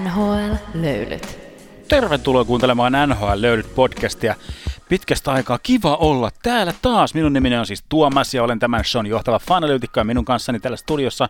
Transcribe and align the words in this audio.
NHL-löylyt. 0.00 1.38
Tervetuloa 1.88 2.44
kuuntelemaan 2.44 2.92
NHL 3.08 3.32
Löydyt 3.34 3.74
podcastia. 3.74 4.34
Pitkästä 4.88 5.32
aikaa 5.32 5.58
kiva 5.62 5.96
olla 5.96 6.30
täällä 6.42 6.74
taas. 6.82 7.14
Minun 7.14 7.32
nimeni 7.32 7.56
on 7.56 7.66
siis 7.66 7.84
Tuomas 7.88 8.34
ja 8.34 8.42
olen 8.42 8.58
tämän 8.58 8.84
shown 8.84 9.06
johtava 9.06 9.38
fanalyytikko 9.38 10.00
ja 10.00 10.04
minun 10.04 10.24
kanssani 10.24 10.60
täällä 10.60 10.76
studiossa 10.76 11.28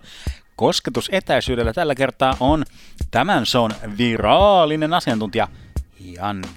kosketusetäisyydellä 0.57 1.73
tällä 1.73 1.95
kertaa 1.95 2.37
on 2.41 2.65
tämän 3.11 3.47
shown 3.47 3.73
viraalinen 3.99 4.95
asiantuntija 4.95 5.49
Janne. 6.01 6.49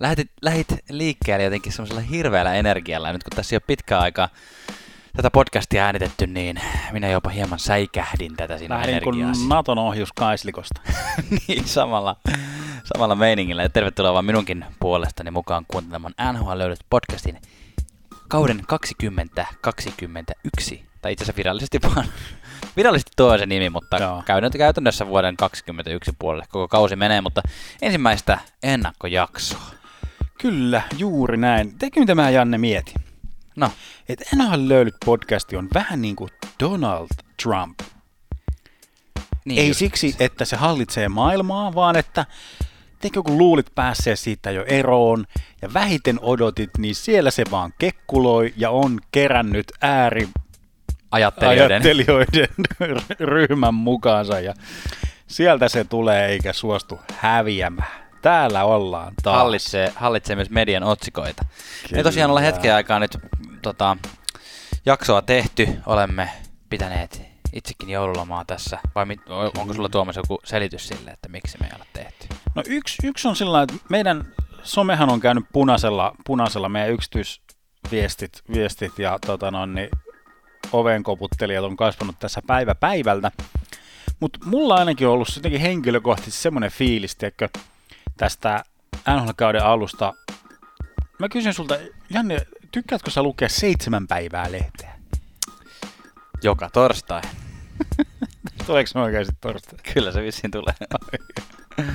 Lähit, 0.00 0.30
lähit 0.42 0.68
liikkeelle 0.90 1.44
jotenkin 1.44 1.72
semmoisella 1.72 2.00
hirveällä 2.00 2.54
energialla. 2.54 3.08
Ja 3.08 3.12
nyt 3.12 3.24
kun 3.24 3.36
tässä 3.36 3.54
ei 3.54 3.56
ole 3.56 3.62
pitkään 3.66 4.02
aikaa 4.02 4.28
tätä 5.18 5.30
podcastia 5.30 5.84
äänitetty, 5.84 6.26
niin 6.26 6.60
minä 6.92 7.08
jopa 7.08 7.30
hieman 7.30 7.58
säikähdin 7.58 8.36
tätä 8.36 8.58
siinä 8.58 8.74
Lähdin 8.74 9.02
kuin 9.02 9.14
energiassa. 9.14 9.54
Naton 9.54 9.78
ohjus 9.78 10.12
Kaislikosta. 10.12 10.80
niin, 11.48 11.64
samalla, 11.64 12.16
samalla 12.84 13.14
meiningillä. 13.14 13.62
Ja 13.62 13.68
tervetuloa 13.68 14.12
vaan 14.12 14.24
minunkin 14.24 14.64
puolestani 14.80 15.30
mukaan 15.30 15.64
kuuntelemaan 15.68 16.14
NHL 16.32 16.58
löydät 16.58 16.78
podcastin 16.90 17.38
kauden 18.28 18.62
2021. 18.66 20.84
Tai 21.02 21.12
itse 21.12 21.24
asiassa 21.24 21.36
virallisesti 21.36 21.80
vaan 21.82 22.06
virallisesti 22.76 23.10
tuo 23.16 23.32
on 23.32 23.38
se 23.38 23.46
nimi, 23.46 23.70
mutta 23.70 23.96
Joo. 23.96 24.22
käytännössä, 24.56 25.06
vuoden 25.06 25.36
2021 25.36 26.12
puolelle 26.18 26.44
koko 26.48 26.68
kausi 26.68 26.96
menee, 26.96 27.20
mutta 27.20 27.42
ensimmäistä 27.82 28.38
ennakkojaksoa. 28.62 29.70
Kyllä, 30.40 30.82
juuri 30.98 31.36
näin. 31.36 31.78
Tekö 31.78 32.00
mitä 32.00 32.14
mä 32.14 32.30
Janne 32.30 32.58
mieti? 32.58 33.07
No, 33.58 33.70
Että 34.08 34.24
NHL 34.36 34.68
Löydyt 34.68 34.96
podcasti 35.04 35.56
on 35.56 35.68
vähän 35.74 36.02
niin 36.02 36.16
kuin 36.16 36.30
Donald 36.62 37.08
Trump. 37.42 37.80
niin 39.44 39.60
Ei 39.60 39.68
just. 39.68 39.78
siksi, 39.78 40.16
että 40.20 40.44
se 40.44 40.56
hallitsee 40.56 41.08
maailmaa, 41.08 41.74
vaan 41.74 41.96
että 41.96 42.26
teikö 43.00 43.22
kun 43.22 43.38
luulit 43.38 43.74
päässeen 43.74 44.16
siitä 44.16 44.50
jo 44.50 44.64
eroon 44.64 45.24
ja 45.62 45.74
vähiten 45.74 46.18
odotit, 46.22 46.70
niin 46.78 46.94
siellä 46.94 47.30
se 47.30 47.44
vaan 47.50 47.72
kekkuloi 47.78 48.54
ja 48.56 48.70
on 48.70 48.98
kerännyt 49.10 49.72
ääri 49.80 50.28
ajattelijoiden. 51.10 51.82
ajattelijoiden 51.82 52.48
ryhmän 53.34 53.74
mukaansa 53.74 54.40
ja 54.40 54.54
sieltä 55.26 55.68
se 55.68 55.84
tulee 55.84 56.26
eikä 56.26 56.52
suostu 56.52 57.00
häviämään. 57.16 58.07
Täällä 58.22 58.64
ollaan 58.64 59.12
taas. 59.22 59.36
hallitsee, 59.36 59.92
hallitsee 59.96 60.36
myös 60.36 60.50
median 60.50 60.82
otsikoita. 60.82 61.42
Me 61.44 61.88
Kyllä. 61.88 62.02
tosiaan 62.02 62.30
ollaan 62.30 62.46
hetken 62.46 62.74
aikaa 62.74 62.98
nyt 62.98 63.18
tota, 63.62 63.96
jaksoa 64.86 65.22
tehty, 65.22 65.68
olemme 65.86 66.28
pitäneet 66.70 67.22
itsekin 67.52 67.90
joululomaa 67.90 68.44
tässä, 68.44 68.78
vai 68.94 69.06
mit, 69.06 69.20
onko 69.58 69.74
sulla 69.74 69.88
Tuomas 69.88 70.16
joku 70.16 70.38
selitys 70.44 70.88
sille, 70.88 71.10
että 71.10 71.28
miksi 71.28 71.58
me 71.60 71.66
ei 71.66 71.72
olla 71.74 71.86
tehty? 71.92 72.26
No 72.54 72.62
yksi, 72.66 73.06
yksi 73.06 73.28
on 73.28 73.36
sillä 73.36 73.62
että 73.62 73.74
meidän 73.88 74.32
somehan 74.62 75.10
on 75.10 75.20
käynyt 75.20 75.44
punaisella, 75.52 76.14
punaisella 76.26 76.68
meidän 76.68 76.90
yksityisviestit 76.90 78.42
viestit 78.54 78.98
ja 78.98 79.18
tota 79.26 79.50
noin, 79.50 79.74
niin 79.74 79.88
ovenkoputtelijat 80.72 81.64
on 81.64 81.76
kasvanut 81.76 82.18
tässä 82.18 82.42
päivä 82.46 82.74
päivältä. 82.74 83.32
Mutta 84.20 84.38
mulla 84.44 84.74
ainakin 84.74 85.06
on 85.06 85.12
ollut 85.12 85.36
jotenkin 85.36 85.60
henkilökohtaisesti 85.60 86.42
semmoinen 86.42 86.70
fiilis, 86.70 87.16
tiedätkö, 87.16 87.48
tästä 88.18 88.64
NHL-kauden 89.08 89.64
alusta. 89.64 90.14
Mä 91.18 91.28
kysyn 91.28 91.54
sulta, 91.54 91.74
Janne, 92.10 92.46
tykkäätkö 92.72 93.10
sä 93.10 93.22
lukea 93.22 93.48
seitsemän 93.48 94.06
päivää 94.06 94.52
lehteä? 94.52 94.98
Joka 96.42 96.70
torstai. 96.72 97.22
Tuleeko 98.66 98.86
se 98.86 98.98
oikeasti 98.98 99.32
torstai? 99.40 99.78
Kyllä 99.94 100.12
se 100.12 100.22
vissiin 100.22 100.50
tulee. 100.50 100.74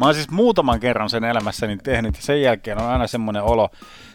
Mä 0.00 0.06
oon 0.06 0.14
siis 0.14 0.30
muutaman 0.30 0.80
kerran 0.80 1.10
sen 1.10 1.24
elämässäni 1.24 1.76
tehnyt 1.76 2.16
ja 2.16 2.22
sen 2.22 2.42
jälkeen 2.42 2.82
on 2.82 2.88
aina 2.88 3.06
semmoinen 3.06 3.42
olo, 3.42 3.70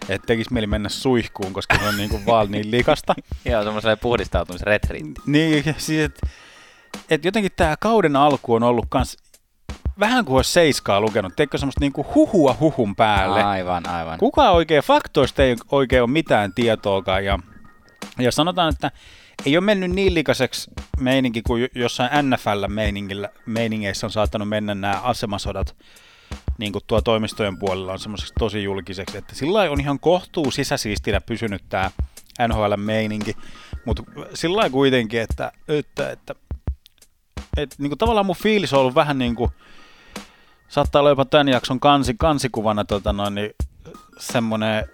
että 0.09 0.25
tekisi 0.25 0.53
mieli 0.53 0.67
mennä 0.67 0.89
suihkuun, 0.89 1.53
koska 1.53 1.77
se 1.77 1.87
on 1.87 1.97
niin 1.97 2.09
kuin 2.09 2.25
vaan 2.25 2.51
niin 2.51 2.71
likasta. 2.71 3.15
Joo, 3.45 3.63
semmoiselle 3.63 3.95
puhdistautumisretriitti. 3.95 5.21
Niin, 5.25 5.75
siis 5.77 6.05
että 6.05 6.27
et 7.09 7.25
jotenkin 7.25 7.51
tämä 7.55 7.75
kauden 7.79 8.15
alku 8.15 8.53
on 8.53 8.63
ollut 8.63 8.85
kans 8.89 9.17
vähän 9.99 10.25
kuin 10.25 10.35
olisi 10.35 10.51
seiskaa 10.51 11.01
lukenut. 11.01 11.33
Teikö 11.35 11.57
semmoista 11.57 11.81
niinku 11.81 12.05
huhua 12.15 12.55
huhun 12.59 12.95
päälle? 12.95 13.43
Aivan, 13.43 13.89
aivan. 13.89 14.19
Kuka 14.19 14.49
oikein 14.49 14.83
faktoista 14.83 15.43
ei 15.43 15.55
oikein 15.71 16.03
ole 16.03 16.11
mitään 16.11 16.53
tietoakaan. 16.53 17.25
Ja, 17.25 17.39
ja 18.19 18.31
sanotaan, 18.31 18.73
että 18.73 18.91
ei 19.45 19.57
ole 19.57 19.65
mennyt 19.65 19.91
niin 19.91 20.13
likaiseksi 20.13 20.71
meininki 20.99 21.41
kuin 21.41 21.61
jo- 21.61 21.67
jossain 21.75 22.09
NFL-meiningillä, 22.11 23.29
meiningeissä 23.45 24.07
on 24.07 24.11
saattanut 24.11 24.49
mennä 24.49 24.75
nämä 24.75 25.01
asemasodat 25.03 25.75
niin 26.57 26.71
kuin 26.71 26.83
tuo 26.87 27.01
toimistojen 27.01 27.59
puolella 27.59 27.91
on 27.93 27.99
semmoiseksi 27.99 28.33
tosi 28.39 28.63
julkiseksi, 28.63 29.17
että 29.17 29.35
sillä 29.35 29.59
on 29.59 29.79
ihan 29.79 29.99
kohtuu 29.99 30.51
sisäsiistinä 30.51 31.21
pysynyt 31.21 31.63
tämä 31.69 31.91
NHL-meininki, 32.47 33.37
mutta 33.85 34.03
sillä 34.33 34.69
kuitenkin, 34.69 35.21
että, 35.21 35.51
että, 35.67 36.11
että, 36.11 36.35
että 37.57 37.75
niin 37.79 37.89
kuin 37.89 37.97
tavallaan 37.97 38.25
mun 38.25 38.35
fiilis 38.35 38.73
on 38.73 38.79
ollut 38.79 38.95
vähän 38.95 39.17
niin 39.17 39.35
kuin, 39.35 39.51
saattaa 40.69 40.99
olla 40.99 41.09
jopa 41.09 41.25
tämän 41.25 41.47
jakson 41.47 41.79
kansi, 41.79 42.15
kansikuvana 42.17 42.85
tota 42.85 43.13
noin, 43.13 43.35
niin 43.35 43.51
semmoinen 44.17 44.85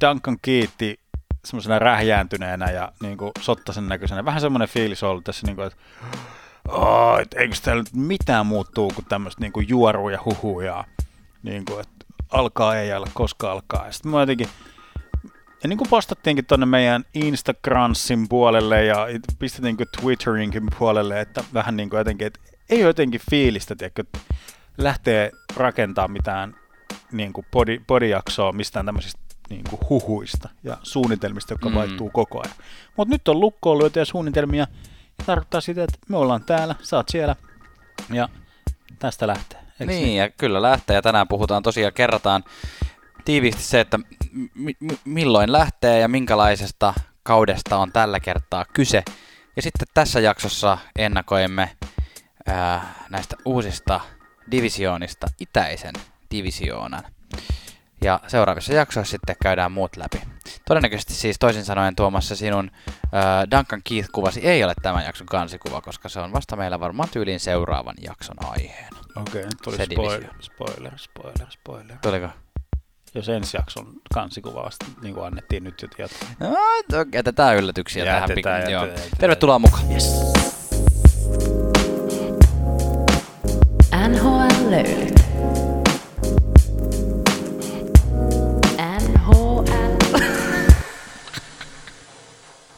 Duncan 0.00 0.36
kiitti 0.42 1.00
semmoisena 1.44 1.78
rähjääntyneenä 1.78 2.70
ja 2.70 2.92
niin 3.02 3.18
kuin 3.18 3.32
sottasen 3.40 3.88
näköisenä. 3.88 4.24
Vähän 4.24 4.40
semmoinen 4.40 4.68
fiilis 4.68 5.02
on 5.02 5.10
ollut 5.10 5.24
tässä, 5.24 5.46
niin 5.46 5.56
kuin, 5.56 5.66
että 5.66 5.78
oh, 6.68 7.18
et 7.18 7.34
eikö 7.34 7.56
täällä 7.62 7.82
nyt 7.82 8.06
mitään 8.06 8.46
muuttuu 8.46 8.92
kuin 8.94 9.04
tämmöistä 9.04 9.40
niin 9.40 9.52
kuin 9.52 9.68
juorua 9.68 10.12
ja 10.12 10.18
huhuja. 10.24 10.84
Niin 11.42 11.64
kuin, 11.64 11.80
että 11.80 12.06
alkaa 12.30 12.76
ei 12.76 12.92
ala, 12.92 13.06
koska 13.14 13.52
alkaa. 13.52 13.86
Ja 13.86 13.92
sitten 13.92 14.12
mä 14.12 14.20
jotenkin, 14.20 14.48
ja 15.62 15.68
niin 15.68 15.78
kuin 15.78 15.90
postattiinkin 15.90 16.46
tuonne 16.46 16.66
meidän 16.66 17.04
Instagramsin 17.14 18.28
puolelle 18.28 18.84
ja 18.84 19.06
pistettiin 19.38 19.76
niin 19.76 19.88
Twitterinkin 20.00 20.66
puolelle, 20.78 21.20
että 21.20 21.44
vähän 21.54 21.76
niin 21.76 21.90
kuin 21.90 21.98
jotenkin, 21.98 22.26
että 22.26 22.40
ei 22.70 22.78
ole 22.78 22.86
jotenkin 22.86 23.20
fiilistä, 23.30 23.76
tiedätkö, 23.76 24.02
että 24.02 24.18
lähtee 24.78 25.30
rakentamaan 25.56 26.10
mitään 26.10 26.54
niin 27.12 27.32
kuin 27.32 27.46
podi, 27.50 27.80
podijaksoa 27.86 28.52
mistään 28.52 28.86
tämmöisistä 28.86 29.20
niin 29.50 29.64
kuin 29.70 29.80
huhuista 29.90 30.48
ja 30.62 30.76
suunnitelmista, 30.82 31.52
jotka 31.52 31.68
mm. 31.68 31.74
Vaihtuu 31.74 32.10
koko 32.10 32.40
ajan. 32.44 32.56
Mutta 32.96 33.14
nyt 33.14 33.28
on 33.28 33.40
lukkoon 33.40 33.78
lyöty 33.78 33.98
ja 33.98 34.04
suunnitelmia, 34.04 34.66
ja 35.18 35.24
tarkoittaa 35.26 35.60
sitä, 35.60 35.84
että 35.84 35.98
me 36.08 36.16
ollaan 36.16 36.44
täällä, 36.44 36.74
sä 36.82 36.96
oot 36.96 37.08
siellä, 37.08 37.36
ja 38.12 38.28
tästä 38.98 39.26
lähtee. 39.26 39.60
Eiks 39.80 39.92
Niin, 39.92 40.16
ja 40.16 40.30
kyllä 40.30 40.62
lähtee. 40.62 40.96
Ja 40.96 41.02
tänään 41.02 41.28
puhutaan 41.28 41.62
tosiaan, 41.62 41.92
kerrataan 41.92 42.44
tiiviisti 43.24 43.62
se, 43.62 43.80
että 43.80 43.98
mi- 44.54 44.76
mi- 44.80 44.98
milloin 45.04 45.52
lähtee 45.52 45.98
ja 45.98 46.08
minkälaisesta 46.08 46.94
kaudesta 47.22 47.76
on 47.76 47.92
tällä 47.92 48.20
kertaa 48.20 48.64
kyse. 48.72 49.02
Ja 49.56 49.62
sitten 49.62 49.88
tässä 49.94 50.20
jaksossa 50.20 50.78
ennakoimme 50.98 51.76
ää, 52.46 52.94
näistä 53.10 53.36
uusista 53.44 54.00
divisioonista 54.50 55.26
itäisen 55.40 55.94
divisioonan. 56.30 57.04
Ja 58.04 58.20
seuraavissa 58.26 58.72
jaksoissa 58.72 59.10
sitten 59.10 59.36
käydään 59.42 59.72
muut 59.72 59.96
läpi. 59.96 60.20
Todennäköisesti 60.68 61.14
siis 61.14 61.36
toisin 61.38 61.64
sanoen 61.64 61.96
Tuomassa 61.96 62.36
sinun 62.36 62.70
ää, 63.12 63.50
Duncan 63.50 63.80
Keith-kuvasi 63.88 64.40
ei 64.42 64.64
ole 64.64 64.72
tämän 64.82 65.04
jakson 65.04 65.26
kansikuva, 65.26 65.80
koska 65.80 66.08
se 66.08 66.20
on 66.20 66.32
vasta 66.32 66.56
meillä 66.56 66.80
varmaan 66.80 67.08
tyyliin 67.08 67.40
seuraavan 67.40 67.94
jakson 68.00 68.36
aiheena. 68.46 68.98
Okei, 69.16 69.42
nyt 69.42 69.54
tuli 69.64 69.76
Se 69.76 69.84
spoiler, 69.92 70.20
divisio. 70.20 70.42
spoiler, 70.42 70.98
spoiler, 70.98 71.46
spoiler. 71.50 71.96
Tuliko? 72.02 72.28
Jos 73.14 73.28
ensi 73.28 73.56
jakson 73.56 73.92
kansikuva 74.14 74.62
vasta 74.64 74.86
niin 75.02 75.14
kuin 75.14 75.26
annettiin 75.26 75.64
nyt 75.64 75.82
jo 75.82 75.88
tietoa. 75.88 76.18
No, 76.40 76.56
jätetään 77.14 77.56
yllätyksiä 77.56 78.04
tähän. 78.04 78.22
Jätetään, 78.22 78.60
pikku- 78.62 78.70
joo. 78.70 78.82
jätetään, 78.82 79.02
jätetään. 79.04 79.20
Tervetuloa 79.20 79.58
mukaan. 79.58 79.92
Yes. 79.92 80.14
NHL-löylyt. 84.08 85.14
NHL. 89.00 89.64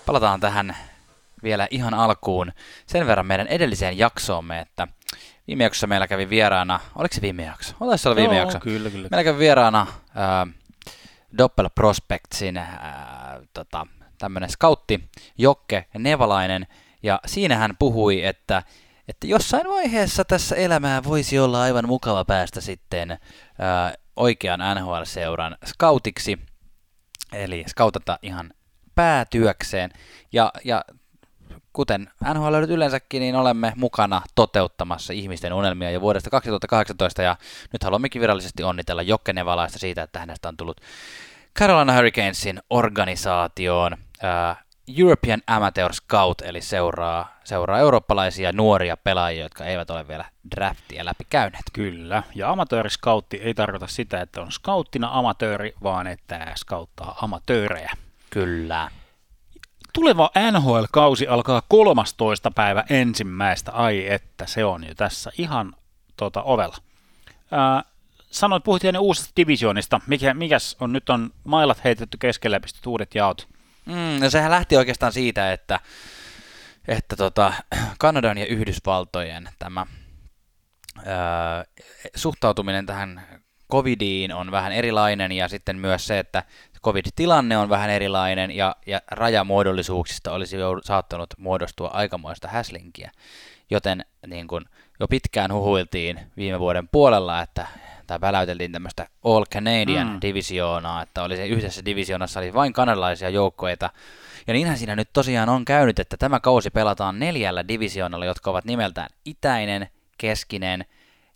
Palataan 0.07 0.41
tähän 0.41 0.77
vielä 1.43 1.69
ihan 1.71 1.95
alkuun 1.95 2.53
sen 2.87 3.07
verran 3.07 3.27
meidän 3.27 3.47
edelliseen 3.47 3.99
jaksoomme, 3.99 4.61
että 4.61 4.89
viime 5.47 5.65
jaksossa 5.65 5.87
meillä 5.87 6.09
kävi 6.09 6.31
vieraana, 6.31 6.81
oliko 6.97 7.15
se 7.15 7.23
viime 7.23 7.45
jakso? 7.45 7.75
Oliko 7.81 7.97
se 7.97 8.09
olla 8.09 8.17
viime 8.17 8.35
Joo, 8.35 8.43
jakso? 8.43 8.61
Kyllä, 8.61 8.91
kyllä. 8.91 9.09
Meillä 9.11 9.25
kävi 9.25 9.39
vieraana 9.39 9.81
äh, 9.81 10.55
Doppel 11.39 11.71
Prospectsin 11.75 12.57
äh, 12.57 12.69
tota, 13.53 13.87
tämmöinen 14.19 14.51
scoutti 14.51 15.09
Jokke 15.39 15.85
Nevalainen, 15.99 16.67
ja 17.03 17.21
siinä 17.27 17.57
hän 17.57 17.77
puhui, 17.79 18.25
että, 18.25 18.63
että 19.09 19.27
jossain 19.27 19.69
vaiheessa 19.69 20.25
tässä 20.25 20.57
elämää 20.57 21.05
voisi 21.05 21.39
olla 21.39 21.63
aivan 21.63 21.87
mukava 21.87 22.25
päästä 22.25 22.61
sitten 22.61 23.11
äh, 23.11 23.19
oikean 24.17 24.61
NHL-seuran 24.61 25.57
scoutiksi, 25.67 26.39
eli 27.33 27.65
scoutata 27.69 28.19
ihan 28.23 28.51
päätyökseen. 28.95 29.91
Ja, 30.33 30.53
ja 30.65 30.85
kuten 31.73 32.11
NHL 32.35 32.55
yleensäkin, 32.69 33.21
niin 33.21 33.37
olemme 33.37 33.73
mukana 33.77 34.23
toteuttamassa 34.35 35.13
ihmisten 35.13 35.53
unelmia 35.53 35.91
jo 35.91 36.01
vuodesta 36.01 36.31
2018 36.31 37.23
ja 37.23 37.37
nyt 37.73 37.83
haluammekin 37.85 38.23
virallisesti 38.23 38.63
onnitella 38.63 39.03
Jokke 39.03 39.33
Nevalaista 39.33 39.79
siitä, 39.79 40.03
että 40.03 40.19
hänestä 40.19 40.49
on 40.49 40.57
tullut 40.57 40.81
Carolina 41.59 41.95
Hurricanesin 41.95 42.61
organisaatioon 42.71 43.93
uh, 43.93 44.66
European 44.99 45.43
Amateur 45.47 45.93
Scout, 45.93 46.43
eli 46.43 46.61
seuraa, 46.61 47.39
seuraa 47.45 47.79
eurooppalaisia 47.79 48.53
nuoria 48.53 48.97
pelaajia, 48.97 49.43
jotka 49.43 49.65
eivät 49.65 49.91
ole 49.91 50.09
vielä 50.09 50.25
draftia 50.51 51.05
läpi 51.05 51.27
käyneet. 51.31 51.65
Kyllä, 51.73 52.23
ja 52.35 52.51
amatööriskautti 52.51 53.37
ei 53.37 53.55
tarkoita 53.55 53.87
sitä, 53.87 54.21
että 54.21 54.41
on 54.41 54.53
skauttina 54.53 55.09
amatööri, 55.13 55.75
vaan 55.83 56.07
että 56.07 56.53
skauttaa 56.57 57.19
amatöörejä. 57.23 57.93
Kyllä. 58.31 58.91
Tuleva 59.93 60.31
NHL-kausi 60.53 61.29
alkaa 61.29 61.63
13. 61.69 62.51
päivä 62.51 62.85
ensimmäistä, 62.91 63.73
ai 63.73 64.13
että 64.13 64.47
se 64.47 64.65
on 64.65 64.85
jo 64.85 64.95
tässä 64.95 65.31
ihan 65.39 65.75
tota, 66.17 66.43
ovella. 66.43 66.77
Ää, 67.51 67.83
sanoit, 68.31 68.65
puhut 68.65 68.83
ne 68.83 68.99
uusista 68.99 69.33
divisioonista. 69.37 70.01
Mikä, 70.07 70.35
mikäs 70.35 70.77
on, 70.81 70.93
nyt 70.93 71.11
on 71.11 71.31
mailat 71.45 71.85
heitetty 71.85 72.19
keskelle 72.19 72.57
ja 72.57 72.61
pistetty 72.61 72.89
uudet 72.89 73.15
jaot. 73.15 73.49
Mm, 73.87 74.21
no 74.21 74.31
sehän 74.31 74.51
lähti 74.51 74.77
oikeastaan 74.77 75.13
siitä, 75.13 75.53
että, 75.53 75.81
että 76.89 77.17
tota, 77.17 77.53
Kanadan 77.99 78.39
ja 78.39 78.47
Yhdysvaltojen 78.47 79.49
tämä 79.59 79.87
ää, 81.07 81.65
suhtautuminen 82.15 82.87
tähän 82.87 83.23
covidiin 83.73 84.35
on 84.35 84.51
vähän 84.51 84.73
erilainen 84.73 85.33
ja 85.33 85.49
sitten 85.49 85.79
myös 85.79 86.07
se, 86.07 86.19
että 86.19 86.43
covid-tilanne 86.85 87.59
on 87.59 87.69
vähän 87.69 87.91
erilainen 87.91 88.51
ja, 88.51 88.77
ja 88.87 89.01
rajamuodollisuuksista 89.11 90.33
olisi 90.33 90.57
jo 90.57 90.81
saattanut 90.85 91.35
muodostua 91.39 91.89
aikamoista 91.89 92.49
häslinkiä. 92.49 93.11
Joten 93.71 94.05
niin 94.27 94.49
kun, 94.49 94.65
jo 95.01 95.09
pitkään 95.09 95.53
huhuiltiin 95.53 96.21
viime 96.37 96.61
vuoden 96.61 96.89
puolella, 96.89 97.43
että 97.43 97.67
tai 98.07 98.21
väläyteltiin 98.21 98.73
tämmöistä 98.73 99.09
All 99.25 99.45
Canadian 99.45 100.09
mm. 100.09 100.19
divisioonaa, 100.23 101.03
että 101.03 101.23
oli 101.23 101.37
se 101.37 101.47
yhdessä 101.47 101.85
divisioonassa 101.85 102.41
oli 102.41 102.55
vain 102.55 102.73
kanadalaisia 102.73 103.29
joukkoita. 103.29 103.91
Ja 104.47 104.53
niinhän 104.53 104.79
siinä 104.79 104.97
nyt 104.97 105.09
tosiaan 105.13 105.49
on 105.49 105.65
käynyt, 105.65 105.99
että 105.99 106.17
tämä 106.17 106.41
kausi 106.41 106.71
pelataan 106.71 107.19
neljällä 107.19 107.69
divisioonalla, 107.69 108.27
jotka 108.27 108.51
ovat 108.51 108.65
nimeltään 108.65 109.09
itäinen, 109.25 109.89
keskinen, 110.19 110.85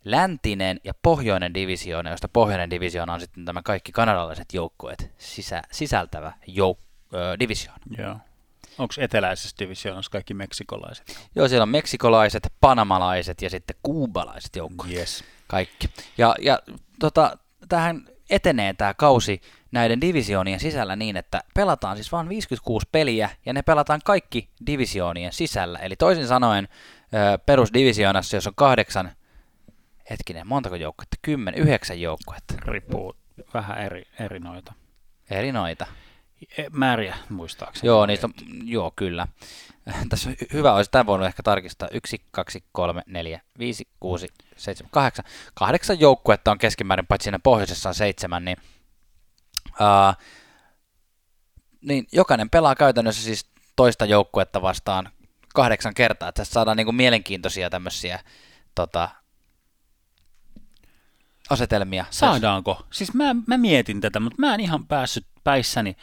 läntinen 0.05 0.79
ja 0.83 0.93
pohjoinen 1.01 1.53
divisioona, 1.53 2.09
josta 2.09 2.29
pohjoinen 2.29 2.69
divisioona 2.69 3.13
on 3.13 3.19
sitten 3.19 3.45
tämä 3.45 3.61
kaikki 3.61 3.91
kanadalaiset 3.91 4.53
joukkueet 4.53 5.11
sisä, 5.17 5.61
sisältävä 5.71 6.33
jouk- 6.47 7.13
ö, 7.13 7.39
divisioona. 7.39 7.85
Joo. 7.97 8.15
Onko 8.77 8.93
eteläisessä 8.97 9.55
divisioonassa 9.59 10.11
kaikki 10.11 10.33
meksikolaiset? 10.33 11.27
Joo, 11.35 11.47
siellä 11.47 11.63
on 11.63 11.69
meksikolaiset, 11.69 12.53
panamalaiset 12.61 13.41
ja 13.41 13.49
sitten 13.49 13.75
kuubalaiset 13.83 14.55
joukkueet. 14.55 14.93
Yes. 14.93 15.23
Kaikki. 15.47 15.89
Ja, 16.17 16.35
ja 16.41 16.59
tota, 16.99 17.37
tähän 17.69 18.07
etenee 18.29 18.73
tämä 18.73 18.93
kausi 18.93 19.41
näiden 19.71 20.01
divisioonien 20.01 20.59
sisällä 20.59 20.95
niin, 20.95 21.17
että 21.17 21.41
pelataan 21.53 21.97
siis 21.97 22.11
vain 22.11 22.29
56 22.29 22.87
peliä 22.91 23.29
ja 23.45 23.53
ne 23.53 23.61
pelataan 23.61 24.01
kaikki 24.05 24.49
divisioonien 24.65 25.33
sisällä. 25.33 25.79
Eli 25.79 25.95
toisin 25.95 26.27
sanoen 26.27 26.67
perusdivisioonassa, 27.45 28.37
jos 28.37 28.47
on 28.47 28.55
kahdeksan 28.55 29.11
hetkinen, 30.09 30.47
montako 30.47 30.75
joukkuetta? 30.75 31.17
Kymmen, 31.21 31.53
yhdeksän 31.53 32.01
joukkuetta. 32.01 32.53
Riippuu 32.65 33.15
vähän 33.53 33.77
eri, 33.77 34.03
eri 34.19 34.39
noita. 34.39 34.73
Eri 35.29 35.51
noita. 35.51 35.85
E, 36.57 36.63
määriä 36.71 37.17
muistaakseni. 37.29 37.87
Joo, 37.87 38.05
niistä 38.05 38.27
on, 38.27 38.33
joo, 38.63 38.93
kyllä. 38.95 39.27
Tässä 40.09 40.29
on 40.29 40.35
hyvä 40.53 40.73
olisi, 40.73 40.91
tämän 40.91 41.05
voinut 41.05 41.27
ehkä 41.27 41.43
tarkistaa. 41.43 41.89
1, 41.91 42.21
2, 42.31 42.63
3, 42.71 43.01
4, 43.05 43.41
5, 43.59 43.87
6, 43.99 44.27
7, 44.57 44.89
8. 44.91 45.25
Kahdeksan 45.53 45.99
joukkuetta 45.99 46.51
on 46.51 46.57
keskimäärin, 46.57 47.07
paitsi 47.07 47.23
siinä 47.23 47.39
pohjoisessa 47.39 47.89
on 47.89 47.95
seitsemän, 47.95 48.45
niin, 48.45 48.57
uh, 49.69 50.15
niin 51.81 52.07
jokainen 52.11 52.49
pelaa 52.49 52.75
käytännössä 52.75 53.23
siis 53.23 53.51
toista 53.75 54.05
joukkuetta 54.05 54.61
vastaan 54.61 55.09
kahdeksan 55.53 55.93
kertaa, 55.93 56.29
että 56.29 56.41
tässä 56.41 56.53
saadaan 56.53 56.77
niinku 56.77 56.91
mielenkiintoisia 56.91 57.69
tämmöisiä 57.69 58.19
tota, 58.75 59.09
asetelmia. 61.49 62.05
Saadaanko? 62.09 62.87
Siis 62.91 63.13
mä, 63.13 63.35
mä 63.47 63.57
mietin 63.57 64.01
tätä, 64.01 64.19
mutta 64.19 64.35
mä 64.39 64.53
en 64.53 64.59
ihan 64.59 64.87
päässyt 64.87 65.25
päissäni 65.43 65.95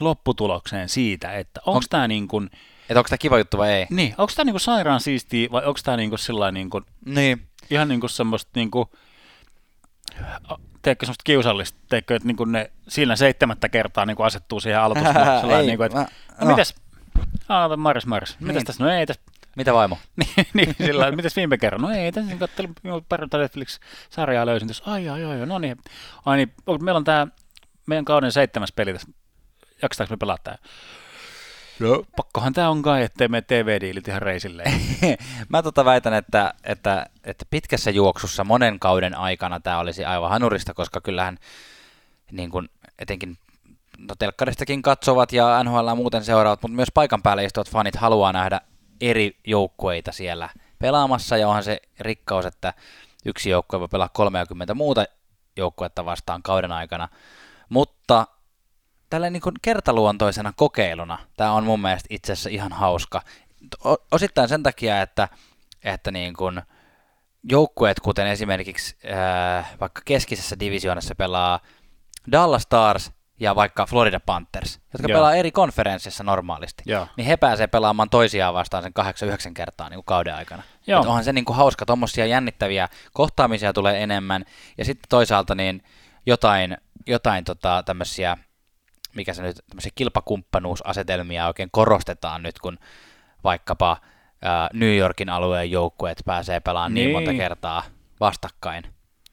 lopputulokseen 0.00 0.88
siitä, 0.88 1.32
että 1.32 1.60
onko 1.66 1.76
on, 1.76 1.82
tämä 1.90 2.08
niin 2.08 2.28
kuin... 2.28 2.50
Että 2.88 3.00
onko 3.00 3.08
tämä 3.08 3.18
kiva 3.18 3.38
juttu 3.38 3.58
vai 3.58 3.72
ei? 3.72 3.86
Niin, 3.90 4.14
onko 4.18 4.32
tämä 4.36 4.44
niin 4.44 4.52
kuin 4.52 4.60
sairaan 4.60 5.00
siistiä 5.00 5.48
vai 5.52 5.64
onko 5.64 5.80
tämä 5.84 5.96
niin 5.96 6.10
kuin 6.10 6.18
sillä 6.18 6.52
niin 6.52 6.70
kuin, 6.70 6.84
niin. 7.06 7.46
ihan 7.70 7.88
niin 7.88 8.00
kuin 8.00 8.10
semmoista 8.10 8.50
niin 8.54 8.70
kuin, 8.70 8.88
teekö 10.82 11.06
semmoista 11.06 11.22
kiusallista, 11.24 11.78
teekö, 11.88 12.16
että 12.16 12.26
niin 12.26 12.36
kuin 12.36 12.52
ne 12.52 12.70
siinä 12.88 13.16
seitsemättä 13.16 13.68
kertaa 13.68 14.06
niin 14.06 14.16
kuin 14.16 14.26
asettuu 14.26 14.60
siihen 14.60 14.80
ei, 15.58 15.66
niin 15.66 15.76
kuin, 15.76 15.86
että, 15.86 15.98
mä, 15.98 16.06
no, 16.40 16.44
no. 16.44 16.50
mitäs, 16.50 16.74
ah, 17.48 17.76
Maris, 17.76 18.06
Maris, 18.06 18.36
niin. 18.40 18.46
mitäs 18.46 18.64
tässä, 18.64 18.84
no 18.84 18.90
ei 18.90 19.06
tässä, 19.06 19.22
mitä 19.56 19.74
vaimo? 19.74 19.98
niin, 20.16 20.46
niin 20.54 20.74
sillä 20.78 21.10
mitäs 21.10 21.36
viime 21.36 21.58
kerran? 21.58 21.80
No 21.80 21.90
ei, 21.90 22.12
tässä 22.12 22.36
katselin 22.36 22.74
pari 23.08 23.26
Netflix-sarjaa 23.32 24.46
löysin 24.46 24.68
tässä. 24.68 24.84
Ai, 24.86 25.08
ai, 25.08 25.24
ai, 25.24 25.46
no 25.46 25.58
niin. 25.58 25.76
Ai 26.26 26.36
niin, 26.36 26.52
meillä 26.80 26.98
on 26.98 27.04
tämä 27.04 27.26
meidän 27.86 28.04
kauden 28.04 28.32
seitsemäs 28.32 28.72
peli 28.72 28.92
tässä. 28.92 29.08
Jaksetaanko 29.82 30.12
me 30.12 30.16
pelata 30.16 30.42
tämä? 30.42 30.56
No, 31.80 32.02
pakkohan 32.16 32.52
tämä 32.52 32.68
on 32.68 32.82
kai, 32.82 33.02
ettei 33.02 33.28
me 33.28 33.42
TV-diilit 33.42 34.08
ihan 34.08 34.22
reisille. 34.22 34.64
Mä 35.48 35.62
tota 35.62 35.84
väitän, 35.84 36.14
että, 36.14 36.54
että, 36.64 37.06
että 37.24 37.44
pitkässä 37.50 37.90
juoksussa 37.90 38.44
monen 38.44 38.78
kauden 38.78 39.14
aikana 39.14 39.60
tämä 39.60 39.78
olisi 39.78 40.04
aivan 40.04 40.30
hanurista, 40.30 40.74
koska 40.74 41.00
kyllähän 41.00 41.38
niin 42.32 42.50
kuin, 42.50 42.68
etenkin 42.98 43.38
no 43.98 44.14
telkkaristakin 44.18 44.82
katsovat 44.82 45.32
ja 45.32 45.64
NHL 45.64 45.94
muuten 45.94 46.24
seuraavat, 46.24 46.62
mutta 46.62 46.76
myös 46.76 46.88
paikan 46.94 47.22
päällä 47.22 47.42
istuvat 47.42 47.70
fanit 47.70 47.96
haluaa 47.96 48.32
nähdä 48.32 48.60
eri 49.00 49.36
joukkueita 49.46 50.12
siellä 50.12 50.48
pelaamassa, 50.78 51.36
ja 51.36 51.48
onhan 51.48 51.64
se 51.64 51.82
rikkaus, 52.00 52.46
että 52.46 52.74
yksi 53.24 53.50
joukkue 53.50 53.80
voi 53.80 53.88
pelaa 53.88 54.08
30 54.08 54.74
muuta 54.74 55.04
joukkuetta 55.56 56.04
vastaan 56.04 56.42
kauden 56.42 56.72
aikana. 56.72 57.08
Mutta 57.68 58.26
tällä 59.12 59.30
niin 59.30 59.42
kuin 59.42 59.54
kertaluontoisena 59.62 60.52
kokeiluna 60.56 61.18
tämä 61.36 61.52
on 61.52 61.64
mun 61.64 61.80
mielestä 61.80 62.06
itse 62.10 62.32
asiassa 62.32 62.50
ihan 62.50 62.72
hauska. 62.72 63.22
Osittain 64.10 64.48
sen 64.48 64.62
takia, 64.62 65.02
että, 65.02 65.28
että 65.84 66.10
niin 66.10 66.34
kuin 66.34 66.62
joukkueet, 67.50 68.00
kuten 68.00 68.26
esimerkiksi 68.26 68.96
ää, 69.04 69.68
vaikka 69.80 70.02
keskisessä 70.04 70.60
divisioonassa 70.60 71.14
pelaa 71.14 71.60
Dallas 72.32 72.62
Stars 72.62 73.12
ja 73.40 73.54
vaikka 73.54 73.86
Florida 73.86 74.20
Panthers, 74.20 74.80
jotka 74.92 75.08
Joo. 75.08 75.16
pelaa 75.16 75.34
eri 75.34 75.50
konferenssissa 75.50 76.24
normaalisti, 76.24 76.82
Joo. 76.86 77.06
niin 77.16 77.26
he 77.26 77.36
pääsee 77.36 77.66
pelaamaan 77.66 78.10
toisiaan 78.10 78.54
vastaan 78.54 78.82
sen 78.82 78.92
8-9 79.48 79.52
kertaa 79.54 79.88
niin 79.88 79.96
kuin 79.96 80.04
kauden 80.04 80.34
aikana. 80.34 80.62
Joo. 80.86 81.00
Et 81.00 81.06
onhan 81.06 81.24
se 81.24 81.32
niin 81.32 81.44
kuin 81.44 81.56
hauska, 81.56 81.86
tuommoisia 81.86 82.26
jännittäviä 82.26 82.88
kohtaamisia 83.12 83.72
tulee 83.72 84.02
enemmän, 84.02 84.44
ja 84.78 84.84
sitten 84.84 85.08
toisaalta 85.08 85.54
niin 85.54 85.82
jotain, 86.26 86.76
jotain 87.06 87.44
tota, 87.44 87.82
tämmöisiä, 87.86 88.36
mikä 89.16 89.34
se 89.34 89.42
nyt, 89.42 89.56
tämmöisiä 89.68 89.92
kilpakumppanuusasetelmia 89.94 91.46
oikein 91.46 91.68
korostetaan 91.72 92.42
nyt, 92.42 92.58
kun 92.58 92.78
vaikkapa 93.44 93.96
ää, 94.42 94.68
New 94.72 94.96
Yorkin 94.96 95.28
alueen 95.28 95.70
joukkueet 95.70 96.22
pääsee 96.24 96.60
pelaamaan 96.60 96.94
niin. 96.94 97.04
niin 97.04 97.16
monta 97.16 97.32
kertaa 97.34 97.82
vastakkain 98.20 98.84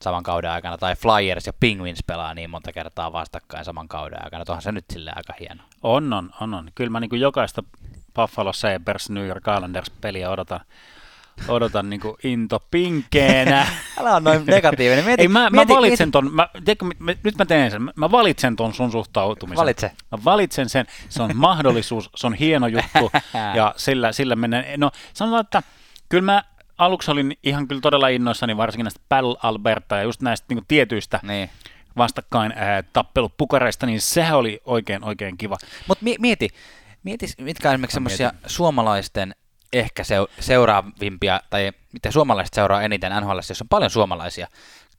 saman 0.02 0.22
kauden 0.22 0.50
aikana, 0.50 0.78
tai 0.78 0.96
Flyers 0.96 1.46
ja 1.46 1.52
Penguins 1.52 2.04
pelaa 2.06 2.34
niin 2.34 2.50
monta 2.50 2.72
kertaa 2.72 3.12
vastakkain 3.12 3.64
saman 3.64 3.88
kauden 3.88 4.24
aikana. 4.24 4.44
Tuohan 4.44 4.62
se 4.62 4.72
nyt 4.72 4.84
sille 4.92 5.12
aika 5.16 5.34
hieno. 5.40 5.62
On, 5.82 6.12
on, 6.12 6.30
on. 6.40 6.54
on. 6.54 6.70
Kyllä 6.74 6.90
mä 6.90 7.00
niin 7.00 7.20
jokaista 7.20 7.62
Buffalo 8.14 8.52
Sabres 8.52 9.10
New 9.10 9.26
York 9.26 9.44
Islanders 9.56 9.90
peliä 9.90 10.30
odotan, 10.30 10.60
odotan 11.48 11.90
niin 11.90 12.00
kuin 12.00 12.16
into 12.22 12.62
pinkeenä. 12.70 13.66
Älä 14.00 14.16
on 14.16 14.24
noin 14.24 14.46
negatiivinen. 14.46 15.04
Mieti, 15.04 15.22
Ei, 15.22 15.28
mä, 15.28 15.50
mieti, 15.50 15.72
mä 15.72 15.76
valitsen 15.76 16.06
mieti. 16.06 16.12
ton, 16.12 16.34
mä, 16.34 16.48
tiedätkö, 16.64 16.84
mä, 16.98 17.12
nyt 17.22 17.38
mä 17.38 17.44
teen 17.44 17.70
sen, 17.70 17.90
mä 17.96 18.10
valitsen 18.10 18.56
ton 18.56 18.74
sun 18.74 18.92
suhtautumisen. 18.92 19.60
Valitse. 19.62 19.92
Mä 20.12 20.18
valitsen 20.24 20.68
sen, 20.68 20.86
se 21.08 21.22
on 21.22 21.36
mahdollisuus, 21.36 22.10
se 22.16 22.26
on 22.26 22.34
hieno 22.34 22.66
juttu 22.66 23.12
ja 23.56 23.74
sillä, 23.76 24.12
sillä 24.12 24.36
mennään. 24.36 24.64
No 24.76 24.90
sanotaan, 25.14 25.40
että 25.40 25.62
kyllä 26.08 26.24
mä 26.24 26.44
aluksi 26.78 27.10
olin 27.10 27.36
ihan 27.42 27.68
kyllä 27.68 27.80
todella 27.80 28.08
innoissani 28.08 28.56
varsinkin 28.56 28.84
näistä 28.84 29.00
Pal 29.08 29.36
Alberta 29.42 29.96
ja 29.96 30.02
just 30.02 30.22
näistä 30.22 30.54
niin 30.54 30.64
tietyistä 30.68 31.20
niin. 31.22 31.50
vastakkain 31.96 32.52
ää, 32.56 32.82
tappelupukareista, 32.82 33.86
niin 33.86 34.00
sehän 34.00 34.38
oli 34.38 34.60
oikein 34.64 35.04
oikein 35.04 35.38
kiva. 35.38 35.56
Mutta 35.88 36.04
mi- 36.04 36.16
mieti, 36.18 36.48
mieti, 37.02 37.26
mitkä 37.38 37.68
on 37.68 37.74
esimerkiksi 37.74 37.94
semmoisia 37.94 38.32
suomalaisten 38.46 39.34
ehkä 39.72 40.02
seuraavimpia, 40.40 41.40
tai 41.50 41.72
mitä 41.92 42.10
suomalaiset 42.10 42.54
seuraa 42.54 42.82
eniten 42.82 43.12
NHL, 43.20 43.36
jos 43.48 43.60
on 43.60 43.68
paljon 43.68 43.90
suomalaisia. 43.90 44.46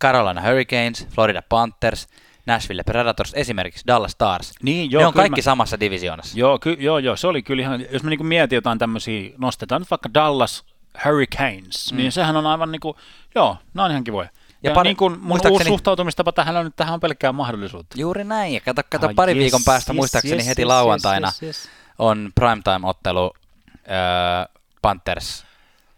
Carolina 0.02 0.42
Hurricanes, 0.42 1.08
Florida 1.16 1.42
Panthers, 1.50 2.08
Nashville 2.46 2.84
Predators, 2.84 3.32
esimerkiksi 3.36 3.84
Dallas 3.88 4.12
Stars. 4.12 4.54
Niin, 4.64 4.92
Joo, 4.92 5.02
ne 5.02 5.08
on 5.08 5.14
kaikki 5.14 5.42
mä- 5.42 5.44
samassa 5.44 5.80
divisioonassa. 5.80 6.40
Joo, 6.40 6.60
ky, 6.60 6.74
joo, 6.80 6.98
joo, 7.00 7.16
se 7.16 7.28
oli 7.28 7.42
kyllä 7.44 7.62
ihan, 7.62 7.86
jos 7.92 8.04
me 8.04 8.10
niinku 8.10 8.24
mietin 8.24 8.56
jotain 8.56 8.80
tämmöisiä, 8.80 9.32
nostetaan 9.38 9.82
nyt 9.82 9.92
vaikka 9.92 10.10
Dallas 10.14 10.64
Hurricanes, 11.06 11.92
mm. 11.92 11.98
niin 11.98 12.12
sehän 12.12 12.38
on 12.38 12.48
aivan 12.48 12.72
niinku, 12.72 12.98
joo, 13.36 13.58
ne 13.74 13.82
on 13.84 13.92
ihan 13.92 14.04
kivoja. 14.04 14.30
Ja, 14.64 14.70
Ja 14.72 14.76
pari- 14.76 14.84
niin 14.90 14.98
kuin 14.98 15.12
mun 15.20 15.28
muistaakseni- 15.28 15.52
uusi 15.52 15.68
suhtautumistapa 15.68 16.32
tähän 16.32 16.58
on 16.58 16.66
nyt 16.66 16.76
tähän 16.76 16.94
on 16.94 17.00
pelkkää 17.00 17.32
mahdollisuutta. 17.32 17.96
Juuri 18.00 18.24
näin, 18.24 18.54
ja 18.54 18.60
kato, 18.62 18.82
kato 18.90 19.08
Ah, 19.08 19.16
pari 19.16 19.32
yes, 19.32 19.40
viikon 19.40 19.62
päästä, 19.66 19.92
yes, 19.92 19.96
muistaakseni 19.98 20.36
yes, 20.36 20.48
heti 20.48 20.62
yes, 20.62 20.68
lauantaina, 20.68 21.28
yes, 21.28 21.44
yes, 21.44 21.66
yes. 21.66 21.70
on 22.00 22.32
primetime-ottelu 22.36 23.32
äh, 23.78 24.61
Panthers 24.82 25.46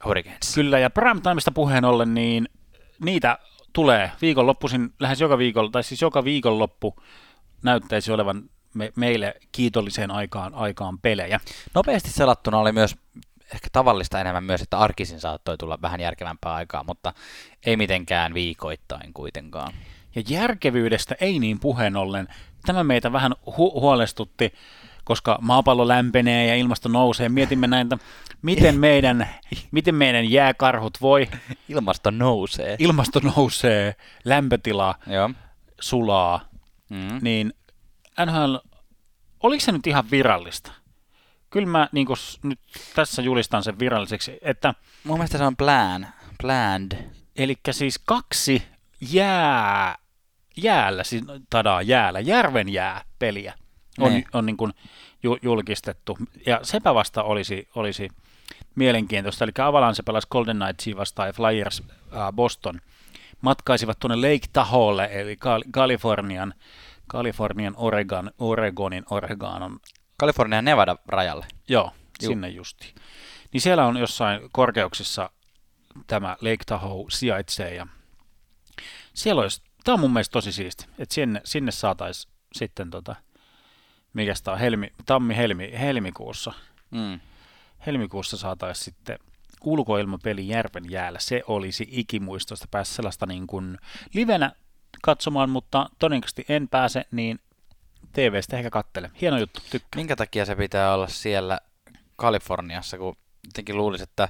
Hurricanes. 0.05 0.55
Kyllä, 0.55 0.79
ja 0.79 0.89
primetimeista 0.89 1.51
puheen 1.51 1.85
ollen, 1.85 2.13
niin 2.13 2.49
niitä 2.99 3.37
tulee 3.73 4.11
viikonloppuisin 4.21 4.93
lähes 4.99 5.21
joka 5.21 5.37
viikolla, 5.37 5.71
tai 5.71 5.83
siis 5.83 6.01
joka 6.01 6.23
viikonloppu 6.23 6.95
näyttäisi 7.63 8.11
olevan 8.11 8.49
me, 8.73 8.93
meille 8.95 9.35
kiitolliseen 9.51 10.11
aikaan, 10.11 10.55
aikaan 10.55 10.99
pelejä. 10.99 11.39
Nopeasti 11.73 12.09
selattuna 12.09 12.59
oli 12.59 12.71
myös 12.71 12.95
ehkä 13.53 13.67
tavallista 13.71 14.21
enemmän 14.21 14.43
myös, 14.43 14.61
että 14.61 14.77
arkisin 14.77 15.19
saattoi 15.19 15.57
tulla 15.57 15.79
vähän 15.81 15.99
järkevämpää 15.99 16.53
aikaa, 16.53 16.83
mutta 16.87 17.13
ei 17.65 17.77
mitenkään 17.77 18.33
viikoittain 18.33 19.13
kuitenkaan. 19.13 19.73
Ja 20.15 20.23
järkevyydestä 20.29 21.15
ei 21.21 21.39
niin 21.39 21.59
puheen 21.59 21.95
ollen. 21.95 22.27
Tämä 22.65 22.83
meitä 22.83 23.11
vähän 23.11 23.31
hu- 23.31 23.79
huolestutti, 23.79 24.53
koska 25.03 25.37
maapallo 25.41 25.87
lämpenee 25.87 26.47
ja 26.47 26.55
ilmasto 26.55 26.89
nousee. 26.89 27.29
Mietimme 27.29 27.67
näitä, 27.67 27.97
miten 28.41 28.79
meidän, 28.79 29.29
miten 29.71 29.95
meidän 29.95 30.31
jääkarhut 30.31 30.97
voi. 31.01 31.29
Ilmasto 31.69 32.11
nousee. 32.11 32.75
Ilmasto 32.79 33.19
nousee, 33.35 33.95
lämpötila 34.25 34.95
Joo. 35.07 35.29
sulaa. 35.81 36.45
Mm. 36.89 37.19
Niin 37.21 37.53
NHL, 38.25 38.55
oliko 39.43 39.59
se 39.59 39.71
nyt 39.71 39.87
ihan 39.87 40.11
virallista? 40.11 40.71
Kyllä 41.49 41.67
mä 41.67 41.89
niin 41.91 42.07
nyt 42.43 42.59
tässä 42.95 43.21
julistan 43.21 43.63
sen 43.63 43.79
viralliseksi, 43.79 44.37
että 44.41 44.73
Mun 45.03 45.17
mielestä 45.17 45.37
se 45.37 45.43
on 45.43 45.57
plan. 45.57 46.07
Planned. 46.41 46.97
Eli 47.35 47.55
siis 47.71 47.99
kaksi 48.05 48.63
jää, 49.01 49.97
jäällä, 50.57 51.03
siis 51.03 51.23
tadaa 51.49 51.81
jäällä, 51.81 52.19
järven 52.19 52.69
jääpeliä 52.69 53.53
on, 53.99 54.11
Niin. 54.11 54.25
on 54.33 54.45
niin 54.45 54.57
kuin 54.57 54.73
ju, 55.23 55.37
julkistettu. 55.41 56.17
Ja 56.45 56.59
sepä 56.63 56.93
vasta 56.93 57.23
olisi, 57.23 57.67
olisi 57.75 58.09
mielenkiintoista. 58.75 59.43
Eli 59.45 59.51
Avalanche 59.63 60.03
pelasi 60.03 60.27
Golden 60.31 60.57
Knightsia 60.59 60.95
vastaan 60.97 61.29
ja 61.29 61.33
Flyers 61.33 61.83
äh, 61.89 62.33
Boston 62.33 62.81
matkaisivat 63.41 63.99
tuonne 63.99 64.15
Lake 64.15 64.47
Tahoelle, 64.53 65.09
eli 65.11 65.35
Kal- 65.35 65.63
Kalifornian, 65.71 66.53
Kalifornian 67.07 67.73
Oregon, 67.77 68.31
Oregonin 68.39 69.03
Oregon 69.09 69.61
on 69.63 69.79
Kalifornian 70.17 70.65
Nevada 70.65 70.97
rajalle. 71.07 71.45
Joo. 71.67 71.91
Juu. 72.21 72.29
sinne 72.31 72.49
justi. 72.49 72.93
Niin 73.53 73.61
siellä 73.61 73.85
on 73.85 73.97
jossain 73.97 74.39
korkeuksissa 74.51 75.29
tämä 76.07 76.37
Lake 76.41 76.63
Tahoe 76.65 77.05
sijaitsee 77.09 77.75
ja 77.75 77.87
siellä 79.13 79.41
olisi, 79.41 79.61
tämä 79.83 79.93
on 79.93 79.99
mun 79.99 80.13
mielestä 80.13 80.33
tosi 80.33 80.51
siisti, 80.51 80.85
että 80.99 81.15
sinne, 81.15 81.41
sinne 81.43 81.71
saataisiin 81.71 82.33
sitten 82.53 82.89
tota, 82.89 83.15
mikä 84.13 84.33
tämä 84.43 84.53
on, 84.53 84.59
helmi, 84.59 84.91
tammi, 85.05 85.37
helmi, 85.37 85.71
helmikuussa, 85.79 86.53
Mm. 86.91 87.19
helmikuussa 87.85 88.37
saataisiin 88.37 88.85
sitten 88.85 89.19
ulkoilmapeli 89.63 90.47
Järven 90.47 90.91
jäällä. 90.91 91.19
Se 91.19 91.43
olisi 91.47 91.87
ikimuistoista 91.91 92.67
päästä 92.71 92.95
sellaista 92.95 93.25
niin 93.25 93.47
kuin 93.47 93.77
livenä 94.13 94.51
katsomaan, 95.01 95.49
mutta 95.49 95.89
todennäköisesti 95.99 96.45
en 96.49 96.67
pääse, 96.67 97.05
niin 97.11 97.39
TVstä 98.13 98.57
ehkä 98.57 98.69
kattele. 98.69 99.11
Hieno 99.21 99.37
juttu, 99.37 99.59
tykkään. 99.69 99.89
Minkä 99.95 100.15
takia 100.15 100.45
se 100.45 100.55
pitää 100.55 100.93
olla 100.93 101.07
siellä 101.07 101.59
Kaliforniassa, 102.15 102.97
kun 102.97 103.17
jotenkin 103.45 103.77
luulisi, 103.77 104.03
että 104.03 104.29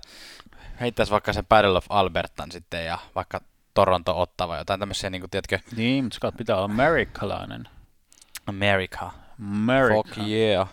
heittäisi 0.79 1.11
vaikka 1.11 1.33
se 1.33 1.43
Battle 1.43 1.77
of 1.77 1.85
Albertan 1.89 2.51
sitten 2.51 2.85
ja 2.85 2.97
vaikka 3.15 3.41
Toronto 3.73 4.21
ottava 4.21 4.57
jotain 4.57 4.79
tämmöisiä, 4.79 5.09
niin 5.09 5.21
kuin, 5.21 5.29
tiedätkö, 5.29 5.59
Niin, 5.75 6.03
mutta 6.03 6.31
se 6.31 6.37
pitää 6.37 6.55
olla 6.55 6.65
amerikkalainen. 6.65 7.69
America. 8.47 9.11
America. 9.41 9.95
Fuck 9.95 10.27
yeah. 10.27 10.69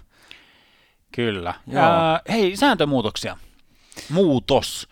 Kyllä. 1.13 1.55
Joo. 1.67 1.83
Ää, 1.83 2.21
hei, 2.29 2.57
sääntömuutoksia. 2.57 3.37
Muutos. 4.11 4.89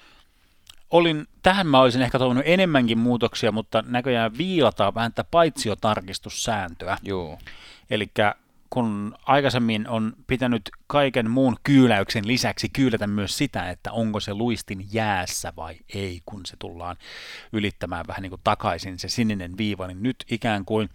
Olin, 0.90 1.26
tähän 1.42 1.66
mä 1.66 1.80
olisin 1.80 2.02
ehkä 2.02 2.18
toivonut 2.18 2.44
enemmänkin 2.46 2.98
muutoksia, 2.98 3.52
mutta 3.52 3.84
näköjään 3.86 4.38
viilataan 4.38 4.94
vähän 4.94 5.12
tätä 5.12 5.28
paitsiotarkistussääntöä. 5.30 6.98
Juu. 7.02 7.38
Eli 7.90 8.10
kun 8.70 9.14
aikaisemmin 9.26 9.88
on 9.88 10.12
pitänyt 10.26 10.70
kaiken 10.86 11.30
muun 11.30 11.56
kyyläyksen 11.62 12.26
lisäksi 12.26 12.68
kyylätä 12.68 13.06
myös 13.06 13.38
sitä, 13.38 13.70
että 13.70 13.92
onko 13.92 14.20
se 14.20 14.34
luistin 14.34 14.86
jäässä 14.92 15.52
vai 15.56 15.76
ei, 15.94 16.20
kun 16.26 16.46
se 16.46 16.56
tullaan 16.58 16.96
ylittämään 17.52 18.04
vähän 18.08 18.22
niin 18.22 18.30
kuin 18.30 18.40
takaisin 18.44 18.98
se 18.98 19.08
sininen 19.08 19.56
viiva, 19.58 19.86
niin 19.86 20.02
nyt 20.02 20.24
ikään 20.30 20.64
kuin 20.64 20.88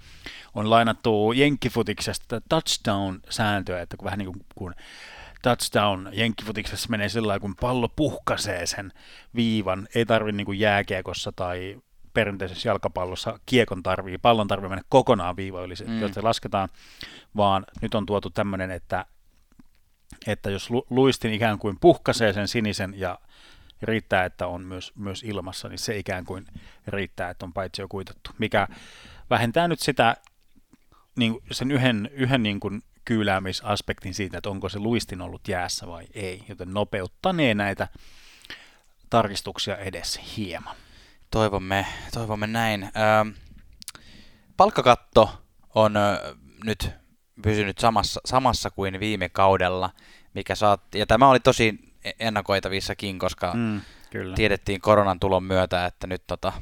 on 0.53 0.69
lainattu 0.69 1.31
jenkkifutiksesta 1.31 2.41
touchdown-sääntöä, 2.49 3.81
että 3.81 3.97
kun 3.97 4.05
vähän 4.05 4.19
niin 4.19 4.33
kuin 4.33 4.45
kun 4.55 4.73
touchdown 5.41 6.09
jenkkifutiksessa 6.11 6.89
menee 6.89 7.09
sillä 7.09 7.27
lailla, 7.27 7.41
kun 7.41 7.55
pallo 7.55 7.89
puhkasee 7.89 8.65
sen 8.65 8.91
viivan, 9.35 9.87
ei 9.95 10.05
tarvitse 10.05 10.43
niin 10.43 10.59
jääkiekossa 10.59 11.31
tai 11.31 11.77
perinteisessä 12.13 12.69
jalkapallossa 12.69 13.39
kiekon 13.45 13.83
tarvii, 13.83 14.17
pallon 14.17 14.47
tarvii 14.47 14.69
mennä 14.69 14.83
kokonaan 14.89 15.35
viiva 15.35 15.61
yli, 15.61 15.75
se, 15.75 15.85
Mm. 15.85 15.91
mm. 15.91 16.13
se 16.13 16.21
lasketaan, 16.21 16.69
vaan 17.37 17.65
nyt 17.81 17.95
on 17.95 18.05
tuotu 18.05 18.29
tämmöinen, 18.29 18.71
että, 18.71 19.05
että 20.27 20.49
jos 20.49 20.69
lu, 20.69 20.87
luistin 20.89 21.33
ikään 21.33 21.59
kuin 21.59 21.77
puhkasee 21.81 22.33
sen 22.33 22.47
sinisen 22.47 22.93
ja 22.97 23.19
riittää, 23.81 24.25
että 24.25 24.47
on 24.47 24.65
myös, 24.65 24.91
myös 24.95 25.23
ilmassa, 25.23 25.69
niin 25.69 25.79
se 25.79 25.97
ikään 25.97 26.25
kuin 26.25 26.45
riittää, 26.87 27.29
että 27.29 27.45
on 27.45 27.53
paitsi 27.53 27.81
jo 27.81 27.87
kuitattu, 27.87 28.29
mikä 28.37 28.67
vähentää 29.29 29.67
nyt 29.67 29.79
sitä 29.79 30.17
niin, 31.15 31.39
sen 31.51 31.71
yhden, 31.71 32.09
yhden 32.13 32.43
niin 32.43 32.59
kuin 32.59 32.81
kyyläämisaspektin 33.05 34.13
siitä, 34.13 34.37
että 34.37 34.49
onko 34.49 34.69
se 34.69 34.79
luistin 34.79 35.21
ollut 35.21 35.47
jäässä 35.47 35.87
vai 35.87 36.05
ei, 36.13 36.43
joten 36.49 36.73
nopeuttanee 36.73 37.53
näitä 37.53 37.87
tarkistuksia 39.09 39.77
edes 39.77 40.37
hieman. 40.37 40.75
Toivomme, 41.33 41.85
toivomme 42.13 42.47
näin. 42.47 42.83
Ähm, 42.83 43.29
palkkakatto 44.57 45.41
on 45.75 45.97
ö, 45.97 46.35
nyt 46.63 46.89
pysynyt 47.41 47.77
samassa, 47.77 48.21
samassa 48.25 48.69
kuin 48.69 48.99
viime 48.99 49.29
kaudella, 49.29 49.89
mikä 50.33 50.55
saatti, 50.55 50.99
ja 50.99 51.05
tämä 51.05 51.29
oli 51.29 51.39
tosi 51.39 51.93
ennakoitavissakin, 52.19 53.19
koska 53.19 53.53
Mm, 53.53 53.81
kyllä. 54.09 54.35
tiedettiin 54.35 54.81
koronan 54.81 55.19
tulon 55.19 55.43
myötä, 55.43 55.85
että 55.85 56.07
nyt 56.07 56.23
tota, 56.27 56.53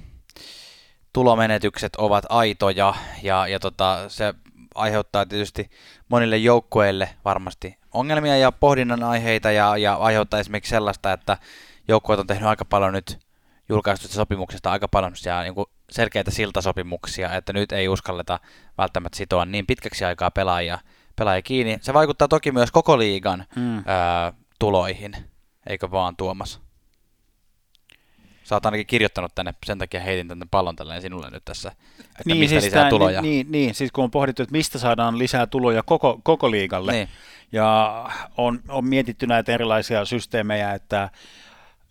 tulomenetykset 1.13 1.95
ovat 1.95 2.25
aitoja 2.29 2.93
ja, 3.23 3.47
ja 3.47 3.59
tota, 3.59 4.09
se 4.09 4.33
aiheuttaa 4.75 5.25
tietysti 5.25 5.69
monille 6.09 6.37
joukkueille 6.37 7.09
varmasti 7.25 7.77
ongelmia 7.93 8.37
ja 8.37 8.51
pohdinnan 8.51 9.03
aiheita 9.03 9.51
ja, 9.51 9.77
ja 9.77 9.93
aiheuttaa 9.95 10.39
esimerkiksi 10.39 10.69
sellaista, 10.69 11.13
että 11.13 11.37
joukkueet 11.87 12.19
on 12.19 12.27
tehnyt 12.27 12.49
aika 12.49 12.65
paljon 12.65 12.93
nyt 12.93 13.19
julkaistusta 13.71 14.15
sopimuksesta 14.15 14.71
aika 14.71 14.87
paljon 14.87 15.13
niin 15.43 15.55
kuin 15.55 15.65
selkeitä 15.91 16.31
siltasopimuksia, 16.31 17.35
että 17.35 17.53
nyt 17.53 17.71
ei 17.71 17.87
uskalleta 17.87 18.39
välttämättä 18.77 19.17
sitoa 19.17 19.45
niin 19.45 19.65
pitkäksi 19.67 20.05
aikaa 20.05 20.31
pelaajia, 20.31 20.79
pelaajia 21.15 21.41
kiinni. 21.41 21.77
Se 21.81 21.93
vaikuttaa 21.93 22.27
toki 22.27 22.51
myös 22.51 22.71
koko 22.71 22.97
liigan 22.99 23.45
Mm. 23.55 23.83
ää, 23.85 24.33
tuloihin, 24.59 25.13
eikö 25.67 25.91
vaan 25.91 26.15
Tuomas? 26.15 26.61
Sä 28.43 28.55
oot 28.55 28.65
ainakin 28.65 28.87
kirjoittanut 28.87 29.35
tänne, 29.35 29.53
sen 29.65 29.77
takia 29.77 29.99
heitin 29.99 30.27
tänne 30.27 30.45
pallon 30.51 30.75
tälleen 30.75 31.01
sinulle 31.01 31.29
nyt 31.29 31.45
tässä, 31.45 31.71
että 31.99 32.11
niin, 32.25 32.37
mistä 32.37 32.51
siis 32.53 32.63
lisää 32.63 32.81
tää- 32.81 32.89
tuloja. 32.89 33.21
Niin, 33.21 33.31
niin, 33.47 33.51
niin, 33.51 33.75
siis 33.75 33.91
kun 33.91 34.03
on 34.03 34.11
pohdittu, 34.11 34.43
että 34.43 34.51
mistä 34.51 34.79
saadaan 34.79 35.17
lisää 35.19 35.47
tuloja 35.47 35.83
koko, 35.83 36.19
koko 36.23 36.51
liigalle, 36.51 36.91
Niin. 36.91 37.09
ja 37.51 38.05
on, 38.37 38.59
on 38.69 38.85
mietitty 38.85 39.27
näitä 39.27 39.51
erilaisia 39.51 40.05
systeemejä, 40.05 40.73
että, 40.73 41.09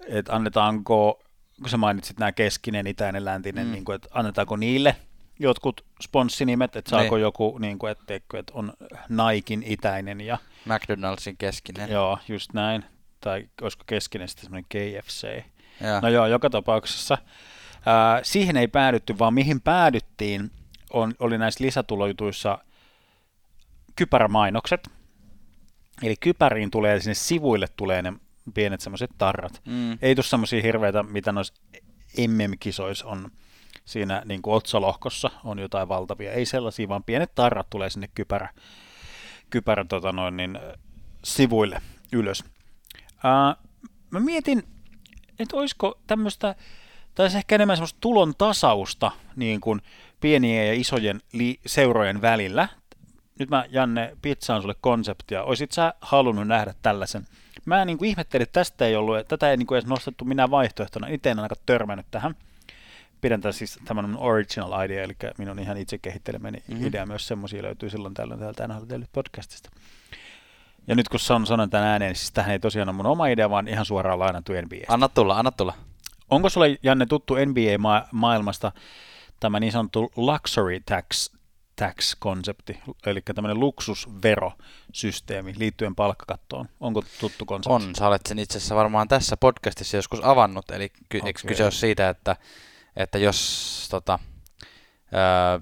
että 0.09 0.35
annetaanko, 0.37 1.23
kun 1.61 1.69
sä 1.71 1.77
mainitsit 1.77 2.19
nämä 2.19 2.33
keskinen, 2.33 2.87
itäinen, 2.87 3.25
läntinen, 3.25 3.67
Mm. 3.67 3.73
niin 3.73 3.85
kuin, 3.85 3.97
että 3.97 4.09
annetaanko 4.13 4.57
niille 4.57 4.97
jotkut 5.39 5.85
sponssinimet, 6.03 6.77
että 6.77 6.91
saako 6.91 7.15
Niin. 7.17 7.23
joku, 7.23 7.59
niin 7.59 7.79
kuin, 7.79 7.93
että, 7.93 8.15
että 8.15 8.53
on 8.53 8.73
Naikin 9.09 9.63
itäinen 9.67 10.21
ja 10.21 10.39
McDonaldsin 10.65 11.37
keskinen. 11.37 11.91
joo, 11.91 12.19
just 12.29 12.53
näin, 12.53 12.85
tai 13.21 13.49
olisiko 13.63 13.85
keskinen 13.87 14.29
sitten 14.29 14.45
semmoinen 14.45 14.65
KFC. 14.69 15.45
Joo. 15.85 16.01
No 16.01 16.09
joo, 16.09 16.27
joka 16.27 16.51
tapauksessa. 16.51 17.19
Ää, 17.87 18.21
siihen 18.23 18.57
ei 18.57 18.69
päädytty, 18.69 19.19
vaan 19.19 19.35
mihin 19.35 19.61
päädyttiin, 19.61 20.51
on, 20.93 21.15
oli 21.19 21.39
näissä 21.39 21.65
lisätulojutuissa 21.65 22.59
kypärämainokset. 23.97 24.89
Eli 26.03 26.17
kypäriin 26.21 26.71
tulee, 26.71 27.01
sinne 27.01 27.15
sivuille 27.15 27.67
tulee 27.77 28.03
ne 28.03 28.13
pienet 28.53 28.81
semmoiset 28.81 29.11
tarrat. 29.19 29.63
Mm. 29.67 29.99
Ei 30.03 30.15
tule 30.15 30.25
semmoisia 30.25 30.63
hirveitä, 30.63 31.03
mitä 31.03 31.33
noissa 31.33 31.55
MM-kisoissa 32.29 33.07
on 33.07 33.31
siinä 33.85 34.23
niin 34.25 34.43
kuin 34.43 34.55
otsalohkossa 34.55 35.31
on 35.45 35.59
jotain 35.59 35.89
valtavia. 35.89 36.33
Ei 36.33 36.47
sellaisia, 36.47 36.89
vaan 36.89 37.05
pienet 37.05 37.35
tarrat 37.35 37.71
tulee 37.71 37.91
sinne 37.91 38.09
kypärä, 38.15 38.49
kypärä 39.51 39.85
tota 39.85 40.13
noin, 40.13 40.37
niin, 40.37 40.59
sivuille 41.25 41.83
ylös. 42.13 42.45
Ää, 43.25 43.57
mä 44.11 44.21
mietin, 44.21 44.63
että 45.39 45.57
olisiko 45.57 45.99
tämmöistä, 46.07 46.55
tai 47.15 47.27
ehkä 47.37 47.55
enemmän 47.55 47.77
semmoista 47.77 47.99
tulon 48.01 48.35
tasausta 48.39 49.11
niin 49.37 49.61
kuin 49.61 49.81
pienien 50.21 50.67
ja 50.67 50.75
isojen 50.75 51.21
li- 51.33 51.61
seurojen 51.67 52.23
välillä. 52.23 52.69
Nyt 53.39 53.51
mä, 53.51 53.65
Janne, 53.71 54.17
pizzaan 54.23 54.63
sulle 54.63 54.75
konseptia. 54.81 55.43
Oisit 55.43 55.73
sä 55.73 55.95
halunnut 56.01 56.49
nähdä 56.49 56.75
tällaisen? 56.83 57.27
Mä 57.65 57.85
niin 57.85 57.99
kuin 57.99 58.09
ihmettelin, 58.11 58.43
että 58.43 58.61
tästä 58.61 58.87
ei 58.87 58.97
ollut, 58.97 59.19
että 59.19 59.37
tätä 59.37 59.51
ei 59.51 59.57
niin 59.57 59.67
kuin 59.67 59.79
edes 59.79 59.89
nostettu 59.89 60.25
minä 60.25 60.51
vaihtoehtona. 60.51 61.07
Itse 61.07 61.31
en 61.31 61.39
ainakaan 61.39 61.63
törmännyt 61.67 62.07
tähän. 62.11 62.35
Pidän 63.21 63.41
tämän 63.41 63.53
siis 63.53 63.79
tämän 63.85 64.17
original 64.19 64.85
idea, 64.85 65.03
eli 65.03 65.17
minun 65.39 65.59
ihan 65.59 65.77
itse 65.77 65.99
kehittelemäni 65.99 66.63
mm-hmm. 66.69 66.87
idea. 66.87 67.07
Myös 67.07 67.29
semmoisia 67.29 67.63
löytyy 67.63 67.91
silloin 67.91 68.15
tällöin 68.15 68.41
täältä 68.41 68.69
NHL 68.69 69.03
podcastista. 69.13 69.71
Ja 70.87 70.95
nyt 70.95 71.09
kun 71.09 71.21
sanon, 71.21 71.47
sanon 71.47 71.71
tämän 71.71 71.89
ääneen, 71.89 72.17
siis 72.17 72.33
tähän 72.33 72.53
ei 72.53 72.59
tosiaan 72.59 72.89
ole 72.89 72.97
mun 72.97 73.07
oma 73.07 73.27
idea, 73.27 73.51
vaan 73.51 73.69
ihan 73.69 73.87
suoraan 73.87 74.19
lainattu 74.19 74.53
NBA. 74.53 74.85
Anna 74.89 75.09
tulla, 75.09 75.39
anna 75.39 75.53
tulla. 75.53 75.75
Onko 76.31 76.49
sulle, 76.49 76.79
Janne, 76.83 77.07
tuttu 77.07 77.35
NBA-maailmasta 77.35 78.73
tämä 79.41 79.61
niin 79.61 79.73
sanottu 79.73 80.13
luxury 80.17 80.81
tax, 80.81 81.31
tax-konsepti, 81.81 82.81
eli 83.07 83.21
tämmöinen 83.21 83.61
luksusverosysteemi 83.61 85.55
liittyen 85.57 85.95
palkkakattoon. 85.95 86.69
Onko 86.81 87.03
tuttu 87.21 87.45
konsepti? 87.45 87.75
On, 87.75 87.95
sä 87.95 88.07
olet 88.07 88.27
sen 88.29 88.39
itse 88.39 88.59
asiassa 88.59 88.77
varmaan 88.77 89.09
tässä 89.09 89.37
podcastissa 89.37 89.97
joskus 89.97 90.21
avannut, 90.23 90.71
eli 90.71 90.89
ky- 91.09 91.19
okay. 91.19 91.29
eikö 91.29 91.41
kyse 91.47 91.63
ole 91.63 91.71
siitä, 91.71 92.09
että, 92.09 92.37
että 92.97 93.19
jos 93.19 93.89
tota, 93.91 94.19
öö, 95.15 95.61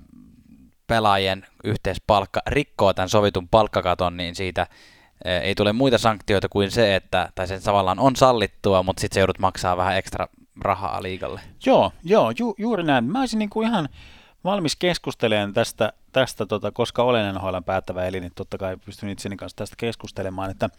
pelaajien 0.86 1.46
yhteispalkka 1.64 2.42
rikkoo 2.46 2.94
tämän 2.94 3.08
sovitun 3.08 3.48
palkkakaton, 3.48 4.16
niin 4.16 4.34
siitä 4.34 4.66
ei 5.24 5.54
tule 5.54 5.72
muita 5.72 5.98
sanktioita 5.98 6.48
kuin 6.48 6.70
se, 6.70 6.96
että, 6.96 7.32
tai 7.34 7.46
sen 7.46 7.62
tavallaan 7.62 7.98
on 7.98 8.16
sallittua, 8.16 8.82
mutta 8.82 9.00
sitten 9.00 9.14
se 9.14 9.20
joudut 9.20 9.38
maksaa 9.38 9.76
vähän 9.76 9.96
ekstra 9.96 10.28
rahaa 10.60 11.02
liikalle. 11.02 11.40
Joo, 11.66 11.92
joo 12.04 12.32
ju, 12.38 12.54
juuri 12.58 12.82
näin. 12.82 13.04
Mä 13.04 13.20
olisin 13.20 13.38
niin 13.38 13.50
kuin 13.50 13.68
ihan 13.68 13.88
valmis 14.44 14.76
keskustelemaan 14.76 15.52
tästä, 15.54 15.92
tästä 16.18 16.46
tota, 16.46 16.70
koska 16.70 17.02
olen 17.02 17.34
NHL 17.34 17.56
päättävä 17.66 18.06
eli, 18.06 18.20
niin 18.20 18.32
totta 18.34 18.58
kai 18.58 18.76
pystyn 18.76 19.08
itseni 19.08 19.36
kanssa 19.36 19.56
tästä 19.56 19.76
keskustelemaan, 19.78 20.50
että 20.50 20.70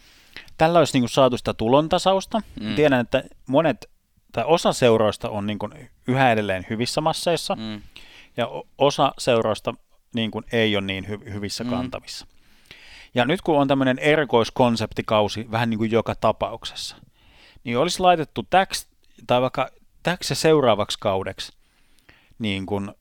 tällä 0.58 0.79
olisi 0.79 0.93
niin 0.93 1.01
kuin 1.01 1.10
saatu 1.10 1.38
sitä 1.38 1.53
tulontasausta. 1.53 2.41
Mm. 2.60 2.75
Tiedän, 2.75 3.00
että 3.00 3.24
monet 3.48 3.89
tai 4.31 4.43
osa 4.48 4.74
seuroista 4.74 5.29
on 5.29 5.48
niin 5.48 5.60
kuin 5.60 5.89
yhä 6.08 6.31
edelleen 6.31 6.65
hyvissä 6.69 7.01
masseissa, 7.01 7.55
mm. 7.55 7.81
ja 8.38 8.48
osa 8.77 9.13
seuroista 9.17 9.74
niin 10.15 10.31
kuin 10.31 10.46
ei 10.51 10.75
ole 10.75 10.86
niin 10.86 11.05
hy- 11.05 11.34
hyvissä 11.34 11.63
mm. 11.63 11.69
kantamissa. 11.69 12.27
Ja 13.15 13.25
nyt 13.25 13.41
kun 13.41 13.60
on 13.60 13.67
tämmöinen 13.67 14.00
erikoiskonseptikausi 14.00 15.51
vähän 15.51 15.69
niin 15.69 15.77
kuin 15.77 15.91
joka 15.91 16.15
tapauksessa, 16.15 16.96
niin 17.63 17.77
olisi 17.77 18.00
laitettu 18.00 18.43
täks, 18.50 18.88
tai 19.27 19.41
vaikka 19.41 19.69
täksi 20.03 20.36
seuraavaksi 20.36 20.98
kaudeksi 21.01 21.51
niin 22.39 22.65
kuin 22.65 22.91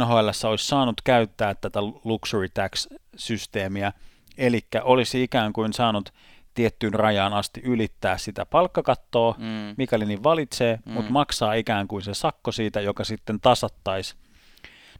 NHL 0.00 0.48
olisi 0.48 0.66
saanut 0.66 1.00
käyttää 1.04 1.54
tätä 1.54 1.82
luxury 1.82 2.48
tax-systeemiä, 2.48 3.92
eli 4.38 4.60
olisi 4.82 5.22
ikään 5.22 5.52
kuin 5.52 5.72
saanut 5.72 6.12
tiettyyn 6.54 6.94
rajaan 6.94 7.32
asti 7.32 7.60
ylittää 7.60 8.18
sitä 8.18 8.46
palkkakattoa, 8.46 9.34
mm. 9.38 9.74
mikäli 9.76 10.06
niin 10.06 10.22
valitsee, 10.22 10.78
mm. 10.86 10.92
mutta 10.92 11.12
maksaa 11.12 11.54
ikään 11.54 11.88
kuin 11.88 12.02
se 12.02 12.14
sakko 12.14 12.52
siitä, 12.52 12.80
joka 12.80 13.04
sitten 13.04 13.40
tasattaisi 13.40 14.14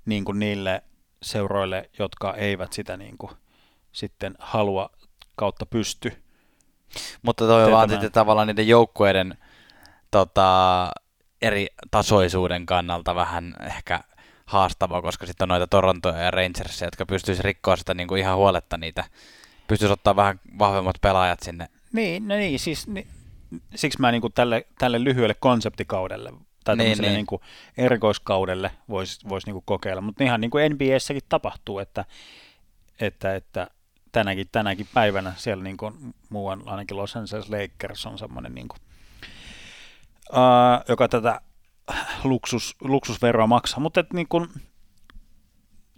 niin 0.07 0.25
kuin 0.25 0.39
niille 0.39 0.83
seuroille, 1.23 1.91
jotka 1.99 2.35
eivät 2.35 2.73
sitä 2.73 2.97
niin 2.97 3.19
kuin 3.19 3.33
sitten 3.93 4.35
halua 4.39 4.91
kautta 5.37 5.67
pysty. 5.67 6.23
Mutta 7.23 7.47
toi 7.47 7.71
vaan 7.71 7.91
sitten 7.91 8.13
tavallaan 8.13 8.47
niiden 8.47 8.69
joukkueiden 8.69 9.39
tota, 10.11 10.91
eri 11.43 11.67
tasoisuuden 11.91 12.67
kannalta 12.67 13.15
vähän 13.15 13.55
ehkä 13.67 14.01
haastava, 14.53 15.03
koska 15.03 15.27
sitten 15.27 15.45
on 15.45 15.49
noita 15.49 15.67
Torontoja 15.67 16.19
ja 16.19 16.31
Rangersia, 16.31 16.87
jotka 16.87 17.07
pystyisi 17.07 17.43
rikkoa 17.43 17.77
sitä 17.77 17.95
niin 17.95 18.09
kuin 18.09 18.21
ihan 18.21 18.37
huoletta 18.37 18.77
niitä. 18.77 19.05
Pystyisi 19.69 19.93
ottaa 19.93 20.17
vähän 20.17 20.41
vahvemmat 20.59 20.97
pelaajat 21.01 21.41
sinne. 21.41 21.69
Niin, 21.93 22.29
no 22.29 22.35
niin, 22.35 22.59
siis 22.59 22.87
niin, 22.87 23.07
siksi 23.75 24.01
mä 24.01 24.13
niin 24.13 24.21
kuin 24.21 24.33
tälle, 24.33 24.67
tälle 24.79 25.05
lyhyelle 25.05 25.35
konseptikaudelle 25.35 26.33
tai 26.65 26.77
niin, 26.77 26.99
niin. 26.99 27.13
Niin 27.13 27.27
kuin 27.27 27.43
erikoiskaudelle 27.77 28.71
voisi 28.89 29.29
vois 29.29 29.47
niin 29.47 29.55
kuin 29.55 29.65
kokeilla. 29.67 30.01
Mutta 30.01 30.25
ihan 30.25 30.41
niin 30.41 30.51
kuin 30.51 30.73
NBAssäkin 30.73 31.23
tapahtuu, 31.29 31.79
että, 31.79 32.05
että, 33.01 33.35
että 33.35 33.71
tänäkin, 34.13 34.49
tänäkin 34.53 34.89
päivänä 34.95 35.33
siellä 35.37 35.65
niin 35.65 35.77
kuin 35.77 36.15
muuan, 36.29 36.63
ainakin 36.67 36.97
Los 36.97 37.17
Angeles 37.17 37.51
Lakers 37.51 38.07
on 38.07 38.19
semmoinen, 38.19 38.55
niin 38.55 38.69
kuin, 38.69 38.79
uh, 40.31 40.85
joka 40.89 41.09
tätä 41.09 41.41
luksus, 42.25 42.77
luksusveroa 42.81 43.47
maksaa. 43.47 43.81
Mutta 43.81 44.05
niin 44.13 44.29
kuin, 44.29 44.49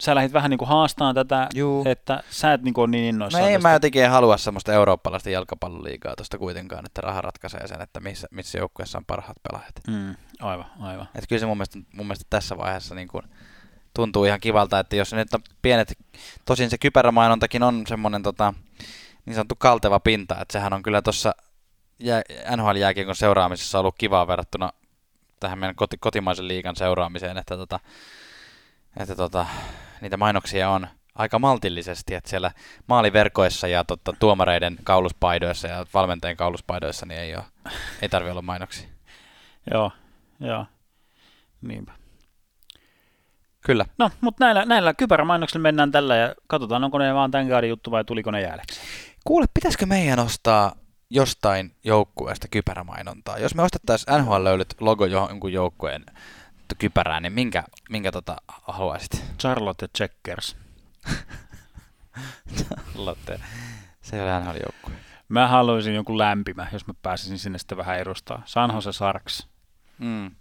sä 0.01 0.15
lähdit 0.15 0.33
vähän 0.33 0.49
niin 0.49 0.57
kuin 0.57 0.69
haastaan 0.69 1.15
tätä, 1.15 1.47
Juu. 1.53 1.83
että 1.85 2.23
sä 2.29 2.53
et 2.53 2.61
niin 2.61 2.73
kuin 2.73 2.91
niin 2.91 3.03
innoissaan. 3.03 3.41
No 3.41 3.47
ei 3.47 3.53
tästä. 3.53 3.67
mä 3.67 3.73
jotenkin 3.73 4.09
halua 4.09 4.37
semmoista 4.37 4.73
eurooppalaista 4.73 5.29
jalkapalloliigaa 5.29 6.15
tuosta 6.15 6.37
kuitenkaan, 6.37 6.85
että 6.85 7.01
raha 7.01 7.21
ratkaisee 7.21 7.67
sen, 7.67 7.81
että 7.81 7.99
missä, 7.99 8.27
missä 8.31 8.57
joukkueessa 8.57 8.97
on 8.97 9.05
parhaat 9.05 9.37
pelaajat. 9.49 9.75
Mm, 9.87 10.15
aivan, 10.39 10.65
aivan. 10.79 11.07
Että 11.15 11.27
kyllä 11.29 11.39
se 11.39 11.45
mun 11.45 11.57
mielestä, 11.57 11.79
mun 11.93 12.05
mielestä 12.05 12.25
tässä 12.29 12.57
vaiheessa 12.57 12.95
niin 12.95 13.07
kuin 13.07 13.23
tuntuu 13.93 14.25
ihan 14.25 14.39
kivalta, 14.39 14.79
että 14.79 14.95
jos 14.95 15.13
nyt 15.13 15.33
on 15.33 15.41
pienet, 15.61 15.97
tosin 16.45 16.69
se 16.69 16.77
kypärämainontakin 16.77 17.63
on 17.63 17.83
semmoinen 17.87 18.23
tota, 18.23 18.53
niin 19.25 19.33
sanottu 19.33 19.55
kalteva 19.57 19.99
pinta, 19.99 20.41
että 20.41 20.53
sehän 20.53 20.73
on 20.73 20.83
kyllä 20.83 21.01
tuossa 21.01 21.35
NHL-jääkiekon 22.55 23.15
seuraamisessa 23.15 23.79
ollut 23.79 23.95
kivaa 23.97 24.27
verrattuna 24.27 24.73
tähän 25.45 25.59
meidän 25.59 25.75
koti, 25.75 25.97
kotimaisen 25.99 26.47
liigan 26.47 26.75
seuraamiseen, 26.75 27.37
että, 27.37 27.57
tota, 27.57 27.79
että 28.97 29.15
tota, 29.15 29.45
niitä 30.01 30.17
mainoksia 30.17 30.69
on 30.69 30.87
aika 31.15 31.39
maltillisesti, 31.39 32.15
että 32.15 32.29
siellä 32.29 32.51
maaliverkoissa 32.87 33.67
ja 33.67 33.83
tota, 33.83 34.13
tuomareiden 34.19 34.77
kauluspaidoissa 34.83 35.67
ja 35.67 35.85
valmentajien 35.93 36.37
kauluspaidoissa 36.37 37.05
niin 37.05 37.19
ei, 37.19 37.35
ole, 37.35 37.43
ei 38.01 38.09
tarvitse 38.09 38.31
olla 38.31 38.41
mainoksia. 38.41 38.87
joo, 39.71 39.91
joo, 40.39 40.65
niinpä. 41.61 41.91
Kyllä. 43.65 43.85
No, 43.97 44.11
mutta 44.21 44.45
näillä, 44.45 44.65
näillä 44.65 44.93
kypärämainoksilla 44.93 45.63
mennään 45.63 45.91
tällä 45.91 46.15
ja 46.15 46.35
katsotaan, 46.47 46.83
onko 46.83 46.97
ne 46.97 47.13
vaan 47.13 47.31
tämän 47.31 47.49
kauden 47.49 47.69
juttu 47.69 47.91
vai 47.91 48.05
tuliko 48.05 48.31
ne 48.31 48.41
jäljeksi. 48.41 48.81
Kuule, 49.25 49.45
pitäisikö 49.53 49.85
meidän 49.85 50.19
ostaa 50.19 50.75
jostain 51.09 51.75
joukkueesta 51.83 52.47
kypärämainontaa? 52.47 53.37
Jos 53.37 53.55
me 53.55 53.63
ostettaisiin 53.63 54.21
NHL 54.21 54.43
löylyt 54.43 54.75
logo 54.79 55.05
jonkun 55.05 55.53
joukkueen 55.53 56.05
kypärään, 56.77 57.23
niin 57.23 57.33
minkä, 57.33 57.63
minkä 57.89 58.11
tota 58.11 58.35
haluaisit? 58.47 59.25
Charlotte 59.39 59.87
Checkers. 59.87 60.57
Charlotte. 62.57 63.39
Se 64.01 64.15
ei 64.15 64.21
ole 64.21 64.39
NHL-joukkue. 64.39 64.91
Mä 65.29 65.47
haluaisin 65.47 65.95
jonkun 65.95 66.17
lämpimä, 66.17 66.67
jos 66.73 66.87
mä 66.87 66.93
pääsisin 67.01 67.39
sinne 67.39 67.57
sitten 67.57 67.77
vähän 67.77 67.99
edustaa. 67.99 68.41
San 68.45 68.71
Jose 68.73 68.93
Sharks. 68.93 69.47
Mm. 69.97 70.31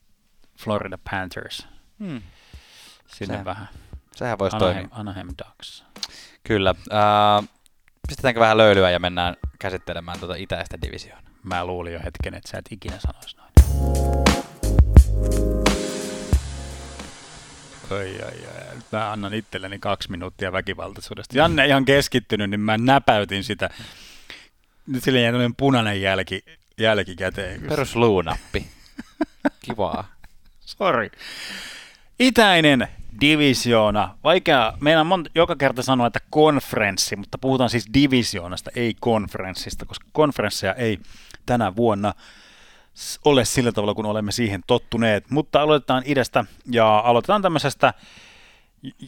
Florida 0.59 0.98
Panthers. 1.11 1.68
Mm. 1.98 2.22
Sinne 3.07 3.38
se, 3.38 3.44
vähän. 3.44 3.68
Sehän 4.16 4.38
voisi 4.38 4.57
Anaheim, 4.57 4.88
toimia. 4.88 5.00
Anaheim 5.00 5.29
Ducks. 5.29 5.85
Kyllä. 6.44 6.74
Äh, 6.92 7.48
pistetäänkö 8.08 8.40
vähän 8.40 8.56
löylyä 8.56 8.90
ja 8.90 8.98
mennään 8.98 9.36
käsittelemään 9.58 10.18
tuota 10.18 10.34
itäistä 10.34 10.78
divisioonaa? 10.82 11.30
Mä 11.42 11.64
luulin 11.64 11.92
jo 11.92 12.00
hetken, 12.04 12.34
että 12.34 12.50
sä 12.50 12.58
et 12.58 12.64
ikinä 12.70 12.96
sanoisi 12.98 13.36
noin. 13.36 13.50
Oi, 17.90 18.22
oi, 18.22 18.46
oi. 18.46 18.78
Mä 18.92 19.12
annan 19.12 19.34
itselleni 19.34 19.78
kaksi 19.78 20.10
minuuttia 20.10 20.52
väkivaltaisuudesta. 20.52 21.38
Janne 21.38 21.66
ihan 21.66 21.84
keskittynyt, 21.84 22.50
niin 22.50 22.60
mä 22.60 22.78
näpäytin 22.78 23.44
sitä. 23.44 23.70
Nyt 24.86 25.02
sille 25.02 25.20
jäi 25.20 25.32
tämmöinen 25.32 25.54
punainen 25.54 26.02
jälki, 26.02 26.44
jälki 26.78 27.16
käteen. 27.16 27.62
Perus 27.68 27.96
luunappi. 27.96 28.66
Kivaa. 29.66 30.08
Sorry. 30.60 31.10
Itäinen 32.18 32.88
divisioona. 33.20 34.18
Vaikea, 34.24 34.72
meidän 34.81 35.07
monta, 35.07 35.31
joka 35.35 35.57
kerta 35.57 35.83
sanoa, 35.83 36.07
että 36.07 36.20
konferenssi, 36.31 37.16
mutta 37.16 37.38
puhutaan 37.38 37.70
siis 37.70 37.87
divisioonasta, 37.94 38.70
ei 38.77 38.94
konferenssista, 39.00 39.87
koska 39.87 40.07
konferensseja 40.12 40.74
ei 40.74 40.98
tänä 41.46 41.77
vuonna 41.77 42.14
ole 43.24 43.44
sillä 43.44 43.72
tavalla, 43.72 43.94
kun 43.94 44.07
olemme 44.07 44.33
siihen 44.33 44.61
tottuneet. 44.66 45.31
Mutta 45.31 45.62
aloitetaan 45.62 46.03
idästä 46.07 46.44
ja 46.70 46.98
aloitetaan 46.98 47.42
tämmöisestä 47.42 47.94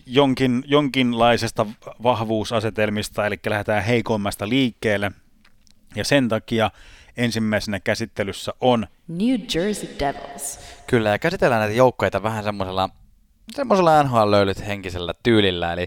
jonkin, 0.06 0.64
jonkinlaisesta 0.66 1.66
vahvuusasetelmista, 2.02 3.26
eli 3.26 3.38
lähdetään 3.46 3.84
heikommasta 3.84 4.48
liikkeelle. 4.48 5.12
Ja 5.94 6.04
sen 6.04 6.28
takia 6.28 6.70
ensimmäisenä 7.16 7.80
käsittelyssä 7.80 8.54
on 8.60 8.86
New 9.08 9.38
Jersey 9.54 9.88
Devils. 9.98 10.60
Kyllä, 10.86 11.10
ja 11.10 11.18
käsitellään 11.18 11.60
näitä 11.60 11.74
joukkoita 11.74 12.22
vähän 12.22 12.44
semmoisella 12.44 12.90
semmoisella 13.54 14.02
NHL-löylyt 14.02 14.66
henkisellä 14.66 15.14
tyylillä, 15.22 15.72
eli 15.72 15.86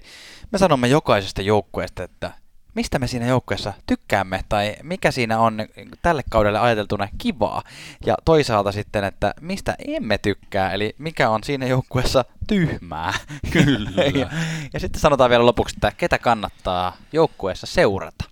me 0.52 0.58
sanomme 0.58 0.88
jokaisesta 0.88 1.42
joukkueesta, 1.42 2.04
että 2.04 2.32
mistä 2.76 3.00
me 3.00 3.08
siinä 3.08 3.28
joukkueessa 3.28 3.74
tykkäämme 3.88 4.44
tai 4.50 4.76
mikä 4.84 5.12
siinä 5.12 5.40
on 5.40 5.68
tälle 6.02 6.24
kaudelle 6.30 6.60
ajateltuna 6.60 7.08
kivaa. 7.18 7.64
Ja 8.06 8.16
toisaalta 8.26 8.72
sitten, 8.72 9.04
että 9.04 9.34
mistä 9.42 9.76
emme 9.88 10.18
tykkää, 10.18 10.74
eli 10.74 10.96
mikä 10.98 11.30
on 11.30 11.44
siinä 11.44 11.68
joukkueessa 11.68 12.26
tyhmää. 12.48 13.14
Kyllä. 13.54 14.04
ja, 14.04 14.30
ja 14.74 14.80
sitten 14.80 15.02
sanotaan 15.02 15.30
vielä 15.30 15.46
lopuksi, 15.46 15.76
että 15.78 15.92
ketä 15.98 16.18
kannattaa 16.18 16.98
joukkueessa 17.14 17.68
seurata. 17.68 18.26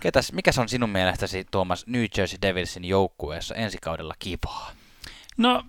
Ketäs, 0.00 0.32
mikä 0.32 0.50
on 0.58 0.68
sinun 0.68 0.90
mielestäsi 0.90 1.46
Tuomas 1.50 1.86
New 1.86 2.04
Jersey 2.16 2.38
Devilsin 2.42 2.84
joukkueessa 2.84 3.54
ensi 3.54 3.78
kaudella 3.82 4.14
kivaa? 4.18 4.70
No, 5.36 5.62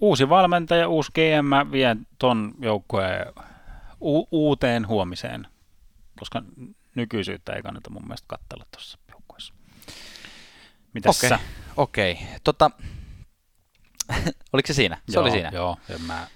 uusi 0.00 0.28
valmentaja, 0.28 0.88
uusi 0.88 1.12
GM 1.14 1.72
vie 1.72 1.96
ton 2.18 2.54
joukkueen 2.60 3.26
u- 4.00 4.28
uuteen 4.30 4.88
huomiseen, 4.88 5.46
koska 6.18 6.42
nykyisyyttä 6.94 7.52
ei 7.52 7.62
kannata 7.62 7.90
mun 7.90 8.02
mielestä 8.02 8.26
katsella 8.28 8.64
tuossa 8.70 8.98
joukkueessa. 9.10 9.54
Mitäs 10.94 11.18
Okei, 11.18 11.28
sä? 11.28 11.38
okei. 11.76 12.18
Tota, 12.44 12.70
oliko 14.52 14.66
se 14.66 14.74
siinä? 14.74 14.96
Se 15.08 15.16
joo, 15.16 15.22
oli 15.22 15.30
siinä. 15.30 15.50
Joo, 15.52 15.76
ja 15.88 15.98
mä, 16.06 16.26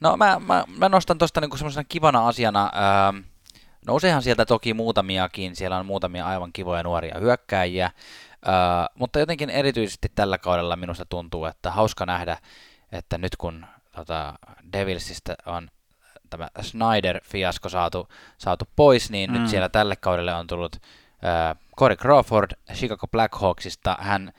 No 0.00 0.16
mä, 0.16 0.40
mä, 0.46 0.64
mä 0.78 0.88
nostan 0.88 1.18
tuosta 1.18 1.40
niinku 1.40 1.56
semmoisena 1.56 1.84
kivana 1.88 2.28
asiana, 2.28 2.62
ähm, 3.08 3.16
nouseehan 3.86 4.22
sieltä 4.22 4.46
toki 4.46 4.74
muutamiakin, 4.74 5.56
siellä 5.56 5.76
on 5.76 5.86
muutamia 5.86 6.26
aivan 6.26 6.52
kivoja 6.52 6.82
nuoria 6.82 7.18
hyökkääjiä, 7.20 7.90
äh, 8.48 8.88
mutta 8.94 9.18
jotenkin 9.18 9.50
erityisesti 9.50 10.12
tällä 10.14 10.38
kaudella 10.38 10.76
minusta 10.76 11.04
tuntuu, 11.04 11.44
että 11.44 11.70
hauska 11.70 12.06
nähdä, 12.06 12.36
että 12.92 13.18
nyt 13.18 13.36
kun 13.36 13.66
tota, 13.96 14.34
Devilsistä 14.72 15.36
on 15.46 15.70
tämä 16.30 16.48
Snyder-fiasko 16.60 17.68
saatu, 17.68 18.08
saatu 18.38 18.64
pois, 18.76 19.10
niin 19.10 19.30
mm. 19.30 19.38
nyt 19.38 19.48
siellä 19.48 19.68
tälle 19.68 19.96
kaudelle 19.96 20.34
on 20.34 20.46
tullut 20.46 20.76
äh, 20.76 21.56
Corey 21.76 21.96
Crawford 21.96 22.50
Chicago 22.72 23.06
Blackhawksista. 23.06 23.96
Hän 24.00 24.32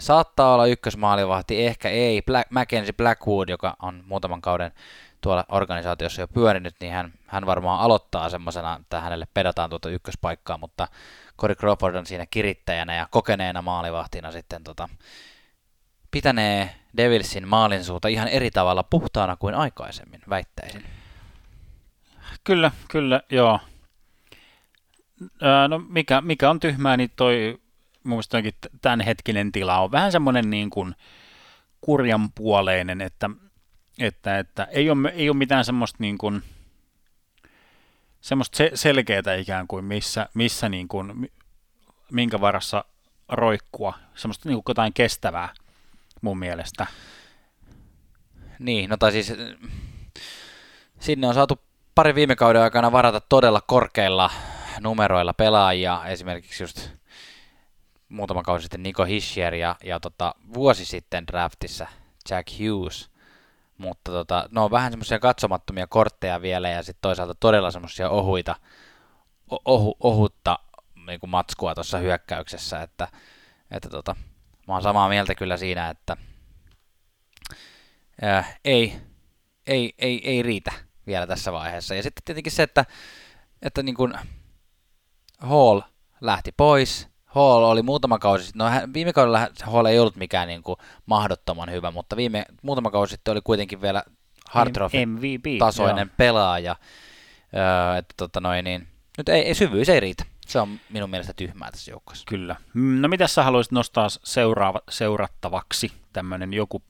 saattaa 0.00 0.54
olla 0.54 0.66
ykkösmaalivahti, 0.66 1.66
ehkä 1.66 1.88
ei. 1.88 2.22
Black, 2.22 2.50
Mackenzie 2.50 2.92
Blackwood, 2.92 3.48
joka 3.48 3.76
on 3.82 4.04
muutaman 4.06 4.40
kauden 4.40 4.72
tuolla 5.20 5.44
organisaatiossa 5.48 6.20
jo 6.20 6.28
pyörinyt, 6.28 6.74
niin 6.80 6.92
hän, 6.92 7.12
hän 7.26 7.46
varmaan 7.46 7.80
aloittaa 7.80 8.28
semmoisena, 8.28 8.78
että 8.80 9.00
hänelle 9.00 9.26
pedataan 9.34 9.70
tuota 9.70 9.90
ykköspaikkaa, 9.90 10.58
mutta 10.58 10.88
Corey 11.38 11.54
Crawford 11.56 11.94
on 11.94 12.06
siinä 12.06 12.26
kirittäjänä 12.26 12.94
ja 12.94 13.08
kokeneena 13.10 13.62
maalivahtina 13.62 14.32
sitten 14.32 14.64
tota, 14.64 14.88
pitänee 16.10 16.74
Devilsin 16.96 17.48
maalinsuuta 17.48 18.08
ihan 18.08 18.28
eri 18.28 18.50
tavalla 18.50 18.82
puhtaana 18.82 19.36
kuin 19.36 19.54
aikaisemmin, 19.54 20.20
väittäisin. 20.30 20.84
kyllä, 22.44 22.70
kyllä, 22.88 23.20
joo. 23.30 23.60
No 25.68 25.78
mikä, 25.88 26.20
mikä 26.20 26.50
on 26.50 26.60
tyhmää, 26.60 26.96
niin 26.96 27.10
toi 27.16 27.60
mun 28.04 28.22
mielestä 28.32 28.68
tämänhetkinen 28.82 29.52
tila 29.52 29.80
on 29.80 29.92
vähän 29.92 30.12
semmoinen 30.12 30.50
niin 30.50 30.70
kuin 30.70 30.94
kurjanpuoleinen, 31.80 33.00
että, 33.00 33.30
että, 34.00 34.38
että 34.38 34.64
ei, 34.64 34.90
ole, 34.90 35.08
ei 35.08 35.30
ole 35.30 35.36
mitään 35.36 35.64
semmoista 35.64 35.96
niin 36.00 36.18
kuin, 36.18 36.42
semmoista 38.20 38.56
se, 38.56 38.70
selkeää 38.74 39.34
ikään 39.38 39.66
kuin, 39.66 39.84
missä, 39.84 40.28
missä 40.34 40.68
niin 40.68 40.88
kuin, 40.88 41.16
mi- 41.16 41.32
minkä 42.12 42.40
varassa 42.40 42.84
roikkua, 43.28 43.94
semmoista 44.14 44.48
niin 44.48 44.56
kuin 44.56 44.64
jotain 44.68 44.92
kestävää 44.92 45.48
mun 46.20 46.38
mielestä. 46.38 46.86
Niin, 48.58 48.90
no 48.90 48.96
tai 48.96 49.12
siis 49.12 49.32
sinne 51.00 51.26
on 51.26 51.34
saatu 51.34 51.60
pari 51.94 52.14
viime 52.14 52.36
kauden 52.36 52.62
aikana 52.62 52.92
varata 52.92 53.20
todella 53.20 53.60
korkeilla 53.66 54.30
numeroilla 54.80 55.34
pelaajia, 55.34 56.02
esimerkiksi 56.06 56.62
just 56.62 56.90
muutama 58.08 58.42
kausi 58.42 58.62
sitten 58.62 58.82
Nico 58.82 59.04
Hischier 59.04 59.54
ja, 59.54 59.76
ja 59.84 60.00
tota, 60.00 60.34
vuosi 60.54 60.84
sitten 60.84 61.26
draftissa 61.26 61.86
Jack 62.30 62.48
Hughes, 62.58 63.10
mutta 63.80 64.12
tota, 64.12 64.48
ne 64.50 64.60
on 64.60 64.70
vähän 64.70 64.92
semmoisia 64.92 65.18
katsomattomia 65.18 65.86
kortteja 65.86 66.42
vielä 66.42 66.68
ja 66.68 66.82
sitten 66.82 67.02
toisaalta 67.02 67.34
todella 67.34 67.70
semmoisia 67.70 68.10
ohuita, 68.10 68.56
ohu, 69.64 69.96
ohutta 70.00 70.58
niin 71.06 71.20
kuin 71.20 71.30
matskua 71.30 71.74
tuossa 71.74 71.98
hyökkäyksessä, 71.98 72.82
että, 72.82 73.08
että 73.70 73.88
tota, 73.88 74.16
mä 74.68 74.74
oon 74.74 74.82
samaa 74.82 75.08
mieltä 75.08 75.34
kyllä 75.34 75.56
siinä, 75.56 75.90
että 75.90 76.16
äh, 78.24 78.60
ei, 78.64 79.00
ei, 79.66 79.94
ei, 79.98 80.30
ei 80.30 80.42
riitä 80.42 80.72
vielä 81.06 81.26
tässä 81.26 81.52
vaiheessa. 81.52 81.94
Ja 81.94 82.02
sitten 82.02 82.22
tietenkin 82.24 82.52
se, 82.52 82.62
että, 82.62 82.84
että 83.62 83.82
niin 83.82 83.94
kuin 83.94 84.14
Hall 85.38 85.80
lähti 86.20 86.52
pois. 86.56 87.09
Hall 87.30 87.62
oli 87.62 87.82
muutama 87.82 88.18
kausi 88.18 88.44
sitten, 88.44 88.58
no 88.58 88.70
hän, 88.70 88.94
viime 88.94 89.12
kaudella 89.12 89.48
Hall 89.62 89.86
ei 89.86 89.98
ollut 89.98 90.16
mikään 90.16 90.48
niin 90.48 90.62
kuin 90.62 90.76
mahdottoman 91.06 91.70
hyvä, 91.70 91.90
mutta 91.90 92.16
viime, 92.16 92.44
muutama 92.62 92.90
kausi 92.90 93.10
sitten 93.10 93.32
oli 93.32 93.40
kuitenkin 93.44 93.80
vielä 93.82 94.02
Hartroff-tasoinen 94.50 96.10
pelaaja. 96.16 96.76
Öö, 97.56 97.98
että 97.98 98.14
tota 98.16 98.40
noin, 98.40 98.64
niin, 98.64 98.88
nyt 99.18 99.28
ei, 99.28 99.42
ei, 99.42 99.54
syvyys 99.54 99.88
ei 99.88 100.00
riitä. 100.00 100.24
Se 100.46 100.60
on 100.60 100.80
minun 100.90 101.10
mielestä 101.10 101.32
tyhmää 101.32 101.70
tässä 101.70 101.90
joukkueessa. 101.90 102.24
Kyllä. 102.28 102.56
Mm, 102.74 103.00
No 103.00 103.08
mitä 103.08 103.26
sä 103.26 103.42
haluaisit 103.42 103.72
nostaa 103.72 104.08
seuraava, 104.24 104.80
seurattavaksi 104.90 105.92
tämmöinen 106.12 106.52
joku, 106.52 106.82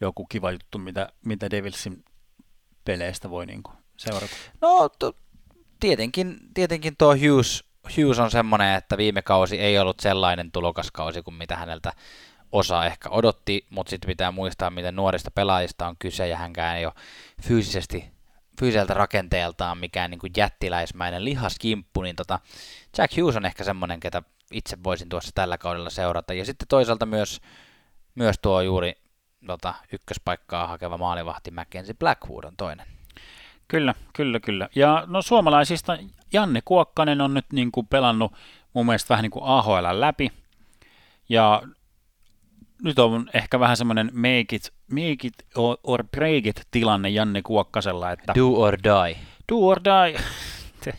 joku 0.00 0.26
kiva 0.26 0.50
juttu, 0.50 0.78
mitä, 0.78 1.08
mitä 1.24 1.50
Devilsin 1.50 2.04
peleistä 2.84 3.30
voi 3.30 3.46
niinku 3.46 3.72
seurata? 3.96 4.36
No 4.60 4.88
to, 4.88 5.12
tietenkin, 5.80 6.38
tietenkin 6.54 6.96
tuo 6.98 7.14
Hughes, 7.16 7.64
Hughes 7.96 8.18
on 8.18 8.30
semmoinen, 8.30 8.74
että 8.74 8.96
viime 8.96 9.22
kausi 9.22 9.60
ei 9.60 9.78
ollut 9.78 10.00
sellainen 10.00 10.52
tulokaskausi 10.52 11.22
kuin 11.22 11.34
mitä 11.34 11.56
häneltä 11.56 11.92
osa 12.52 12.86
ehkä 12.86 13.08
odotti, 13.10 13.66
mutta 13.70 13.90
sitten 13.90 14.08
pitää 14.08 14.32
muistaa, 14.32 14.70
miten 14.70 14.96
nuorista 14.96 15.30
pelaajista 15.30 15.88
on 15.88 15.96
kyse, 15.98 16.28
ja 16.28 16.36
hänkään 16.36 16.76
ei 16.76 16.86
ole 16.86 16.94
fyysisesti, 17.42 18.10
fyysiseltä 18.60 18.94
rakenteeltaan 18.94 19.78
mikään 19.78 20.10
niin 20.10 20.18
kuin 20.18 20.32
jättiläismäinen 20.36 21.24
lihaskimppu, 21.24 22.02
niin 22.02 22.16
tota, 22.16 22.38
Jack 22.98 23.16
Hughes 23.16 23.36
on 23.36 23.46
ehkä 23.46 23.64
semmoinen, 23.64 24.00
ketä 24.00 24.22
itse 24.52 24.78
voisin 24.84 25.08
tuossa 25.08 25.30
tällä 25.34 25.58
kaudella 25.58 25.90
seurata, 25.90 26.34
ja 26.34 26.44
sitten 26.44 26.68
toisaalta 26.68 27.06
myös, 27.06 27.40
myös 28.14 28.36
tuo 28.42 28.60
juuri 28.60 28.92
tota, 29.46 29.74
ykköspaikkaa 29.92 30.66
hakeva 30.66 30.98
maalivahti 30.98 31.50
Mackenzie 31.50 31.94
Blackwood 31.94 32.44
on 32.44 32.56
toinen. 32.56 32.97
Kyllä, 33.68 33.94
kyllä, 34.12 34.40
kyllä. 34.40 34.68
Ja 34.74 35.04
no 35.06 35.22
suomalaisista 35.22 35.98
Janne 36.32 36.60
Kuokkanen 36.64 37.20
on 37.20 37.34
nyt 37.34 37.46
niin 37.52 37.72
kuin 37.72 37.86
pelannut 37.86 38.32
mun 38.74 38.86
mielestä 38.86 39.08
vähän 39.08 39.22
niin 39.22 39.30
kuin 39.30 39.44
AHL 39.44 39.86
läpi. 40.00 40.32
Ja 41.28 41.62
nyt 42.82 42.98
on 42.98 43.30
ehkä 43.34 43.60
vähän 43.60 43.76
semmoinen 43.76 44.10
make 44.14 44.56
it, 44.56 44.72
make 44.90 45.26
it 45.26 45.34
or, 45.84 46.04
break 46.04 46.46
it 46.46 46.66
tilanne 46.70 47.08
Janne 47.08 47.42
Kuokkasella, 47.42 48.12
että 48.12 48.34
Do 48.34 48.48
or 48.50 48.78
die. 48.84 49.16
do 49.52 49.58
or 49.58 49.80
die. 49.84 50.20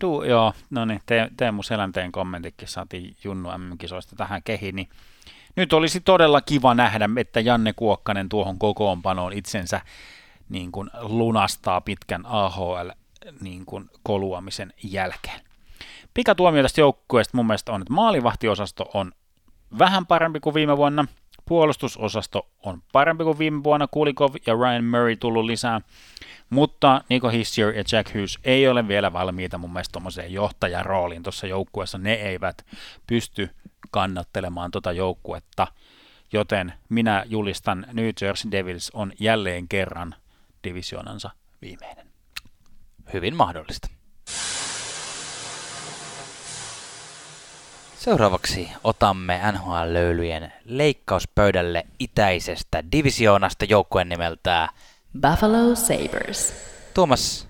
Do, 0.00 0.24
joo, 0.24 0.52
no 0.70 0.84
niin, 0.84 1.00
Te, 1.06 1.30
Teemu 1.36 1.62
Selänteen 1.62 2.12
kommentitkin 2.12 2.68
saatiin 2.68 3.16
Junnu 3.24 3.48
MM-kisoista 3.58 4.16
tähän 4.16 4.42
kehiin, 4.42 4.76
niin 4.76 4.88
nyt 5.56 5.72
olisi 5.72 6.00
todella 6.00 6.40
kiva 6.40 6.74
nähdä, 6.74 7.08
että 7.16 7.40
Janne 7.40 7.72
Kuokkanen 7.72 8.28
tuohon 8.28 8.58
kokoonpanoon 8.58 9.32
itsensä 9.32 9.80
niin 10.50 10.72
kuin 10.72 10.90
lunastaa 11.00 11.80
pitkän 11.80 12.26
AHL 12.26 12.88
niin 13.40 13.66
kuin 13.66 13.90
koluamisen 14.02 14.72
jälkeen. 14.82 15.40
Pikatuomio 16.14 16.62
tästä 16.62 16.80
joukkueesta 16.80 17.36
mun 17.36 17.46
mielestä 17.46 17.72
on, 17.72 17.82
että 17.82 17.94
maalivahtiosasto 17.94 18.90
on 18.94 19.12
vähän 19.78 20.06
parempi 20.06 20.40
kuin 20.40 20.54
viime 20.54 20.76
vuonna. 20.76 21.06
Puolustusosasto 21.48 22.48
on 22.62 22.82
parempi 22.92 23.24
kuin 23.24 23.38
viime 23.38 23.64
vuonna. 23.64 23.88
Kulikov 23.90 24.34
ja 24.46 24.54
Ryan 24.54 24.84
Murray 24.84 25.16
tullut 25.16 25.44
lisää. 25.44 25.80
Mutta 26.50 27.04
Nico 27.08 27.28
Hissier 27.28 27.68
ja 27.68 27.84
Jack 27.92 28.14
Hughes 28.14 28.38
ei 28.44 28.68
ole 28.68 28.88
vielä 28.88 29.12
valmiita 29.12 29.58
mun 29.58 29.72
mielestä 29.72 29.92
tuommoiseen 29.92 30.32
johtajarooliin 30.32 31.22
tuossa 31.22 31.46
joukkueessa. 31.46 31.98
Ne 31.98 32.12
eivät 32.12 32.66
pysty 33.06 33.50
kannattelemaan 33.90 34.70
tota 34.70 34.92
joukkuetta. 34.92 35.66
Joten 36.32 36.72
minä 36.88 37.24
julistan 37.28 37.86
New 37.92 38.08
Jersey 38.20 38.50
Devils 38.50 38.90
on 38.94 39.12
jälleen 39.20 39.68
kerran 39.68 40.14
divisionansa 40.64 41.30
viimeinen. 41.62 42.06
Hyvin 43.12 43.36
mahdollista. 43.36 43.88
Seuraavaksi 47.98 48.68
otamme 48.84 49.40
NHL-löylyjen 49.52 50.52
leikkauspöydälle 50.64 51.86
itäisestä 51.98 52.84
divisioonasta 52.92 53.64
joukkueen 53.64 54.08
nimeltään. 54.08 54.68
Buffalo 55.20 55.74
Sabres. 55.74 56.54
Tuomas, 56.94 57.48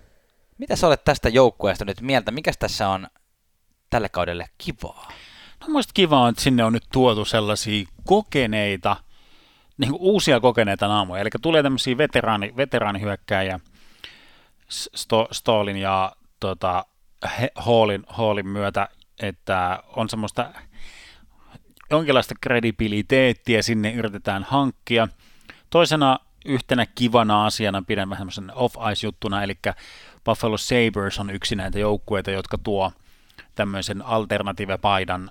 mitä 0.59 0.77
sä 0.77 0.87
olet 0.87 1.05
tästä 1.05 1.29
joukkueesta 1.29 1.85
nyt 1.85 2.01
mieltä? 2.01 2.31
Mikäs 2.31 2.59
tässä 2.59 2.89
on 2.89 3.09
tälle 3.91 4.09
kaudelle 4.09 4.49
kivaa? 4.59 5.13
No 5.61 5.67
mielestäni 5.67 5.95
kiva 5.95 6.21
on, 6.21 6.31
että 6.31 6.43
sinne 6.43 6.65
on 6.65 6.73
nyt 6.73 6.87
tuotu 6.93 7.25
sellaisia 7.25 7.87
kokeneita, 8.05 8.97
niin 9.81 9.91
kuin 9.91 10.03
uusia 10.03 10.41
kokeneita 10.41 10.89
naamoja. 10.89 11.21
Eli 11.21 11.31
tulee 11.43 11.63
tämmöisiä 11.63 11.99
veteraani, 11.99 12.53
veteraanihyökkäjiä 12.57 13.61
Sto, 14.69 15.29
ja 15.81 16.13
tota, 16.41 16.85
Hallin, 17.55 18.05
Hallin 18.09 18.49
myötä, 18.49 18.89
että 19.23 19.83
on 19.97 20.09
semmoista 20.09 20.53
jonkinlaista 21.91 22.35
kredibiliteettiä 22.41 23.63
sinne 23.63 23.93
yritetään 23.93 24.43
hankkia. 24.43 25.09
Toisena 25.71 26.19
yhtenä 26.45 26.87
kivana 26.95 27.47
asiana 27.47 27.83
pidän 27.87 28.11
vähän 28.11 28.31
semmoisen 28.31 28.57
off-ice-juttuna, 28.57 29.43
eli 29.43 29.59
Buffalo 30.25 30.57
Sabres 30.59 31.19
on 31.19 31.31
yksi 31.31 31.57
näitä 31.57 31.79
joukkueita, 31.79 32.31
jotka 32.31 32.59
tuo 32.59 32.93
tämmöisen 33.55 34.03
alternative-paidan 34.03 35.31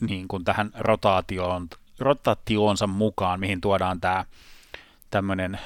niin 0.00 0.28
kuin 0.28 0.44
tähän 0.44 0.70
rotaatioon, 0.78 1.68
rotaatioonsa 2.00 2.86
mukaan, 2.86 3.40
mihin 3.40 3.60
tuodaan 3.60 4.00
tämä 4.00 4.24
tämmöinen 5.10 5.58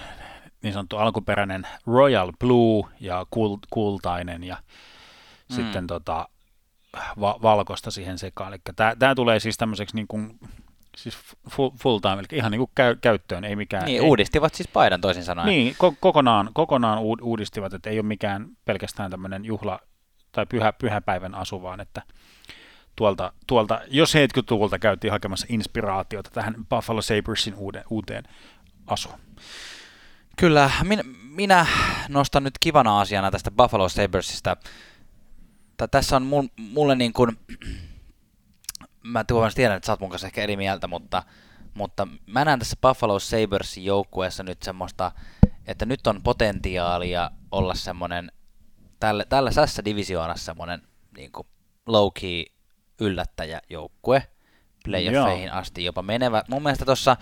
niin 0.62 0.72
sanottu 0.72 0.96
alkuperäinen 0.96 1.66
Royal 1.86 2.32
Blue 2.38 2.90
ja 3.00 3.26
kult, 3.30 3.60
kultainen 3.70 4.44
ja 4.44 4.56
mm. 5.48 5.54
sitten 5.54 5.86
tota, 5.86 6.28
va- 7.20 7.38
valkoista 7.42 7.90
siihen 7.90 8.18
sekaan. 8.18 8.52
Eli 8.52 8.60
tämä 8.98 9.14
tulee 9.14 9.40
siis 9.40 9.56
tämmöiseksi 9.56 9.96
niin 9.96 10.08
kuin, 10.08 10.38
siis 10.96 11.18
full, 11.50 11.70
full 11.82 11.98
time, 11.98 12.14
eli 12.14 12.26
ihan 12.32 12.50
niin 12.50 12.58
kuin 12.58 12.70
käy, 12.74 12.96
käyttöön, 12.96 13.44
ei 13.44 13.56
mikään... 13.56 13.84
Niin, 13.84 14.02
ei, 14.02 14.08
uudistivat 14.08 14.54
siis 14.54 14.68
paidan 14.68 15.00
toisin 15.00 15.24
sanoen. 15.24 15.48
Niin, 15.48 15.74
ko- 15.74 15.96
kokonaan, 16.00 16.50
kokonaan 16.52 16.98
uudistivat, 17.22 17.74
että 17.74 17.90
ei 17.90 17.98
ole 17.98 18.06
mikään 18.06 18.46
pelkästään 18.64 19.10
tämmöinen 19.10 19.44
juhla- 19.44 19.86
tai 20.32 20.46
pyhä, 20.46 20.72
pyhäpäivän 20.72 21.34
asu, 21.34 21.62
vaan 21.62 21.80
että 21.80 22.02
tuolta, 22.96 23.32
tuolta 23.46 23.80
jo 23.88 24.04
70-luvulta 24.04 24.78
käytiin 24.78 25.10
hakemassa 25.10 25.46
inspiraatiota 25.50 26.30
tähän 26.30 26.54
Buffalo 26.70 27.02
Sabresin 27.02 27.54
uuden, 27.54 27.84
uuteen 27.90 28.24
asuun. 28.86 29.18
Kyllä, 30.36 30.70
minä, 30.82 31.02
minä 31.22 31.66
nostan 32.08 32.44
nyt 32.44 32.54
kivana 32.60 33.00
asiana 33.00 33.30
tästä 33.30 33.50
Buffalo 33.50 33.88
Sabresista. 33.88 34.56
Tässä 35.90 36.16
on 36.16 36.50
mulle 36.56 36.94
niin 36.94 37.12
kuin, 37.12 37.38
mä 39.02 39.24
tuon 39.24 39.50
tiedän, 39.54 39.76
että 39.76 39.86
sä 39.86 39.92
oot 39.92 40.00
mun 40.00 40.10
kanssa 40.10 40.26
ehkä 40.26 40.42
eri 40.42 40.56
mieltä, 40.56 40.86
mutta, 40.86 41.22
mutta 41.74 42.08
mä 42.26 42.44
näen 42.44 42.58
tässä 42.58 42.76
Buffalo 42.82 43.18
Sabresin 43.18 43.84
joukkueessa 43.84 44.42
nyt 44.42 44.62
semmoista, 44.62 45.12
että 45.66 45.86
nyt 45.86 46.06
on 46.06 46.22
potentiaalia 46.22 47.30
olla 47.50 47.74
semmoinen 47.74 48.32
tällä, 49.00 49.24
tällä 49.28 49.50
tässä 49.50 49.84
divisioonassa 49.84 50.44
semmoinen 50.44 50.82
niin 51.16 51.30
low-key 51.86 52.53
yllättäjäjoukkue 53.00 54.22
playoffeihin 54.84 55.46
Joo. 55.46 55.56
asti 55.56 55.84
jopa 55.84 56.02
menevä. 56.02 56.42
Mun 56.48 56.62
mielestä 56.62 56.84
tuossa, 56.84 57.16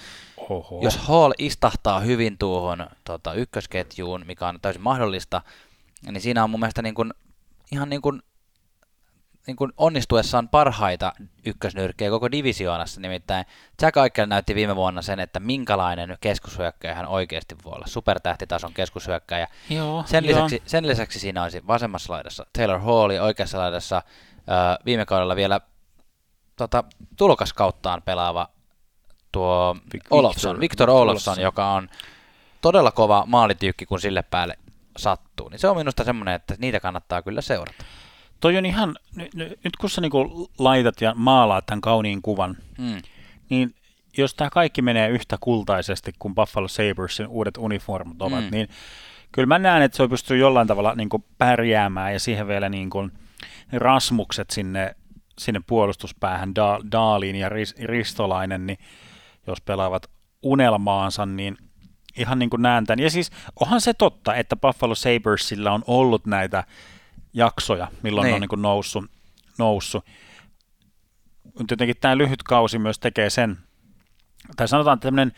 jos 0.82 0.96
Hall 0.96 1.32
istahtaa 1.38 2.00
hyvin 2.00 2.38
tuohon 2.38 2.87
tota, 3.04 3.35
ykkösketjuun, 3.35 4.24
mikä 4.26 4.48
on 4.48 4.58
täysin 4.62 4.82
mahdollista, 4.82 5.42
niin 6.11 6.20
siinä 6.20 6.44
on 6.44 6.50
mun 6.50 6.61
mielestä 6.61 6.82
niin 6.82 6.94
kuin, 6.94 7.12
ihan 7.72 7.90
niin 7.90 8.02
kuin, 8.02 8.22
niin 9.46 9.56
kuin 9.56 9.72
onnistuessaan 9.76 10.48
parhaita 10.48 11.12
ykkösnyrkkejä 11.46 12.11
koko 12.11 12.30
divisioonassa. 12.30 13.00
Nimittäin 13.00 13.44
Jack 13.82 13.96
Eichel 13.96 14.26
näytti 14.26 14.54
viime 14.54 14.76
vuonna 14.76 15.02
sen, 15.02 15.20
että 15.20 15.40
minkälainen 15.40 16.16
keskushyökkäjä 16.20 16.94
hän 16.94 17.06
oikeasti 17.06 17.56
voi 17.64 17.72
olla. 17.72 17.87
Supertähtitason 17.87 18.72
keskushyökkäjä. 18.72 19.48
Joo, 19.70 20.04
sen, 20.06 20.24
joo. 20.24 20.44
lisäksi, 20.44 20.62
sen 20.66 20.87
lisäksi 20.87 21.18
siinä 21.18 21.42
olisi 21.42 21.66
vasemmassa 21.66 22.12
laidassa 22.12 22.46
Taylor 22.52 22.78
Hall, 22.78 23.11
oikeassa 23.11 23.58
laidassa 23.58 24.02
viime 24.87 25.05
kaudella 25.05 25.37
vielä 25.37 25.61
tota, 26.57 26.85
tulokaskauttaan 27.16 28.02
pelaava 28.02 28.48
tuo 29.33 29.76
Victor, 29.92 30.18
Olofsson, 30.18 30.61
Victor 30.61 30.90
Olofsson, 30.90 31.40
joka 31.40 31.72
on 31.72 31.88
todella 32.61 32.90
kova 32.90 33.24
maalitykki, 33.26 33.87
kun 33.87 34.00
sille 34.00 34.22
päälle 34.22 34.59
sattuu. 34.96 35.48
Niin 35.48 35.59
se 35.59 35.68
on 35.68 35.76
minusta 35.76 36.05
semmoinen, 36.05 36.35
että 36.35 36.55
niitä 36.59 36.81
kannattaa 36.81 37.22
kyllä 37.22 37.40
seurata. 37.40 37.85
Toi 38.40 38.57
on 38.57 38.66
ihan, 38.66 38.96
nyt, 39.16 39.31
nyt 39.35 39.76
kun 39.81 39.90
sä 39.90 40.00
niinku 40.00 40.50
laitat 40.59 41.00
ja 41.00 41.14
maalaat 41.16 41.66
tämän 41.66 41.81
kauniin 41.81 42.22
kuvan, 42.22 42.57
mm. 42.78 43.02
niin 43.48 43.74
jos 44.16 44.35
tämä 44.35 44.50
kaikki 44.50 44.83
menee 44.83 45.09
yhtä 45.09 45.37
kultaisesti 45.40 46.12
kuin 46.18 46.35
Buffalo 46.35 46.68
Sabresin 46.68 47.26
uudet 47.26 47.57
uniformut 47.59 48.22
ovat, 48.22 48.44
mm. 48.44 48.50
niin 48.50 48.68
kyllä 49.33 49.46
mä 49.46 49.59
näen, 49.59 49.83
että 49.83 49.96
se 49.96 50.09
pystyy 50.09 50.38
jollain 50.38 50.68
tavalla 50.68 50.94
niin 50.94 51.09
kuin 51.09 51.24
pärjäämään 51.38 52.12
ja 52.12 52.20
siihen 52.20 52.48
vielä 52.48 52.68
niin 52.68 52.90
kuin 52.90 53.12
rasmukset 53.80 54.50
sinne, 54.50 54.96
sinne 55.38 55.61
puolustuspäähän, 55.66 56.54
da, 56.54 56.80
Daaliin 56.92 57.37
ja 57.37 57.48
Ristolainen, 57.85 58.66
niin 58.66 58.78
jos 59.46 59.61
pelaavat 59.61 60.11
unelmaansa, 60.42 61.26
niin 61.26 61.56
ihan 62.16 62.38
niin 62.38 62.50
kuin 62.50 62.62
näen 62.62 62.87
tämän. 62.87 62.98
Ja 62.98 63.11
siis 63.11 63.30
onhan 63.61 63.80
se 63.80 63.94
totta, 63.94 64.35
että 64.35 64.56
Buffalo 64.56 64.94
Sabresilla 64.94 65.72
on 65.72 65.85
ollut 65.87 66.26
näitä 66.26 66.64
jaksoja, 67.32 67.88
milloin 68.02 68.24
niin. 68.24 68.35
on 68.35 68.40
niin 68.40 68.48
kuin 68.48 68.62
noussut, 68.62 69.04
noussut. 69.58 70.04
Mutta 71.44 71.72
jotenkin 71.72 71.96
tämä 72.00 72.18
lyhyt 72.18 72.42
kausi 72.42 72.78
myös 72.78 72.98
tekee 72.98 73.30
sen, 73.30 73.58
tai 74.56 74.68
sanotaan 74.68 74.94
että 74.96 75.06
tämmöinen, 75.06 75.32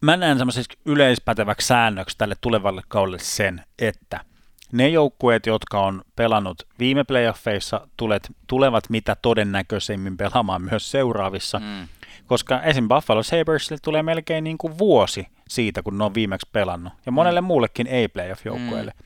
mä 0.00 0.16
näen 0.16 0.38
semmoiseksi 0.38 0.78
yleispäteväksi 0.84 1.66
säännöksi 1.66 2.18
tälle 2.18 2.36
tulevalle 2.40 2.82
kaudelle 2.88 3.18
sen, 3.18 3.64
että 3.78 4.24
ne 4.72 4.88
joukkueet, 4.88 5.46
jotka 5.46 5.80
on 5.80 6.02
pelannut 6.16 6.62
viime 6.78 7.04
playoffeissa, 7.04 7.88
tulet, 7.96 8.28
tulevat 8.46 8.90
mitä 8.90 9.16
todennäköisemmin 9.22 10.16
pelaamaan 10.16 10.62
myös 10.62 10.90
seuraavissa, 10.90 11.58
mm. 11.58 11.88
koska 12.26 12.62
esim. 12.62 12.88
Buffalo 12.88 13.22
Sabresille 13.22 13.78
tulee 13.82 14.02
melkein 14.02 14.44
niin 14.44 14.58
kuin 14.58 14.78
vuosi 14.78 15.26
siitä, 15.48 15.82
kun 15.82 15.98
ne 15.98 16.04
on 16.04 16.14
viimeksi 16.14 16.48
pelannut, 16.52 16.92
ja 17.06 17.12
monelle 17.12 17.40
mm. 17.40 17.46
muullekin 17.46 17.86
ei 17.86 18.08
playoff-joukkueelle. 18.08 18.92
Mm. 18.98 19.04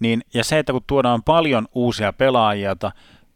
Niin, 0.00 0.22
ja 0.34 0.44
se, 0.44 0.58
että 0.58 0.72
kun 0.72 0.82
tuodaan 0.86 1.22
paljon 1.22 1.68
uusia 1.74 2.12
pelaajia 2.12 2.76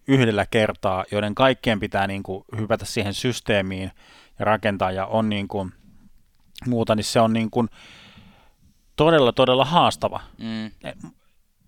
yhdellä 0.09 0.47
kertaa, 0.47 1.05
joiden 1.13 1.35
kaikkien 1.35 1.81
pitää 1.81 2.07
niin 2.07 2.23
kuin 2.23 2.45
hypätä 2.59 2.85
siihen 2.85 3.15
systeemiin 3.15 3.91
ja 4.39 4.45
rakentaa 4.45 4.93
ja 4.93 5.07
on 5.07 5.29
niin 5.29 5.49
kuin 5.49 5.73
muuta, 6.67 6.95
niin 6.95 7.05
se 7.05 7.21
on 7.21 7.33
niin 7.33 7.51
kuin 7.51 7.69
todella, 8.97 9.33
todella 9.33 9.65
haastava. 9.65 10.21
Mm. 10.39 10.71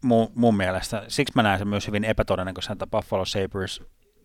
Mun, 0.03 0.33
mun 0.35 0.57
mielestä. 0.57 1.05
Siksi 1.09 1.33
mä 1.37 1.43
näen 1.43 1.59
sen 1.59 1.69
myös 1.69 1.87
hyvin 1.87 2.05
epätodennäköisenä, 2.05 2.73
että 2.73 2.87
Buffalo 2.87 3.25
Sabres 3.25 3.83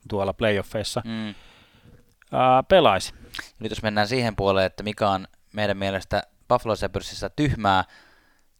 tuolla 0.10 0.34
playoffeissa 0.34 1.02
mm. 1.06 1.36
ää, 2.32 2.64
pelaisi. 2.64 3.14
Nyt 3.60 3.70
jos 3.70 3.84
mennään 3.84 4.08
siihen 4.08 4.36
puoleen, 4.36 4.66
että 4.66 4.84
mikä 4.84 5.10
on 5.10 5.28
meidän 5.54 5.78
mielestä 5.78 6.24
Buffalo 6.48 6.76
Sabresissa 6.76 7.30
tyhmää, 7.30 7.84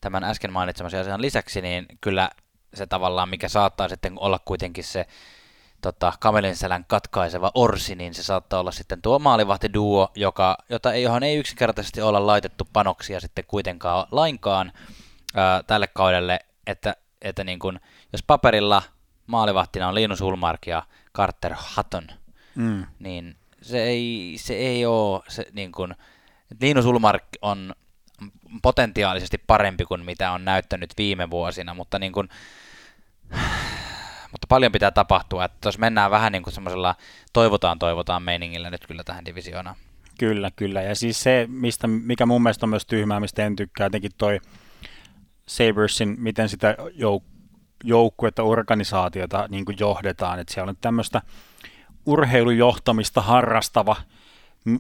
tämän 0.02 0.24
äsken 0.24 0.54
mainitsemasi 0.54 0.98
asian 0.98 1.22
lisäksi, 1.22 1.62
niin 1.62 1.86
kyllä 2.02 2.30
se 2.74 2.86
tavallaan, 2.88 3.30
mikä 3.30 3.50
saattaa 3.50 3.90
sitten 3.90 4.14
olla 4.20 4.40
kuitenkin 4.46 4.84
se 4.84 5.06
tota, 5.82 6.14
kamelin 6.20 6.56
selän 6.56 6.86
katkaiseva 6.88 7.52
orsi, 7.56 7.96
niin 7.96 8.14
se 8.14 8.24
saattaa 8.24 8.60
olla 8.60 8.72
sitten 8.72 9.02
tuo 9.02 9.20
maalivahtiduo, 9.20 10.12
joka, 10.16 10.58
jota 10.70 10.94
ei, 10.94 11.04
johon 11.04 11.24
ei 11.24 11.38
yksinkertaisesti 11.38 12.02
olla 12.02 12.28
laitettu 12.28 12.68
panoksia 12.74 13.20
sitten 13.20 13.46
kuitenkaan 13.48 14.08
lainkaan 14.12 14.72
ää, 15.36 15.64
tälle 15.64 15.88
kaudelle, 15.88 16.40
että, 16.68 16.96
että 17.22 17.44
niin 17.44 17.60
kun, 17.60 17.80
jos 18.14 18.24
paperilla 18.24 18.84
maalivahtina 19.28 19.88
on 19.88 19.96
Linus 19.96 20.22
Ulmark 20.22 20.68
ja 20.68 20.84
Carter 21.16 21.56
Hutton, 21.78 22.08
mm. 22.56 22.86
niin 23.00 23.36
se 23.62 23.84
ei, 23.84 24.34
se 24.38 24.54
ei 24.54 24.86
ole 24.86 25.22
se 25.28 25.46
niin 25.54 25.72
kun, 25.72 25.96
Linus 26.62 26.86
Ulmark 26.86 27.24
on 27.42 27.76
potentiaalisesti 28.62 29.38
parempi 29.48 29.86
kuin 29.86 30.06
mitä 30.06 30.32
on 30.32 30.46
näyttänyt 30.46 30.94
viime 30.98 31.30
vuosina, 31.30 31.74
mutta, 31.74 32.00
niin 32.00 32.12
kuin, 32.12 32.30
mutta 34.32 34.48
paljon 34.50 34.72
pitää 34.72 34.92
tapahtua, 34.92 35.46
että 35.46 35.68
jos 35.68 35.78
mennään 35.78 36.12
vähän 36.12 36.32
niin 36.32 36.44
kuin 36.44 36.54
semmoisella 36.54 36.96
toivotaan 37.34 37.80
toivotaan 37.80 38.24
meiningillä 38.24 38.70
nyt 38.70 38.88
kyllä 38.88 39.04
tähän 39.04 39.26
divisioonaan. 39.26 39.76
Kyllä, 40.20 40.52
kyllä. 40.56 40.82
Ja 40.82 40.96
siis 40.96 41.24
se, 41.24 41.46
mistä, 41.50 41.88
mikä 41.88 42.26
mun 42.26 42.44
mielestä 42.44 42.66
on 42.66 42.70
myös 42.70 42.86
tyhmää, 42.86 43.20
mistä 43.20 43.46
en 43.46 43.56
tykkää, 43.56 43.86
jotenkin 43.86 44.12
toi 44.18 44.40
Sabersin, 45.48 46.16
miten 46.18 46.50
sitä 46.50 46.78
jouk- 46.80 47.36
joukkuetta, 47.84 48.44
organisaatiota 48.44 49.46
niin 49.50 49.66
johdetaan, 49.80 50.40
että 50.40 50.54
siellä 50.54 50.70
on 50.70 50.78
tämmöistä 50.82 51.22
urheilujohtamista 52.06 53.22
harrastava 53.22 53.96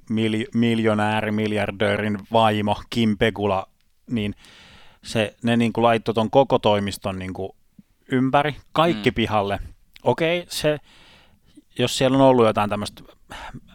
mil, 0.09 0.45
miljonääri, 0.53 1.31
miljardöörin 1.31 2.19
vaimo 2.31 2.81
Kim 2.89 3.17
Pegula, 3.17 3.67
niin 4.09 4.35
se, 5.03 5.35
ne 5.43 5.57
niin 5.57 5.73
kuin 5.73 5.83
laittoi 5.83 6.13
ton 6.13 6.31
koko 6.31 6.59
toimiston 6.59 7.19
niin 7.19 7.33
kuin 7.33 7.49
ympäri, 8.11 8.55
kaikki 8.73 9.11
mm. 9.11 9.15
pihalle. 9.15 9.59
Okei, 10.03 10.45
se, 10.49 10.77
jos 11.79 11.97
siellä 11.97 12.17
on 12.17 12.23
ollut 12.23 12.45
jotain 12.45 12.69
tämmöistä 12.69 13.03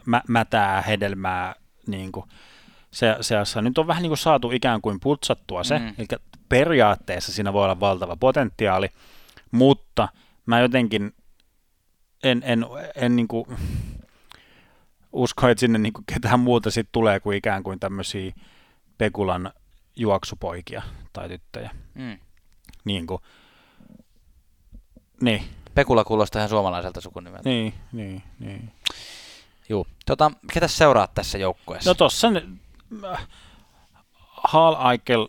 mä, 0.06 0.22
mätää 0.28 0.82
hedelmää 0.82 1.54
niin 1.86 2.12
kuin 2.12 2.26
se, 2.90 3.16
seassa, 3.20 3.62
nyt 3.62 3.78
on 3.78 3.86
vähän 3.86 4.02
niin 4.02 4.10
kuin 4.10 4.18
saatu 4.18 4.50
ikään 4.50 4.80
kuin 4.80 5.00
putsattua 5.00 5.64
se, 5.64 5.78
mm. 5.78 5.94
eli 5.98 6.06
periaatteessa 6.50 7.32
siinä 7.32 7.52
voi 7.52 7.64
olla 7.64 7.80
valtava 7.80 8.16
potentiaali, 8.16 8.88
mutta 9.50 10.08
mä 10.46 10.60
jotenkin 10.60 11.14
en, 12.22 12.42
en, 12.44 12.66
en 12.96 13.16
niin 13.16 13.28
kuin 13.28 13.46
usko, 15.12 15.48
että 15.48 15.60
sinne 15.60 15.78
niin 15.78 15.92
kuin 15.92 16.04
ketään 16.14 16.40
muuta 16.40 16.70
sit 16.70 16.88
tulee 16.92 17.20
kuin 17.20 17.36
ikään 17.36 17.62
kuin 17.62 17.80
tämmöisiä 17.80 18.32
Pekulan 18.98 19.52
juoksupoikia 19.96 20.82
tai 21.12 21.28
tyttöjä. 21.28 21.70
Mm. 21.94 22.18
Niin 22.84 23.06
kuin, 23.06 23.22
niin, 25.20 25.42
Pekula 25.74 26.04
kuulostaa 26.04 26.40
ihan 26.40 26.48
suomalaiselta 26.48 27.00
sukunimeltä. 27.00 27.48
niin, 27.48 27.74
niin, 27.92 28.22
niin. 28.38 28.72
Juu. 29.68 29.86
Tota, 30.06 30.30
ketä 30.52 30.68
seuraat 30.68 31.14
tässä 31.14 31.38
joukkueessa? 31.38 31.90
No 31.90 31.94
tossa 31.94 32.30
ne- 32.30 32.46
äh, 33.12 33.28
Hall 34.48 34.90
Eichel, 34.90 35.28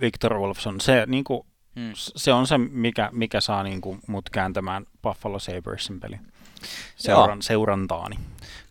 Victor 0.00 0.38
Wolfson, 0.38 0.80
se, 0.80 1.04
niin 1.06 1.24
kuin, 1.24 1.46
mm. 1.74 1.92
se 1.94 2.32
on 2.32 2.46
se, 2.46 2.58
mikä, 2.58 3.08
mikä 3.12 3.40
saa 3.40 3.62
niin 3.62 3.80
kuin, 3.80 4.00
mut 4.06 4.30
kääntämään 4.30 4.86
Buffalo 5.02 5.38
Sabersin 5.38 6.00
peli. 6.00 6.18
Seuran, 6.96 7.42
seurantaani. 7.42 8.16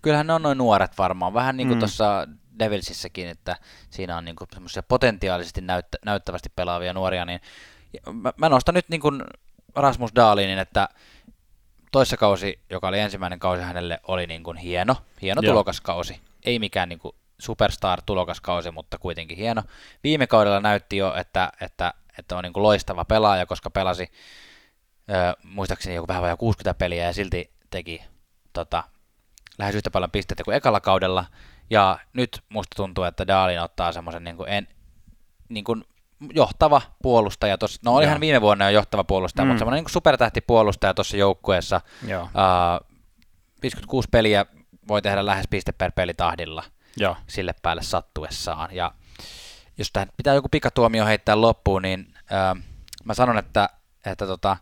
Kyllähän 0.01 0.27
ne 0.27 0.33
on 0.33 0.41
noin 0.41 0.57
nuoret 0.57 0.97
varmaan, 0.97 1.33
vähän 1.33 1.57
niin 1.57 1.67
kuin 1.67 1.75
Mm. 1.75 1.77
mm. 1.77 1.79
tuossa 1.79 2.27
Devilsissäkin, 2.59 3.27
että 3.27 3.55
siinä 3.89 4.17
on 4.17 4.25
niin 4.25 4.35
kuin 4.35 4.47
semmoisia 4.53 4.83
potentiaalisesti 4.83 5.61
näyttä, 5.61 5.97
näyttävästi 6.05 6.49
pelaavia 6.55 6.93
nuoria, 6.93 7.25
niin 7.25 7.39
mä, 8.13 8.33
mä 8.37 8.49
nostan 8.49 8.75
nyt 8.75 8.89
niin 8.89 9.01
kuin 9.01 9.23
Rasmus 9.75 10.11
Dahlinin, 10.15 10.59
että 10.59 10.89
toissa 11.91 12.17
kausi, 12.17 12.59
joka 12.69 12.87
oli 12.87 12.99
ensimmäinen 12.99 13.39
kausi 13.39 13.63
hänelle, 13.63 13.99
oli 14.07 14.27
niin 14.27 14.43
kuin 14.43 14.57
hieno, 14.57 14.95
hieno 15.21 15.41
Joo. 15.41 15.51
tulokaskausi. 15.51 16.19
Ei 16.45 16.59
mikään 16.59 16.89
niin 16.89 16.99
kuin 16.99 17.15
superstar-tulokaskausi, 17.41 18.71
mutta 18.71 18.97
kuitenkin 18.97 19.37
hieno. 19.37 19.63
Viime 20.03 20.27
kaudella 20.27 20.59
näytti 20.59 20.97
jo, 20.97 21.13
että, 21.15 21.51
että, 21.61 21.93
että 22.19 22.37
on 22.37 22.43
niin 22.43 22.53
kuin 22.53 22.63
loistava 22.63 23.05
pelaaja, 23.05 23.45
koska 23.45 23.69
pelasi 23.69 24.11
ö, 25.09 25.35
muistaakseni 25.43 25.95
joku 25.95 26.07
vähän 26.07 26.23
vajaa 26.23 26.37
60 26.37 26.77
peliä 26.79 27.05
ja 27.05 27.13
silti 27.13 27.51
teki 27.69 28.03
tota, 28.53 28.83
lähes 29.57 29.75
yhtä 29.75 29.91
paljon 29.91 30.11
pisteitä 30.11 30.43
kuin 30.43 30.55
ekalla 30.57 30.79
kaudella. 30.79 31.25
Ja 31.69 31.99
nyt 32.13 32.41
musta 32.49 32.75
tuntuu, 32.75 33.03
että 33.03 33.27
Daalin 33.27 33.61
ottaa 33.61 33.91
semmoisen 33.91 34.23
niin 34.23 34.37
kuin 34.37 34.49
en, 34.49 34.67
niin 35.49 35.63
kuin 35.63 35.83
johtava 36.33 36.81
puolustaja. 37.01 37.57
Tossa, 37.57 37.81
no 37.85 37.95
olihan 37.95 38.15
Joo. 38.15 38.21
viime 38.21 38.41
vuonna 38.41 38.65
jo 38.65 38.71
johtava 38.71 39.03
puolustaja, 39.03 39.45
Mm. 39.45 39.47
mutta 39.47 39.59
semmoinen 39.59 39.83
niin 39.83 39.91
supertähtipuolustaja 39.91 40.93
tuossa 40.93 41.17
joukkueessa. 41.17 41.81
Joo, 42.07 42.23
Uh, 42.23 42.99
56 43.61 44.07
peliä 44.11 44.45
voi 44.87 45.01
tehdä 45.01 45.25
lähes 45.25 45.45
piste 45.49 45.71
per 45.71 45.91
peli 45.91 46.13
tahdilla 46.13 46.63
joo. 46.97 47.15
sille 47.27 47.53
päälle 47.61 47.83
sattuessaan. 47.83 48.75
Ja 48.75 48.91
jos 49.77 49.91
tähän 49.91 50.09
pitää 50.17 50.33
joku 50.33 50.49
pikatuomio 50.49 51.05
heittää 51.05 51.41
loppuun, 51.41 51.81
niin 51.81 52.13
uh, 52.17 52.61
mä 53.05 53.13
sanon, 53.13 53.37
että, 53.37 53.69
että 54.05 54.27
tota, 54.27 54.57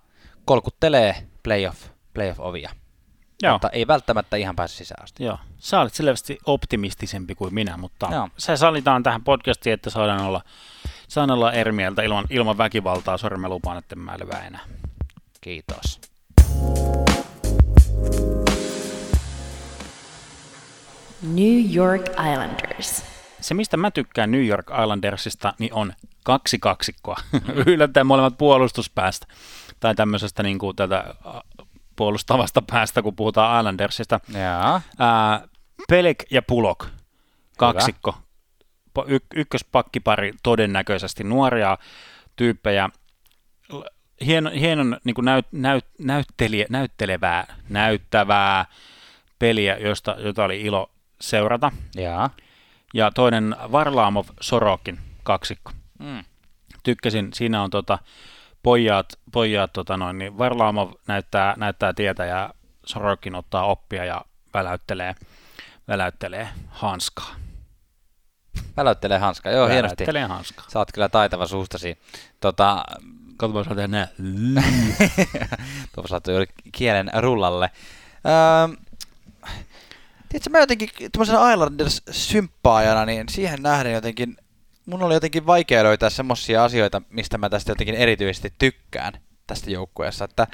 kolkuttelee 0.45 1.27
playoff, 1.43 1.87
playoff-ovia. 2.13 2.71
Joo. 3.43 3.53
Mutta 3.53 3.69
ei 3.69 3.87
välttämättä 3.87 4.37
ihan 4.37 4.55
pääse 4.55 4.75
sisään 4.75 5.03
asti. 5.03 5.23
Joo, 5.23 5.37
sä 5.57 5.79
olet 5.79 5.93
selvästi 5.93 6.37
optimistisempi 6.45 7.35
kuin 7.35 7.53
minä, 7.53 7.77
mutta 7.77 8.09
Joo. 8.11 8.29
se 8.37 8.57
salitaan 8.57 9.03
tähän 9.03 9.23
podcastiin, 9.23 9.73
että 9.73 9.89
saadaan 9.89 10.21
olla, 10.21 10.41
saan 11.07 11.31
olla 11.31 11.53
eri 11.53 11.71
mieltä 11.71 12.01
ilman, 12.01 12.25
ilman 12.29 12.57
väkivaltaa. 12.57 13.17
Sori, 13.17 13.37
mä 13.37 13.49
lupaan, 13.49 13.77
että 13.77 13.95
mä 13.95 14.15
levää 14.19 14.47
enää. 14.47 14.65
Kiitos. 15.41 16.01
New 21.21 21.75
York 21.75 22.01
Islanders. 22.09 23.05
Se, 23.41 23.53
mistä 23.53 23.77
mä 23.77 23.91
tykkään 23.91 24.31
New 24.31 24.45
York 24.45 24.67
Islandersista, 24.83 25.53
niin 25.59 25.73
on 25.73 25.93
kaksi 26.23 26.59
kaksikkoa. 26.59 27.17
Yllättäen 27.65 28.07
molemmat 28.07 28.37
puolustuspäästä 28.37 29.27
tai 29.79 29.95
tämmöisestä 29.95 30.43
niin 30.43 30.59
kuin 30.59 30.75
tätä 30.75 31.15
puolustavasta 31.95 32.61
päästä, 32.61 33.01
kun 33.01 33.15
puhutaan 33.15 33.59
Islandersista. 33.59 34.19
Jaa. 34.33 34.81
Ää, 34.99 35.47
Pelek 35.89 36.23
ja 36.31 36.41
Pulok, 36.41 36.85
kaksikko. 37.57 38.15
Y- 39.07 39.19
ykköspakkipari 39.35 40.33
todennäköisesti 40.43 41.23
nuoria 41.23 41.77
tyyppejä. 42.35 42.89
L- 43.69 43.81
Hieno, 44.25 44.49
hienon 44.49 44.97
niin 45.03 45.15
kuin 45.15 45.25
näyt, 45.25 45.45
näyt, 45.51 45.85
näyttelijä, 45.99 46.65
näyttelevää, 46.69 47.55
näyttävää 47.69 48.65
peliä, 49.39 49.77
josta, 49.77 50.15
jota 50.19 50.43
oli 50.43 50.61
ilo 50.61 50.91
seurata. 51.21 51.71
Jaa. 51.95 52.29
Ja 52.93 53.11
toinen 53.11 53.55
Varlamov 53.71 54.25
Sorokin 54.41 54.99
kaksikko. 55.23 55.71
Mm. 55.99 56.23
Tykkäsin, 56.83 57.33
siinä 57.33 57.63
on 57.63 57.69
tota, 57.69 57.99
pojat, 58.63 59.05
pojat 59.31 59.73
tota 59.73 59.97
noin, 59.97 60.17
niin 60.17 60.37
Varlamov 60.37 60.91
näyttää, 61.07 61.53
näyttää 61.57 61.93
tietä 61.93 62.25
ja 62.25 62.53
Sorokin 62.85 63.35
ottaa 63.35 63.65
oppia 63.65 64.05
ja 64.05 64.25
väläyttelee, 64.53 65.15
väläyttelee 65.87 66.49
hanskaa. 66.69 67.35
Väläyttelee 68.77 69.17
hanskaa. 69.17 69.51
Joo, 69.51 69.67
hienosti. 69.67 70.03
Väläyttelee 70.03 70.25
hanskaa. 70.25 70.65
Sä 70.69 70.79
oot 70.79 70.91
kyllä 70.91 71.09
taitava 71.09 71.47
suustasi. 71.47 71.97
Tota, 72.39 72.85
Kato, 73.37 73.53
mä 73.53 73.63
saan 73.63 73.75
tehdä 73.75 73.87
nää. 73.87 74.07
tuossa 75.95 76.09
saattoi 76.09 76.33
juuri 76.33 76.45
kielen 76.71 77.11
rullalle. 77.19 77.71
Öö, 78.25 78.77
tiedätkö, 80.29 80.49
mä 80.49 80.59
jotenkin 80.59 80.89
tämmöisenä 81.11 81.53
Islanders-symppaajana, 81.53 83.05
niin 83.05 83.29
siihen 83.29 83.61
nähden 83.61 83.93
jotenkin, 83.93 84.37
mun 84.85 85.03
oli 85.03 85.13
jotenkin 85.13 85.45
vaikea 85.45 85.83
löytää 85.83 86.09
semmosia 86.09 86.63
asioita, 86.63 87.01
mistä 87.09 87.37
mä 87.37 87.49
tästä 87.49 87.71
jotenkin 87.71 87.95
erityisesti 87.95 88.53
tykkään 88.59 89.13
tästä 89.47 89.71
joukkueessa, 89.71 90.25
että, 90.25 90.47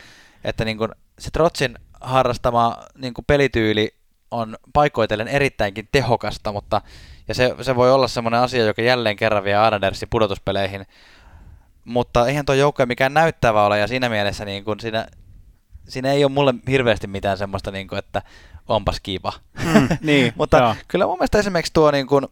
että 0.43 0.65
niin 0.65 0.77
kun 0.77 0.95
se 1.19 1.31
Trotsin 1.31 1.79
harrastama 2.01 2.77
niin 2.97 3.13
kun 3.13 3.25
pelityyli 3.25 3.95
on 4.31 4.57
paikoitellen 4.73 5.27
erittäinkin 5.27 5.89
tehokasta, 5.91 6.51
mutta 6.51 6.81
ja 7.27 7.33
se, 7.33 7.55
se 7.61 7.75
voi 7.75 7.91
olla 7.91 8.07
semmoinen 8.07 8.39
asia, 8.39 8.65
joka 8.65 8.81
jälleen 8.81 9.15
kerran 9.15 9.43
vie 9.43 9.65
Islandersin 9.65 10.09
pudotuspeleihin, 10.09 10.85
mutta 11.85 12.27
eihän 12.27 12.45
tuo 12.45 12.55
joukkue 12.55 12.85
mikään 12.85 13.13
näyttävä 13.13 13.65
ole, 13.65 13.79
ja 13.79 13.87
siinä 13.87 14.09
mielessä 14.09 14.45
niin 14.45 14.63
kun 14.63 14.79
siinä, 14.79 15.07
siinä 15.87 16.11
ei 16.11 16.23
ole 16.23 16.31
mulle 16.31 16.53
hirveästi 16.67 17.07
mitään 17.07 17.37
semmoista, 17.37 17.71
niin 17.71 17.87
kuin, 17.87 17.99
että 17.99 18.21
onpas 18.67 18.99
kiva. 18.99 19.33
Mm, 19.63 19.87
niin, 20.01 20.33
Mutta 20.35 20.57
joo. 20.57 20.75
kyllä 20.87 21.05
mun 21.05 21.17
mielestä 21.17 21.39
esimerkiksi 21.39 21.73
tuo, 21.73 21.91
niin 21.91 22.07
kun, 22.07 22.29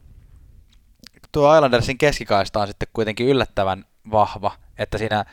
tuo 1.32 1.56
Islandersin 1.56 1.98
keskikaista 1.98 2.62
on 2.62 2.68
sitten 2.68 2.88
kuitenkin 2.94 3.28
yllättävän 3.28 3.86
vahva, 4.12 4.52
että 4.78 4.98
siinä 4.98 5.26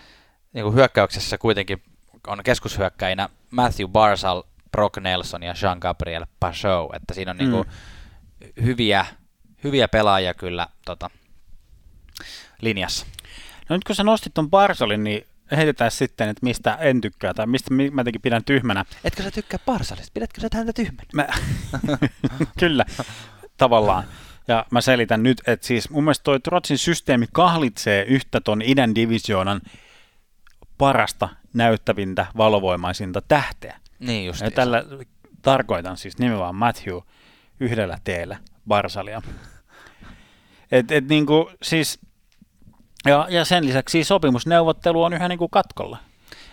niin 0.52 0.64
kuin 0.64 0.74
hyökkäyksessä 0.74 1.38
kuitenkin 1.38 1.82
on 2.26 2.42
keskushyökkäinä 2.44 3.28
Matthew 3.50 3.88
Barzal, 3.88 4.42
Brock 4.72 4.96
Nelson 4.96 5.42
ja 5.42 5.52
Jean-Gabriel 5.52 6.26
Pachot, 6.40 6.94
että 6.94 7.14
siinä 7.14 7.30
on 7.30 7.36
niin 7.36 7.50
kuin 7.50 7.64
hyviä, 8.62 9.06
hyviä 9.64 9.88
pelaajia 9.88 10.34
kyllä 10.34 10.68
tota, 10.84 11.10
linjassa. 12.60 13.06
No 13.68 13.76
nyt 13.76 13.84
kun 13.84 13.96
sä 13.96 14.04
nostit 14.04 14.34
ton 14.34 14.50
Barsolin, 14.50 15.04
niin 15.04 15.26
heitetään 15.56 15.90
sitten, 15.90 16.28
että 16.28 16.46
mistä 16.46 16.74
en 16.74 17.00
tykkää 17.00 17.34
tai 17.34 17.46
mistä 17.46 17.74
mi- 17.74 17.90
mä 17.90 18.00
jotenkin 18.00 18.22
pidän 18.22 18.44
tyhmänä. 18.44 18.84
Etkö 19.04 19.22
sä 19.22 19.30
tykkää 19.30 19.60
Barsalista? 19.66 20.10
Pidätkö 20.14 20.40
sä 20.40 20.48
häntä 20.54 20.72
tyhmänä? 20.72 21.08
Mä, 21.14 21.26
kyllä, 22.60 22.84
tavallaan. 23.56 24.04
Ja 24.48 24.66
mä 24.70 24.80
selitän 24.80 25.22
nyt, 25.22 25.42
että 25.46 25.66
siis 25.66 25.90
mun 25.90 26.04
mielestä 26.04 26.24
toi 26.24 26.40
Trotsin 26.40 26.78
systeemi 26.78 27.26
kahlitsee 27.32 28.04
yhtä 28.04 28.40
ton 28.40 28.62
idän 28.62 28.94
divisioonan 28.94 29.60
parasta, 30.78 31.28
näyttävintä, 31.54 32.26
valovoimaisinta 32.36 33.22
tähteä. 33.28 33.80
Niin 33.98 34.26
just. 34.26 34.40
Ja 34.40 34.50
tällä 34.50 34.84
tarkoitan 35.42 35.96
siis 35.96 36.18
nimenomaan 36.18 36.54
Matthew 36.54 36.98
yhdellä 37.60 37.98
teellä 38.04 38.36
Barsalia. 38.68 39.22
Et, 40.72 40.92
et 40.92 41.08
niinku, 41.08 41.50
siis, 41.62 41.98
ja, 43.04 43.26
ja 43.30 43.44
sen 43.44 43.66
lisäksi 43.66 44.04
sopimusneuvottelu 44.04 45.02
on 45.02 45.12
yhä 45.12 45.28
niinku 45.28 45.48
katkolla. 45.48 45.98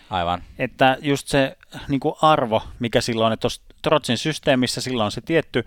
Aivan. 0.10 0.44
Että 0.60 0.98
just 1.02 1.28
se 1.28 1.58
niinku 1.88 2.18
arvo, 2.22 2.64
mikä 2.80 3.02
silloin, 3.02 3.34
että 3.34 3.42
tuossa 3.42 3.62
Trotsin 3.82 4.18
systeemissä 4.18 4.82
silloin 4.82 5.06
on 5.06 5.12
se 5.12 5.22
tietty 5.22 5.66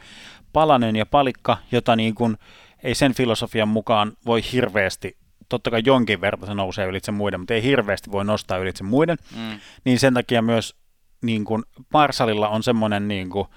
palanen 0.53 0.97
ja 0.97 1.07
palikka, 1.07 1.57
jota 1.73 1.97
niin 1.97 2.15
kuin 2.15 2.39
ei 2.83 2.95
sen 2.95 3.15
filosofian 3.15 3.69
mukaan 3.69 4.13
voi 4.27 4.43
hirveästi, 4.53 5.17
totta 5.49 5.71
kai 5.71 5.83
jonkin 5.85 6.21
verran 6.21 6.47
se 6.47 6.55
nousee 6.55 6.87
ylitse 6.87 7.13
muiden, 7.13 7.41
mutta 7.41 7.55
ei 7.55 7.63
hirveästi 7.63 8.13
voi 8.13 8.25
nostaa 8.25 8.59
ylitse 8.59 8.85
muiden, 8.85 9.17
Mm. 9.37 9.61
niin 9.85 9.99
sen 9.99 10.15
takia 10.15 10.43
myös 10.43 10.77
niin 11.23 11.45
kuin 11.45 11.63
Parsalilla 11.93 12.49
on 12.49 12.63
semmoinen 12.63 13.09
niin, 13.09 13.31
kuin, 13.31 13.49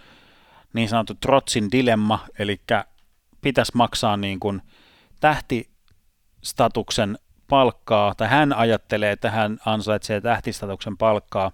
niin 0.74 0.90
sanottu 0.90 1.14
Trotsin 1.14 1.72
dilemma, 1.72 2.20
eli 2.40 2.62
pitäisi 3.42 3.72
maksaa 3.76 4.18
niin 4.18 4.40
kuin 4.40 4.62
tähtistatuksen 6.42 7.18
palkkaa, 7.48 8.16
tai 8.16 8.28
hän 8.28 8.54
ajattelee, 8.54 9.12
että 9.12 9.32
hän 9.32 9.58
ansaitsee 9.66 10.22
tähtistatuksen 10.22 10.98
palkkaa, 10.98 11.52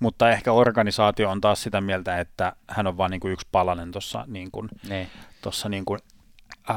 mutta 0.00 0.30
ehkä 0.30 0.52
organisaatio 0.52 1.30
on 1.30 1.40
taas 1.40 1.62
sitä 1.62 1.80
mieltä, 1.80 2.20
että 2.20 2.52
hän 2.68 2.86
on 2.86 2.96
vain 2.96 3.10
niin 3.10 3.20
kuin 3.20 3.32
yksi 3.32 3.46
palanen 3.52 3.92
tuossa 3.92 4.24
niin 4.26 4.50
kuin, 4.50 4.68
Niin. 4.88 5.10
tossa 5.42 5.68
niin 5.68 5.84
kuin, 5.84 6.00
äh, 6.70 6.76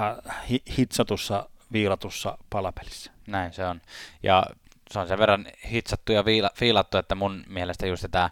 hi- 0.50 0.64
hitsatussa, 0.78 1.50
viilatussa 1.72 2.38
palapelissä. 2.50 3.12
Näin 3.28 3.54
se 3.54 3.66
on. 3.66 3.82
Ja 4.24 4.44
se 4.92 5.00
on 5.00 5.08
sen 5.08 5.18
verran 5.20 5.46
hitsattu 5.72 6.12
ja 6.12 6.26
viila, 6.26 6.50
fiilattu, 6.56 6.98
että 6.98 7.16
mun 7.16 7.44
mielestä 7.48 7.88
just 7.88 8.06
tämä 8.12 8.30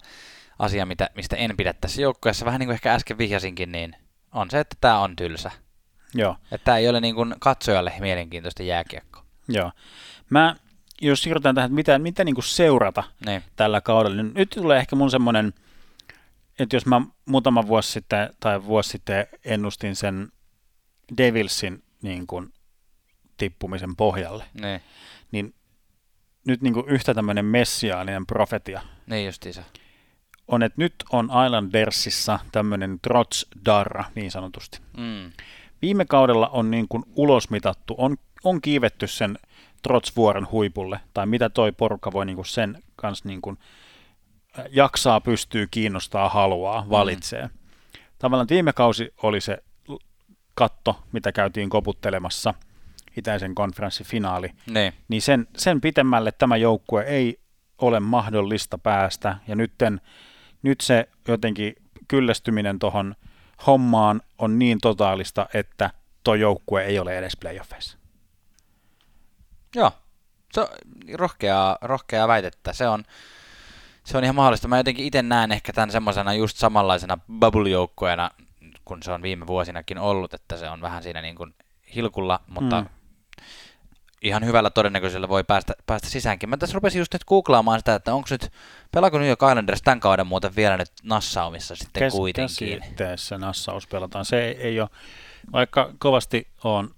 asia, 0.59 0.85
mitä, 0.85 1.09
mistä 1.15 1.35
en 1.35 1.57
pidä 1.57 1.73
tässä 1.73 2.01
joukkueessa, 2.01 2.45
vähän 2.45 2.59
niin 2.59 2.67
kuin 2.67 2.73
ehkä 2.73 2.93
äsken 2.93 3.17
vihjasinkin, 3.17 3.71
niin 3.71 3.95
on 4.31 4.49
se, 4.49 4.59
että 4.59 4.75
tämä 4.81 4.99
on 4.99 5.15
tylsä. 5.15 5.51
Joo, 6.13 6.35
Että 6.51 6.65
tämä 6.65 6.77
ei 6.77 6.89
ole 6.89 7.01
niin 7.01 7.15
kuin 7.15 7.35
katsojalle 7.39 7.93
mielenkiintoista 7.99 8.63
jääkiekkoa. 8.63 9.23
joo. 9.47 9.71
Mä, 10.29 10.55
jos 11.01 11.21
siirrytään 11.23 11.55
tähän, 11.55 11.67
että 11.67 11.75
mitä, 11.75 11.99
mitä 11.99 12.23
niin 12.23 12.35
kuin 12.35 12.45
seurata 12.45 13.03
Niin. 13.25 13.43
tällä 13.55 13.81
kaudella, 13.81 14.23
niin 14.23 14.33
nyt 14.35 14.49
tulee 14.49 14.79
ehkä 14.79 14.95
mun 14.95 15.11
semmoinen, 15.11 15.53
että 16.59 16.75
jos 16.75 16.85
mä 16.85 17.01
muutama 17.25 17.67
vuosi 17.67 17.91
sitten 17.91 18.29
tai 18.39 18.63
vuosi 18.63 18.89
sitten 18.89 19.27
ennustin 19.45 19.95
sen 19.95 20.31
Devilsin 21.17 21.83
niin 22.01 22.27
kuin 22.27 22.53
tippumisen 23.37 23.95
pohjalle, 23.95 24.43
Niin, 24.61 24.81
niin 25.31 25.53
nyt 26.47 26.61
niin 26.61 26.73
kuin 26.73 26.89
yhtä 26.89 27.13
tämmöinen 27.13 27.45
messiaaninen 27.45 28.25
profetia 28.25 28.81
niin 29.07 29.25
justiinsa. 29.25 29.63
on, 30.47 30.63
että 30.63 30.81
nyt 30.81 30.93
on 31.11 31.29
Islandersissa 31.45 32.39
tämmöinen 32.51 32.99
Trots 33.01 33.47
Darra 33.65 34.03
niin 34.15 34.31
sanotusti. 34.31 34.79
Mm. 34.97 35.31
Viime 35.81 36.05
kaudella 36.05 36.47
on 36.47 36.71
niin 36.71 36.87
kuin 36.87 37.03
ulosmitattu, 37.15 37.95
on, 37.97 38.17
on 38.43 38.61
kiivetty 38.61 39.07
sen 39.07 39.39
Trots-vuoren 39.83 40.47
huipulle, 40.51 40.99
tai 41.13 41.25
mitä 41.25 41.49
toi 41.49 41.71
porukka 41.71 42.11
voi 42.11 42.25
niin 42.25 42.35
kuin 42.35 42.45
sen 42.45 42.83
kanssa 42.95 43.27
niin 43.27 43.41
kuin 43.41 43.57
äh, 44.59 44.65
jaksaa, 44.71 45.21
pystyy, 45.21 45.67
kiinnostaa, 45.71 46.29
haluaa, 46.29 46.85
valitsee. 46.89 47.41
Mm. 47.43 47.49
Tavallaan 48.19 48.47
viime 48.49 48.73
kausi 48.73 49.13
oli 49.23 49.41
se 49.41 49.63
katto, 50.55 50.99
mitä 51.11 51.31
käytiin 51.31 51.69
koputtelemassa, 51.69 52.53
itäisen 53.17 53.55
konferenssin 53.55 54.05
finaali, 54.05 54.49
Niin. 54.69 54.93
niin 55.07 55.21
sen, 55.21 55.47
sen 55.57 55.81
pitemmälle 55.81 56.31
tämä 56.31 56.57
joukkue 56.57 57.03
ei 57.03 57.39
ole 57.77 57.99
mahdollista 57.99 58.77
päästä, 58.77 59.37
ja 59.47 59.55
nytten, 59.55 60.01
nyt 60.61 60.81
se 60.81 61.09
jotenkin 61.27 61.73
kyllästyminen 62.07 62.79
tuohon 62.79 63.15
hommaan 63.67 64.21
on 64.37 64.59
niin 64.59 64.77
totaalista, 64.81 65.47
että 65.53 65.89
tuo 66.23 66.35
joukkue 66.35 66.83
ei 66.85 66.99
ole 66.99 67.17
edes 67.17 67.37
playoffeissa. 67.39 67.97
Joo, 69.75 69.91
se 70.53 70.61
on 70.61 70.67
rohkeaa, 71.13 71.77
rohkeaa 71.81 72.27
väitettä. 72.27 72.73
Se 72.73 72.87
on, 72.87 73.03
se 74.03 74.17
on 74.17 74.23
ihan 74.23 74.35
mahdollista. 74.35 74.67
Mä 74.67 74.77
jotenkin 74.77 75.05
itse 75.05 75.21
näen 75.21 75.51
ehkä 75.51 75.73
tämän 75.73 75.91
semmoisena 75.91 76.33
just 76.33 76.57
samanlaisena 76.57 77.17
bubble-joukkueena, 77.39 78.29
kun 78.85 79.03
se 79.03 79.11
on 79.11 79.21
viime 79.21 79.47
vuosinakin 79.47 79.97
ollut, 79.97 80.33
että 80.33 80.57
se 80.57 80.69
on 80.69 80.81
vähän 80.81 81.03
siinä 81.03 81.21
niin 81.21 81.35
kuin 81.35 81.55
hilkulla, 81.95 82.39
mutta 82.47 82.81
Mm. 82.81 82.87
Ihan 84.21 84.45
hyvällä 84.45 84.69
todennäköisellä 84.69 85.29
voi 85.29 85.43
päästä, 85.43 85.73
päästä 85.85 86.09
sisäänkin. 86.09 86.49
Mä 86.49 86.57
tässä 86.57 86.73
rupesin 86.73 86.99
just 86.99 87.13
nyt 87.13 87.25
googlaamaan 87.25 87.79
sitä, 87.79 87.95
että 87.95 88.13
onko 88.13 88.27
nyt, 88.31 88.51
pelaako 88.91 89.17
New 89.17 89.27
York 89.27 89.41
Islanders 89.49 89.81
tämän 89.81 89.99
kauden 89.99 90.27
muuten 90.27 90.55
vielä 90.55 90.77
nyt 90.77 90.91
Nassaumissa 91.03 91.75
sitten 91.75 92.03
Käs- 92.03 92.11
kuitenkin? 92.11 92.79
Käsitteessä 92.79 93.37
nassaus 93.37 93.87
pelataan. 93.87 94.25
Se 94.25 94.43
ei, 94.43 94.57
ei 94.57 94.81
ole, 94.81 94.89
vaikka 95.51 95.93
kovasti 95.99 96.47
on 96.63 96.89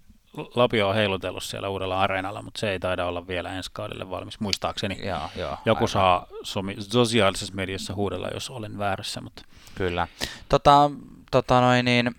Lapio 0.55 0.89
on 0.89 0.95
heilutellut 0.95 1.43
siellä 1.43 1.69
uudella 1.69 1.99
areenalla, 1.99 2.41
mutta 2.41 2.59
se 2.59 2.71
ei 2.71 2.79
taida 2.79 3.05
olla 3.05 3.27
vielä 3.27 3.53
ensi 3.53 3.69
kaudelle 3.73 4.09
valmis, 4.09 4.39
muistaakseni. 4.39 5.07
Joo, 5.07 5.29
joo. 5.35 5.57
Joku 5.65 5.77
aivan. 5.77 5.87
saa 5.87 6.27
somi, 6.43 6.75
sosiaalisessa 6.79 7.53
mediassa 7.55 7.95
huudella, 7.95 8.27
jos 8.33 8.49
olen 8.49 8.77
väärässä, 8.77 9.21
mutta 9.21 9.43
Kyllä. 9.75 10.07
Tota, 10.49 10.91
tota 11.31 11.61
noin 11.61 11.85
niin, 11.85 12.15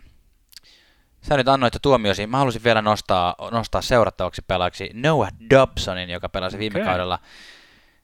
sä 1.23 1.37
nyt 1.37 1.49
annoit 1.49 1.75
tuomiosi. 1.83 2.27
Mä 2.27 2.39
halusin 2.39 2.65
vielä 2.65 2.83
nostaa, 2.83 3.35
nostaa 3.51 3.83
seurattavaksi 3.83 4.43
pelaajaksi 4.47 4.91
Noah 4.95 5.31
Dobsonin, 5.51 6.11
joka 6.11 6.29
pelasi 6.29 6.59
viime 6.59 6.79
Okei. 6.79 6.89
kaudella. 6.89 7.19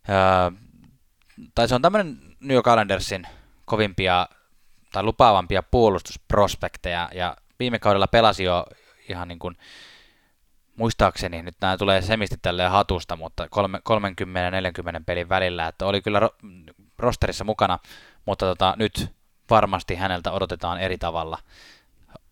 Öö, 0.09 0.51
tai 1.55 1.69
se 1.69 1.75
on 1.75 1.83
tämmöinen 1.83 2.19
New 2.41 2.55
York 2.55 2.67
Islandersin 2.67 3.27
kovimpia 3.65 4.29
tai 4.93 5.03
lupaavampia 5.03 5.63
puolustusprospekteja, 5.63 7.09
ja 7.15 7.37
viime 7.59 7.79
kaudella 7.79 8.07
pelasi 8.07 8.45
jo 8.45 8.67
ihan 9.09 9.29
niin 9.29 9.39
kuin, 9.39 9.57
muistaakseni, 10.77 11.43
nyt 11.43 11.57
nämä 11.61 11.77
tulee 11.77 12.03
semisti 12.03 12.37
tälleen 12.43 12.71
hatusta, 12.71 13.17
mutta 13.17 13.49
kolme- 13.51 13.81
30-40 14.99 15.03
pelin 15.07 15.29
välillä, 15.29 15.69
että 15.69 15.87
oli 15.87 16.03
kyllä 16.03 16.21
ro- 16.21 16.49
rosterissa 16.99 17.45
mukana, 17.45 17.79
mutta 18.27 18.47
tota, 18.47 18.75
nyt 18.79 19.09
varmasti 19.51 19.95
häneltä 19.95 20.33
odotetaan 20.33 20.81
eri 20.81 20.99
tavalla 20.99 21.39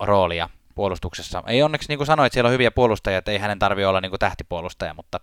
roolia 0.01 0.49
puolustuksessa. 0.77 1.43
Ei 1.47 1.63
onneksi, 1.63 1.89
niin 1.89 1.99
kuin 1.99 2.07
sanoit, 2.07 2.33
siellä 2.33 2.49
on 2.49 2.53
hyviä 2.53 2.71
puolustajia, 2.71 3.19
että 3.19 3.31
ei 3.31 3.39
hänen 3.39 3.59
tarvi 3.59 3.85
olla 3.85 4.01
niin 4.01 4.11
kuin 4.11 4.21
tähtipuolustaja, 4.21 4.95
mutta 4.95 5.21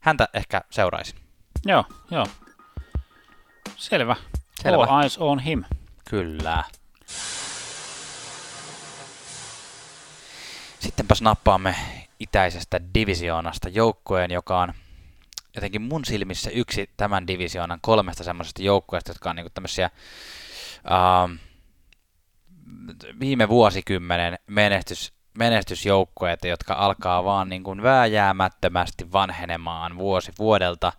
häntä 0.00 0.28
ehkä 0.34 0.62
seuraisin. 0.70 1.18
joo, 1.64 1.84
joo. 2.10 2.26
Selvä. 3.76 4.16
Selvä. 4.62 4.84
All 4.84 5.02
eyes 5.02 5.18
on 5.18 5.38
him. 5.38 5.64
Kyllä. 6.10 6.64
Sittenpäs 10.78 11.22
nappaamme 11.22 11.76
itäisestä 12.20 12.80
divisioonasta 12.94 13.68
joukkueen, 13.68 14.30
joka 14.30 14.60
on 14.60 14.72
jotenkin 15.54 15.82
mun 15.82 16.04
silmissä 16.04 16.50
yksi 16.50 16.90
tämän 16.96 17.26
divisioonan 17.26 17.78
kolmesta 17.82 18.24
semmoisesta 18.24 18.62
joukkueesta, 18.62 19.10
jotka 19.10 19.30
on 19.30 19.36
niinku 19.36 19.50
tämmöisiä 19.54 19.90
ähm, 20.90 21.32
viime 23.20 23.48
vuosikymmenen 23.48 24.38
menestys, 24.46 25.12
menestysjoukkueita, 25.38 26.46
jotka 26.46 26.74
alkaa 26.74 27.24
vaan 27.24 27.48
niin 27.48 27.62
kuin 27.62 27.82
vääjäämättömästi 27.82 29.12
vanhenemaan 29.12 29.96
vuosi 29.96 30.32
vuodelta. 30.38 30.92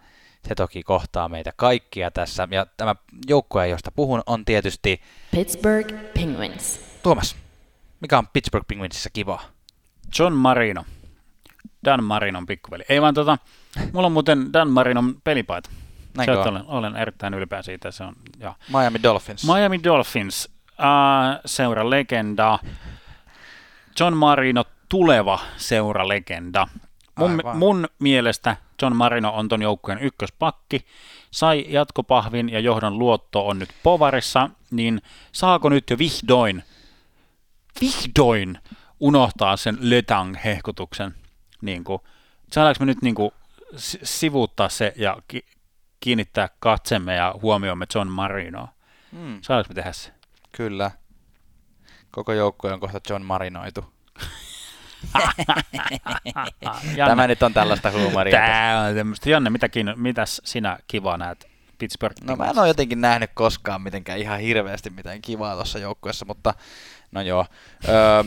Se 0.47 0.55
toki 0.55 0.83
kohtaa 0.83 1.29
meitä 1.29 1.51
kaikkia 1.55 2.11
tässä. 2.11 2.47
Ja 2.51 2.65
tämä 2.77 2.95
joukkue, 3.27 3.67
josta 3.67 3.91
puhun, 3.91 4.23
on 4.25 4.45
tietysti 4.45 5.01
Pittsburgh 5.31 5.93
Penguins. 6.13 6.79
Tuomas. 7.03 7.35
Mikä 7.99 8.17
on 8.17 8.27
Pittsburgh 8.27 8.67
Penguinsissa 8.67 9.09
kivaa? 9.09 9.41
John 10.19 10.33
Marino. 10.33 10.85
Dan 11.85 12.03
Marinon 12.03 12.45
pikkuveli. 12.45 12.83
Ei 12.89 13.01
vaan 13.01 13.13
tota, 13.13 13.37
mulla 13.93 14.05
on 14.05 14.11
muuten 14.11 14.53
Dan 14.53 14.69
Marinon 14.69 15.15
pelipaita. 15.23 15.69
On? 16.17 16.47
olen, 16.47 16.63
olen 16.67 16.95
erittäin 16.95 17.33
ylpeä 17.33 17.61
siitä. 17.61 17.91
Se 17.91 18.03
on, 18.03 18.15
joo. 18.39 18.53
Miami 18.77 19.03
Dolphins. 19.03 19.47
Miami 19.47 19.83
Dolphins, 19.83 20.49
äh, 20.79 21.39
seura 21.45 21.89
legenda. 21.89 22.59
John 23.99 24.13
Marino, 24.17 24.63
tuleva 24.89 25.39
seura 25.57 26.07
legenda. 26.07 26.67
Mun, 27.15 27.31
Aivan. 27.31 27.57
mun 27.57 27.87
mielestä 27.99 28.57
John 28.81 28.95
Marino 28.95 29.29
on 29.33 29.47
ton 29.49 29.61
joukkueen 29.61 29.99
ykköspakki. 29.99 30.85
Sai 31.31 31.65
jatkopahvin 31.69 32.49
ja 32.49 32.59
johdon 32.59 32.99
luotto 32.99 33.47
on 33.47 33.59
nyt 33.59 33.69
povarissa, 33.83 34.49
niin 34.71 35.01
saako 35.31 35.69
nyt 35.69 35.89
jo 35.89 35.97
vihdoin, 35.97 36.63
vihdoin 37.81 38.57
unohtaa 38.99 39.57
sen 39.57 39.77
Letang-hehkutuksen? 39.81 41.11
Niin 41.61 41.83
kuin, 41.83 42.01
saadaanko 42.51 42.77
me 42.79 42.85
nyt 42.85 43.01
niin 43.01 43.15
kuin, 43.15 43.31
si- 43.75 43.99
sivuuttaa 44.03 44.69
se 44.69 44.93
ja 44.95 45.17
ki- 45.27 45.45
kiinnittää 45.99 46.49
katsemme 46.59 47.15
ja 47.15 47.35
huomioimme 47.41 47.85
John 47.95 48.07
Marinoa? 48.07 48.67
Mm, 49.11 49.39
Saadaanko 49.41 49.69
me 49.69 49.75
tehdä 49.75 49.91
se? 49.91 50.11
Kyllä. 50.57 50.91
Koko 52.11 52.33
joukkue 52.33 52.73
on 52.73 52.79
kohta 52.79 52.99
John 53.09 53.23
Marinoitu. 53.23 53.93
Janne, 56.95 57.11
Tämä 57.11 57.27
nyt 57.27 57.43
on 57.43 57.53
tällaista 57.53 57.91
huumoria. 57.91 58.31
Tää 58.31 58.81
on 58.81 58.95
tämmöistä. 58.95 59.29
Janne, 59.29 59.49
mitä 59.49 59.69
kiinno, 59.69 59.93
mitäs 59.95 60.41
sinä 60.45 60.79
kiva 60.87 61.17
näet 61.17 61.47
Pittsburgh? 61.77 62.23
No 62.23 62.35
mä 62.35 62.49
en 62.49 62.59
ole 62.59 62.67
jotenkin 62.67 63.01
nähnyt 63.01 63.31
koskaan 63.33 63.81
mitenkään 63.81 64.19
ihan 64.19 64.39
hirveästi 64.39 64.89
mitään 64.89 65.21
kivaa 65.21 65.55
tuossa 65.55 65.79
joukkueessa, 65.79 66.25
mutta 66.25 66.53
no 67.11 67.21
joo. 67.21 67.45
Öö, 67.87 68.23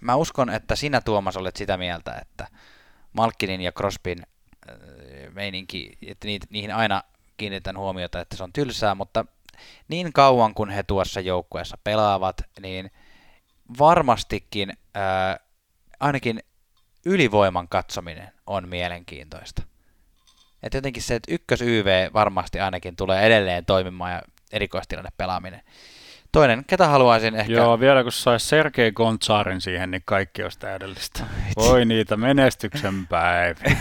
mä 0.00 0.14
uskon, 0.14 0.50
että 0.50 0.76
sinä 0.76 1.00
Tuomas 1.00 1.36
olet 1.36 1.56
sitä 1.56 1.76
mieltä, 1.76 2.18
että 2.22 2.46
Malkkinin 3.12 3.60
ja 3.60 3.72
Crosbyn 3.72 4.18
öö, 4.68 5.30
meininki, 5.30 5.98
että 6.06 6.28
niihin 6.50 6.74
aina 6.74 7.02
kiinnitän 7.36 7.78
huomiota, 7.78 8.20
että 8.20 8.36
se 8.36 8.44
on 8.44 8.52
tylsää, 8.52 8.94
mutta 8.94 9.24
niin 9.88 10.12
kauan 10.12 10.54
kun 10.54 10.70
he 10.70 10.82
tuossa 10.82 11.20
joukkueessa 11.20 11.78
pelaavat, 11.84 12.42
niin 12.60 12.90
varmastikin 13.78 14.72
öö, 14.96 15.02
ainakin 16.00 16.40
ylivoiman 17.06 17.68
katsominen 17.68 18.32
on 18.46 18.68
mielenkiintoista. 18.68 19.62
Et 20.62 20.74
jotenkin 20.74 21.02
se, 21.02 21.14
että 21.14 21.34
ykkös 21.34 21.62
YV 21.62 22.10
varmasti 22.14 22.60
ainakin 22.60 22.96
tulee 22.96 23.26
edelleen 23.26 23.64
toimimaan 23.64 24.12
ja 24.12 24.22
erikoistilanne 24.52 25.10
pelaaminen. 25.16 25.60
Toinen, 26.32 26.64
ketä 26.64 26.88
haluaisin 26.88 27.34
ehkä... 27.34 27.52
Joo, 27.52 27.80
vielä 27.80 28.02
kun 28.02 28.12
saisi 28.12 28.46
Sergei 28.46 28.92
Gontsaarin 28.92 29.60
siihen, 29.60 29.90
niin 29.90 30.02
kaikki 30.04 30.42
olisi 30.42 30.58
täydellistä. 30.58 31.24
Voi 31.56 31.84
niitä 31.84 32.16
menestyksen 32.16 33.06
päiviä. 33.10 33.76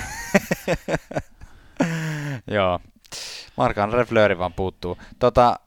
Joo. 2.47 2.79
Markan 3.55 3.93
Reflööri 3.93 4.37
vaan 4.37 4.53
puuttuu. 4.53 4.97
Tota, 5.19 5.59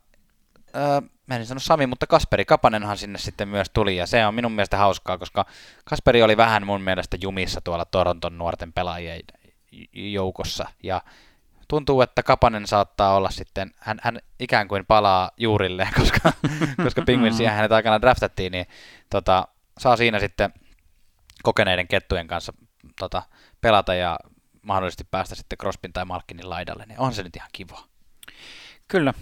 öö, 0.75 1.01
mä 1.25 1.35
en 1.35 1.45
sano 1.45 1.59
Sami, 1.59 1.87
mutta 1.87 2.07
Kasperi 2.07 2.45
Kapanenhan 2.45 2.97
sinne 2.97 3.19
sitten 3.19 3.47
myös 3.47 3.67
tuli, 3.73 3.97
ja 3.97 4.05
se 4.05 4.25
on 4.25 4.35
minun 4.35 4.51
mielestä 4.51 4.77
hauskaa, 4.77 5.17
koska 5.17 5.45
Kasperi 5.85 6.23
oli 6.23 6.37
vähän 6.37 6.65
mun 6.65 6.81
mielestä 6.81 7.17
jumissa 7.21 7.61
tuolla 7.61 7.85
Toronton 7.85 8.37
nuorten 8.37 8.73
pelaajien 8.73 9.21
joukossa, 9.93 10.65
ja 10.83 11.01
tuntuu, 11.67 12.01
että 12.01 12.23
Kapanen 12.23 12.67
saattaa 12.67 13.15
olla 13.15 13.29
sitten, 13.29 13.71
hän, 13.79 13.99
hän 14.03 14.19
ikään 14.39 14.67
kuin 14.67 14.85
palaa 14.85 15.31
juurilleen, 15.37 15.93
koska, 15.99 16.33
koska 16.83 17.01
Penguinsia 17.01 17.51
hänet 17.51 17.71
aikana 17.71 18.01
draftattiin, 18.01 18.51
niin 18.51 18.65
tota, 19.09 19.47
saa 19.79 19.97
siinä 19.97 20.19
sitten 20.19 20.53
kokeneiden 21.43 21.87
kettujen 21.87 22.27
kanssa 22.27 22.53
tota, 22.99 23.23
pelata 23.61 23.93
ja 23.93 24.19
mahdollisesti 24.61 25.03
päästä 25.11 25.35
sitten 25.35 25.57
Crospin 25.57 25.93
tai 25.93 26.05
Malkinin 26.05 26.49
laidalle, 26.49 26.85
niin 26.85 26.99
on 26.99 27.13
se 27.13 27.23
nyt 27.23 27.35
ihan 27.35 27.49
kiva. 27.53 27.83
Kyllä. 28.87 29.13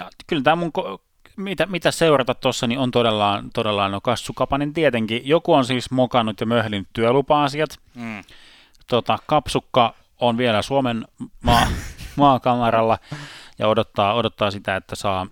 Ja 0.00 0.10
kyllä 0.26 0.42
tämä 0.42 0.56
mun, 0.56 0.72
ko- 0.78 0.98
mitä, 1.36 1.66
mitä 1.66 1.90
seurata 1.90 2.34
tuossa, 2.34 2.66
niin 2.66 2.78
on 2.78 2.90
todella, 2.90 3.44
todella 3.54 3.88
no 3.88 4.00
Kassu 4.00 4.32
Kapanen 4.32 4.72
tietenkin. 4.72 5.22
Joku 5.24 5.52
on 5.52 5.64
siis 5.64 5.90
mokannut 5.90 6.40
ja 6.40 6.46
möhlinyt 6.46 6.88
työlupa-asiat. 6.92 7.78
Mm. 7.94 8.24
Tota, 8.86 9.18
Kapsukka 9.26 9.94
on 10.20 10.38
vielä 10.38 10.62
Suomen 10.62 11.04
maa, 11.42 11.66
maakamaralla 12.16 12.98
ja 13.58 13.68
odottaa, 13.68 14.14
odottaa 14.14 14.50
sitä, 14.50 14.76
että 14.76 14.96
saa 14.96 15.26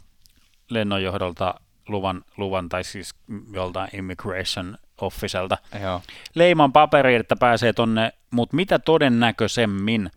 lennonjohdolta 0.71 1.55
luvan, 1.89 2.25
luvan 2.37 2.69
tai 2.69 2.85
siis 2.85 3.15
joltain 3.53 3.91
immigration 3.93 4.79
officelta 5.01 5.59
Joo. 5.83 6.03
leiman 6.35 6.73
paperi, 6.73 7.15
että 7.15 7.37
pääsee 7.37 7.73
tonne, 7.73 8.13
mutta 8.31 8.57
mitä 8.57 8.79
todennäköisemmin 8.79 10.11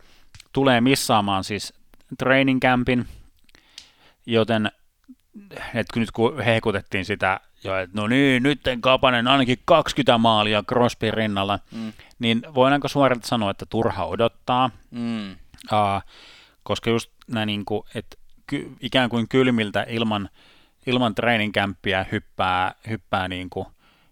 tulee 0.54 0.82
missaamaan 0.82 1.44
siis 1.44 1.74
training 2.18 2.60
campin, 2.62 3.08
joten 4.26 4.72
että 5.74 6.00
nyt 6.00 6.12
kun 6.12 6.42
hehkutettiin 6.42 7.06
sitä 7.06 7.40
jo, 7.64 7.78
että 7.78 8.02
no 8.02 8.08
niin, 8.08 8.44
nyt 8.44 8.62
Kapanen 8.82 9.28
ainakin 9.28 9.58
20 9.66 10.18
maalia 10.18 10.64
Crosbyn 10.64 11.14
rinnalla, 11.14 11.60
Mm. 11.72 11.94
niin 12.20 12.42
voidaanko 12.56 12.88
suoraan 12.88 13.22
sanoa, 13.24 13.52
että 13.52 13.66
turha 13.70 14.06
odottaa, 14.06 14.70
Mm. 14.92 15.32
uh, 15.32 16.02
koska 16.64 16.90
just 16.90 17.12
näin 17.28 17.48
niin 17.48 17.66
kuin, 17.66 17.84
että 17.96 18.18
ky, 18.48 18.72
ikään 18.80 19.10
kuin 19.10 19.28
kylmiltä 19.30 19.86
ilman, 19.90 20.30
ilman 20.86 21.16
treeninkämppiä 21.16 22.06
hyppää, 22.12 22.76
hyppää 22.90 23.28
niin 23.28 23.50
kuin, 23.50 23.66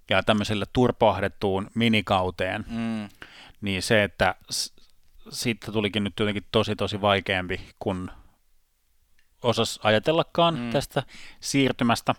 ja 0.09 0.23
tämmöiselle 0.23 0.65
turpoahdettuun 0.73 1.67
minikauteen, 1.75 2.65
Mm. 2.67 3.09
niin 3.61 3.81
se, 3.81 4.03
että 4.03 4.35
s- 4.51 4.73
siitä 5.29 5.71
tulikin 5.71 6.03
nyt 6.03 6.13
jotenkin 6.19 6.45
tosi 6.51 6.75
tosi 6.75 7.01
vaikeampi, 7.01 7.61
kun 7.79 8.11
osas 9.41 9.79
ajatellakaan 9.83 10.59
Mm. 10.59 10.71
tästä 10.71 11.03
siirtymästä, 11.39 12.15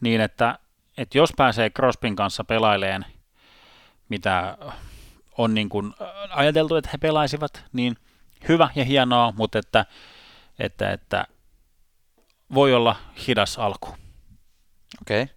niin 0.00 0.20
että, 0.20 0.58
että 0.98 1.18
jos 1.18 1.32
pääsee 1.36 1.70
Crospin 1.70 2.16
kanssa 2.16 2.44
pelaileen, 2.44 3.06
mitä 4.08 4.58
on 5.38 5.54
niin 5.54 5.68
kuin 5.68 5.94
ajateltu, 6.30 6.76
että 6.76 6.90
he 6.92 6.98
pelaisivat, 6.98 7.64
niin 7.72 7.96
hyvä 8.48 8.68
ja 8.74 8.84
hienoa, 8.84 9.32
mutta 9.36 9.58
että, 9.58 9.86
että, 10.58 10.92
että 10.92 11.26
voi 12.54 12.74
olla 12.74 12.96
hidas 13.26 13.58
alku. 13.58 13.88
Okei. 15.02 15.22
Okay. 15.22 15.34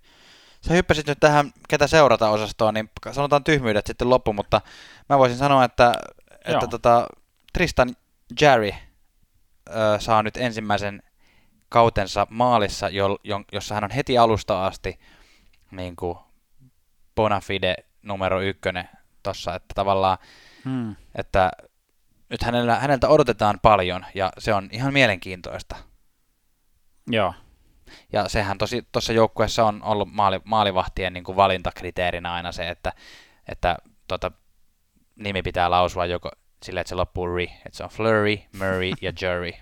Sä 0.61 0.73
hyppäsit 0.73 1.07
nyt 1.07 1.19
tähän, 1.19 1.51
ketä 1.69 1.87
seurata 1.87 2.29
osastoon, 2.29 2.73
niin 2.73 2.91
sanotaan 3.11 3.43
tyhmyydet 3.43 3.87
sitten 3.87 4.09
loppu, 4.09 4.33
mutta 4.33 4.61
mä 5.09 5.17
voisin 5.17 5.37
sanoa, 5.37 5.63
että, 5.63 5.93
että 6.45 6.67
tota, 6.67 7.07
Tristan 7.53 7.95
Jerry 8.41 8.71
ö, 9.69 9.99
saa 9.99 10.23
nyt 10.23 10.37
ensimmäisen 10.37 11.03
kautensa 11.69 12.27
maalissa, 12.29 12.89
jo, 12.89 13.19
jo, 13.23 13.41
jossa 13.51 13.75
hän 13.75 13.83
on 13.83 13.91
heti 13.91 14.17
alusta 14.17 14.65
asti 14.65 14.99
niin 15.71 15.95
kuin 15.95 16.17
bona 17.15 17.39
fide 17.39 17.75
numero 18.01 18.41
ykkönen 18.41 18.89
tossa, 19.23 19.55
että 19.55 19.73
tavallaan, 19.75 20.17
Hmm. 20.65 20.95
että 21.15 21.51
nyt 22.29 22.41
hänellä, 22.41 22.79
häneltä 22.79 23.07
odotetaan 23.09 23.59
paljon 23.61 24.05
ja 24.15 24.31
se 24.37 24.53
on 24.53 24.69
ihan 24.71 24.93
mielenkiintoista. 24.93 25.75
Joo, 27.07 27.33
Ja 28.13 28.29
sehän 28.29 28.57
tosi 28.57 28.87
tuossa 28.91 29.13
joukkueessa 29.13 29.65
on 29.65 29.83
ollut 29.83 30.11
maali, 30.11 30.39
maalivahtien 30.43 31.13
niin 31.13 31.23
kuin 31.23 31.35
valintakriteerinä 31.35 32.33
aina 32.33 32.51
se, 32.51 32.69
että, 32.69 32.93
että 33.51 33.77
tota, 34.07 34.31
nimi 35.15 35.41
pitää 35.41 35.69
lausua 35.69 36.05
joko 36.05 36.31
sillä, 36.63 36.81
että 36.81 36.89
se 36.89 36.95
loppuu 36.95 37.35
ri, 37.35 37.43
että 37.43 37.77
se 37.77 37.83
on 37.83 37.89
Flurry, 37.89 38.37
Murray 38.53 38.91
ja 39.01 39.13
Jury. 39.21 39.51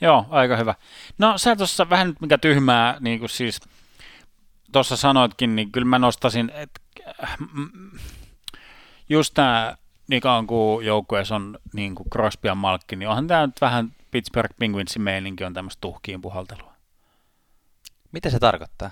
Joo, 0.00 0.26
aika 0.30 0.56
hyvä. 0.56 0.74
No 1.18 1.38
sä 1.38 1.56
tuossa 1.56 1.90
vähän 1.90 2.06
nyt 2.06 2.20
mikä 2.20 2.38
tyhmää, 2.38 2.96
niin 3.00 3.18
kuin 3.18 3.28
siis 3.28 3.60
tuossa 4.72 4.96
sanoitkin, 4.96 5.56
niin 5.56 5.72
kyllä 5.72 5.86
mä 5.86 5.98
nostasin, 5.98 6.52
että 6.54 6.80
mm, 7.54 7.90
just 9.08 9.34
tämä 9.34 9.76
Nikan 10.08 10.46
kuin 10.46 10.86
joukkueessa 10.86 11.36
on 11.36 11.58
niin 11.74 11.94
kuin 11.94 12.10
Crosby 12.10 12.48
ja 12.48 12.54
Malkki, 12.54 12.96
niin 12.96 13.08
onhan 13.08 13.26
tämä 13.26 13.46
nyt 13.46 13.60
vähän 13.60 13.92
Pittsburgh 14.10 14.54
Penguinsin 14.58 15.02
meininki 15.02 15.44
on 15.44 15.54
tämmöistä 15.54 15.80
tuhkiin 15.80 16.20
puhaltelua. 16.20 16.72
Mitä 18.12 18.30
se 18.30 18.38
tarkoittaa? 18.38 18.90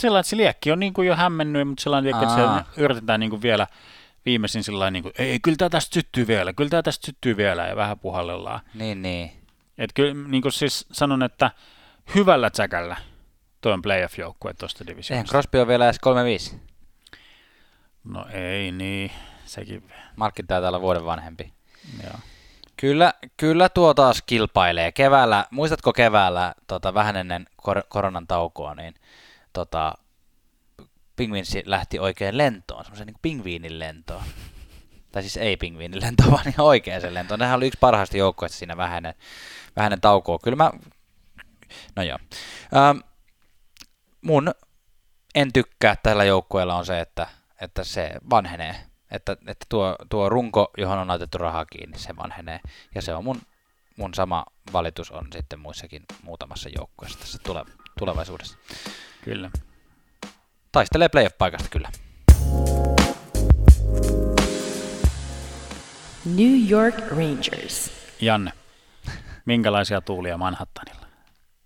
Sillä 0.00 0.20
että 0.20 0.30
se 0.30 0.36
liekki 0.36 0.72
on 0.72 0.80
niin 0.80 0.92
kuin 0.92 1.08
jo 1.08 1.16
hämmennyt, 1.16 1.68
mutta 1.68 1.82
sillä 1.82 1.98
että 1.98 2.28
Aa. 2.28 2.64
se 2.74 2.82
yritetään 2.82 3.20
niin 3.20 3.30
kuin 3.30 3.42
vielä 3.42 3.66
viimeisin 4.26 4.64
sillä 4.64 4.90
niin 4.90 5.02
kuin, 5.02 5.12
ei, 5.18 5.40
kyllä 5.40 5.56
tämä 5.56 5.68
tästä 5.68 5.94
syttyy 5.94 6.26
vielä, 6.26 6.52
kyllä 6.52 6.70
tämä 6.70 6.82
tästä 6.82 7.06
syttyy 7.06 7.36
vielä, 7.36 7.66
ja 7.66 7.76
vähän 7.76 7.98
puhallellaan. 7.98 8.60
Niin, 8.74 9.02
niin. 9.02 9.30
Et 9.78 9.92
kyllä 9.94 10.28
niin 10.28 10.42
kuin 10.42 10.52
siis 10.52 10.86
sanon, 10.92 11.22
että 11.22 11.50
hyvällä 12.14 12.50
tsäkällä 12.50 12.96
tuo 13.60 13.72
on 13.72 13.82
playoff-joukkue 13.82 14.54
tuosta 14.58 14.84
Eihän 14.84 14.92
divisioonasta. 14.92 15.30
Crosby 15.30 15.58
on 15.58 15.68
vielä 15.68 15.84
edes 15.84 15.98
35. 15.98 16.60
No 18.04 18.26
ei 18.32 18.72
niin, 18.72 19.10
sekin. 19.44 19.90
Markkin 20.16 20.46
taitaa 20.46 20.68
olla 20.68 20.80
vuoden 20.80 21.04
vanhempi. 21.04 21.52
Joo. 22.04 22.18
Kyllä, 22.76 23.14
kyllä 23.36 23.68
tuo 23.68 23.94
taas 23.94 24.22
kilpailee. 24.22 24.92
Keväällä, 24.92 25.46
muistatko 25.50 25.92
keväällä 25.92 26.54
tota, 26.66 26.94
vähän 26.94 27.16
ennen 27.16 27.46
kor- 27.56 27.82
koronan 27.88 28.26
taukoa, 28.26 28.74
niin 28.74 28.94
tota, 29.52 29.94
Penguins 31.18 31.56
lähti 31.64 31.98
oikein 31.98 32.38
lentoon, 32.38 32.84
semmoisen 32.84 33.06
niin 33.06 33.16
pingviinin 33.22 33.78
lentoon. 33.78 34.22
Tai 35.12 35.22
siis 35.22 35.36
ei 35.36 35.56
pingviinin 35.56 36.00
lentoon, 36.00 36.30
vaan 36.36 36.48
ihan 36.48 36.66
oikeaan 36.66 37.14
lentoon. 37.14 37.40
Nehän 37.40 37.56
oli 37.56 37.66
yksi 37.66 37.78
parhaista 37.80 38.16
joukkoista 38.16 38.58
siinä 38.58 38.76
vähäinen, 38.76 39.14
vähäinen 39.76 40.00
taukoa. 40.00 40.38
Kyllä 40.38 40.56
mä, 40.56 40.70
no 41.96 42.02
joo. 42.02 42.18
Ähm, 42.76 42.98
mun 44.20 44.54
en 45.34 45.52
tykkää 45.52 45.96
tällä 46.02 46.24
joukkueella 46.24 46.76
on 46.76 46.86
se, 46.86 47.00
että, 47.00 47.26
että 47.60 47.84
se 47.84 48.10
vanhenee. 48.30 48.76
Että, 49.10 49.36
että 49.46 49.66
tuo, 49.68 49.96
tuo 50.10 50.28
runko, 50.28 50.70
johon 50.78 50.98
on 50.98 51.08
laitettu 51.08 51.38
rahaa 51.38 51.66
kiinni, 51.66 51.98
se 51.98 52.16
vanhenee. 52.16 52.60
Ja 52.94 53.02
se 53.02 53.14
on 53.14 53.24
mun, 53.24 53.40
mun 53.96 54.14
sama 54.14 54.46
valitus 54.72 55.10
on 55.10 55.26
sitten 55.32 55.60
muissakin 55.60 56.04
muutamassa 56.22 56.68
joukkueessa 56.78 57.18
tässä 57.18 57.38
tule, 57.44 57.64
tulevaisuudessa. 57.98 58.58
Kyllä. 59.24 59.50
Taistelee 60.78 61.08
playoff-paikasta 61.08 61.68
kyllä. 61.70 61.88
New 66.24 66.70
York 66.70 66.94
Rangers. 67.10 67.92
Janne, 68.20 68.52
minkälaisia 69.44 70.00
tuulia 70.00 70.38
Manhattanilla? 70.38 71.06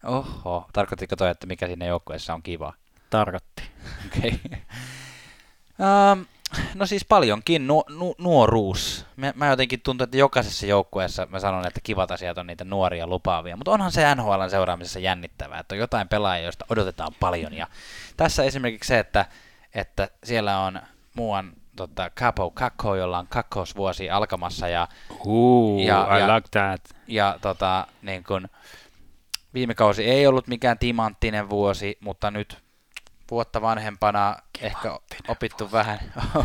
Oho, 0.04 0.68
tarkoittiko 0.72 1.16
toi, 1.16 1.30
että 1.30 1.46
mikä 1.46 1.66
siinä 1.66 1.86
joukkueessa 1.86 2.34
on 2.34 2.42
kiva? 2.42 2.72
Tarkoitti. 3.10 3.62
Okei. 4.06 4.40
Okay. 5.74 6.12
um, 6.12 6.26
no 6.74 6.86
siis 6.86 7.04
paljonkin 7.04 7.66
nu, 7.66 7.84
nu, 7.88 8.14
nuoruus. 8.18 9.06
Mä, 9.16 9.32
mä 9.36 9.46
jotenkin 9.46 9.80
tuntuu, 9.80 10.04
että 10.04 10.16
jokaisessa 10.16 10.66
joukkueessa 10.66 11.26
mä 11.30 11.40
sanon, 11.40 11.66
että 11.66 11.80
kivat 11.82 12.10
asiat 12.10 12.38
on 12.38 12.46
niitä 12.46 12.64
nuoria 12.64 13.06
lupaavia, 13.06 13.56
mutta 13.56 13.70
onhan 13.70 13.92
se 13.92 14.14
NHLn 14.14 14.50
seuraamisessa 14.50 14.98
jännittävää, 14.98 15.58
että 15.60 15.74
on 15.74 15.78
jotain 15.78 16.08
pelaajia, 16.08 16.44
joista 16.44 16.64
odotetaan 16.68 17.12
paljon. 17.20 17.52
Ja 17.54 17.66
tässä 18.16 18.42
esimerkiksi 18.44 18.88
se, 18.88 18.98
että, 18.98 19.26
että 19.74 20.08
siellä 20.24 20.58
on 20.58 20.80
muuan 21.14 21.52
tota, 21.76 22.10
Capo 22.10 22.50
Kakko, 22.50 22.94
jolla 22.96 23.18
on 23.18 23.26
kakkosvuosi 23.26 24.10
alkamassa 24.10 24.68
ja 24.68 24.88
Ooh, 25.26 25.80
Ja- 25.80 26.16
I 26.16 26.20
ja- 26.20 26.34
like 26.36 26.48
that. 26.50 26.80
ja 27.06 27.38
tota, 27.40 27.86
niin 28.02 28.24
kun, 28.24 28.48
viime 29.54 29.74
kausi 29.74 30.04
ei 30.04 30.26
ollut 30.26 30.46
mikään 30.46 30.78
timanttinen 30.78 31.50
vuosi, 31.50 31.98
mutta 32.00 32.30
nyt 32.30 32.58
vuotta 33.30 33.62
vanhempana 33.62 34.36
ehkä 34.60 34.98
opittu 35.28 35.72
vähän, 35.72 35.98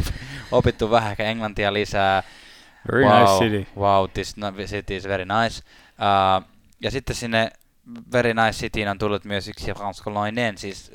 opittu 0.52 0.92
vähän 0.92 1.12
ehkä 1.12 1.24
englantia 1.24 1.74
lisää. 1.74 2.24
Very 2.92 3.06
wow, 3.06 3.22
nice 3.22 3.32
city. 3.44 3.68
Wow, 3.78 4.10
this 4.14 4.38
no- 4.38 4.54
city 4.66 4.96
is 4.96 5.08
very 5.08 5.26
nice. 5.26 5.64
Uh, 5.92 6.48
ja 6.82 6.92
sitten 6.92 7.16
sinne 7.16 7.52
very 8.12 8.34
nice 8.34 8.60
cityin 8.60 8.88
on 8.90 8.98
tullut 8.98 9.26
myös 9.26 9.48
yksi 9.48 9.74
ranskalainen, 9.74 10.58
siis 10.58 10.92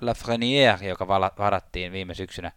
Lafreniere, 0.00 0.86
joka 0.86 1.08
varattiin 1.38 1.92
viime 1.92 2.14
syksynä 2.14 2.52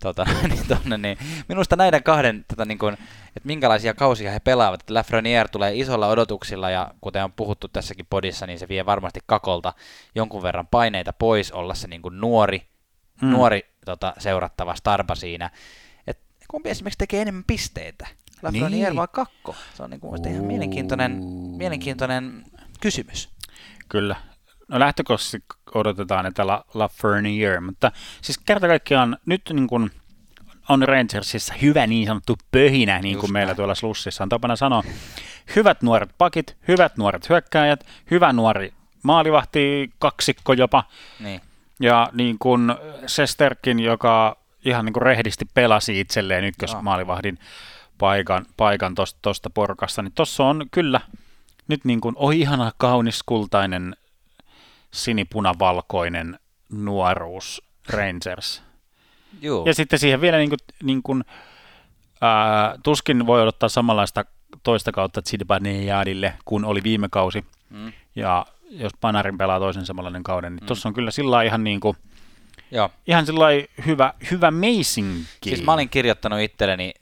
tota, 0.00 0.26
niin, 0.48 0.66
tonne, 0.68 0.98
niin 0.98 1.18
minusta 1.48 1.76
näiden 1.76 2.02
kahden, 2.02 2.44
tota, 2.48 2.64
niin 2.64 2.78
kun, 2.78 2.92
että 3.36 3.46
minkälaisia 3.46 3.94
kausia 3.94 4.30
he 4.30 4.40
pelaavat. 4.40 4.80
Että 4.80 4.94
Lafreniere 4.94 5.48
tulee 5.48 5.76
isolla 5.76 6.08
odotuksilla 6.08 6.70
ja 6.70 6.94
kuten 7.00 7.24
on 7.24 7.32
puhuttu 7.32 7.68
tässäkin 7.68 8.06
podissa, 8.10 8.46
niin 8.46 8.58
se 8.58 8.68
vie 8.68 8.86
varmasti 8.86 9.20
kakolta 9.26 9.72
jonkun 10.14 10.42
verran 10.42 10.66
paineita 10.66 11.12
pois 11.12 11.52
olla 11.52 11.74
se 11.74 11.88
niin 11.88 12.02
kuin 12.02 12.20
nuori, 12.20 12.62
mm. 13.22 13.30
nuori 13.30 13.66
tota, 13.84 14.14
seurattava 14.18 14.74
starpa 14.74 15.14
siinä. 15.14 15.50
Et 16.06 16.18
kumpi 16.48 16.70
esimerkiksi 16.70 16.98
tekee 16.98 17.22
enemmän 17.22 17.44
pisteitä? 17.46 18.06
Lafreniere 18.42 18.90
Niin. 18.90 18.96
vai 18.96 19.08
kakko? 19.12 19.54
Se 19.74 19.82
on 19.82 19.90
niin 19.90 20.00
kuin 20.00 20.28
ihan 20.28 20.44
mielenkiintoinen, 20.44 21.24
mielenkiintoinen 21.56 22.44
kysymys. 22.80 23.28
Kyllä. 23.88 24.16
No 24.70 24.78
lähtökohtaisesti 24.78 25.44
odotetaan, 25.74 26.26
että 26.26 26.46
La, 26.46 26.64
Lafreniere, 26.74 27.60
mutta 27.60 27.92
siis 28.22 28.38
kerta 28.38 28.66
kaikkiaan 28.66 29.16
nyt 29.26 29.42
niin 29.52 29.66
kuin 29.66 29.90
on 30.68 30.82
Rangersissa 30.88 31.54
hyvä 31.62 31.86
niin 31.86 32.06
sanottu 32.06 32.36
pöhinä, 32.52 32.98
niin 32.98 33.14
kuin 33.18 33.28
Just 33.28 33.32
meillä 33.32 33.46
näin. 33.50 33.56
tuolla 33.56 33.74
Slussissa 33.74 34.22
on 34.24 34.28
tapana 34.28 34.56
sanoa. 34.56 34.82
Hyvät 35.56 35.82
nuoret 35.82 36.10
pakit, 36.18 36.56
hyvät 36.68 36.96
nuoret 36.96 37.28
hyökkääjät, 37.28 37.86
hyvä 38.10 38.32
nuori 38.32 38.72
maalivahti, 39.02 39.90
kaksikko 39.98 40.52
jopa, 40.52 40.84
Niin. 41.20 41.40
ja 41.80 42.08
niin 42.12 42.36
kuin 42.38 42.74
Sesterkin, 43.06 43.80
joka 43.80 44.36
ihan 44.64 44.84
niin 44.84 44.92
kuin 44.92 45.02
rehdisti 45.02 45.44
pelasi 45.54 46.00
itselleen 46.00 46.44
ykkösmaalivahdin 46.44 47.38
paikan, 47.98 48.46
paikan 48.56 48.94
tuosta 49.22 49.50
porukasta, 49.50 50.02
niin 50.02 50.12
tuossa 50.12 50.44
on 50.44 50.66
kyllä 50.70 51.00
nyt 51.68 51.84
niin 51.84 52.00
kuin, 52.00 52.14
oi 52.18 52.40
ihana 52.40 52.72
kaunis 52.78 53.22
kultainen 53.26 53.96
sinipunavalkoinen 54.94 56.38
nuoruus 56.72 57.62
Rangers. 57.88 58.62
Juu. 59.42 59.66
Ja 59.66 59.74
sitten 59.74 59.98
siihen 59.98 60.20
vielä 60.20 60.38
niin 60.38 60.48
kuin, 60.50 60.58
niin 60.82 61.02
kuin, 61.02 61.24
ää, 62.20 62.74
tuskin 62.82 63.26
voi 63.26 63.42
odottaa 63.42 63.68
samanlaista 63.68 64.24
toista 64.62 64.92
kautta 64.92 65.22
Zibanejadille, 65.22 66.34
kun 66.44 66.64
oli 66.64 66.82
viime 66.82 67.08
kausi. 67.10 67.44
Mm. 67.70 67.92
Ja 68.16 68.46
jos 68.70 68.92
Panarin 69.00 69.38
pelaa 69.38 69.58
toisen 69.58 69.86
samanlainen 69.86 70.22
kauden, 70.22 70.56
niin 70.56 70.66
tuossa 70.66 70.88
on 70.88 70.94
kyllä 70.94 71.10
sillä 71.10 71.42
ihan, 71.42 71.64
niin 71.64 71.80
kuin, 71.80 71.96
Joo. 72.70 72.90
ihan 73.06 73.24
lailla 73.32 73.66
hyvä, 73.86 74.14
hyvä 74.30 74.50
meisinki. 74.50 75.26
Siis 75.44 75.62
mä 75.62 75.72
olin 75.72 75.88
kirjoittanut 75.88 76.40
itselleni 76.40 76.92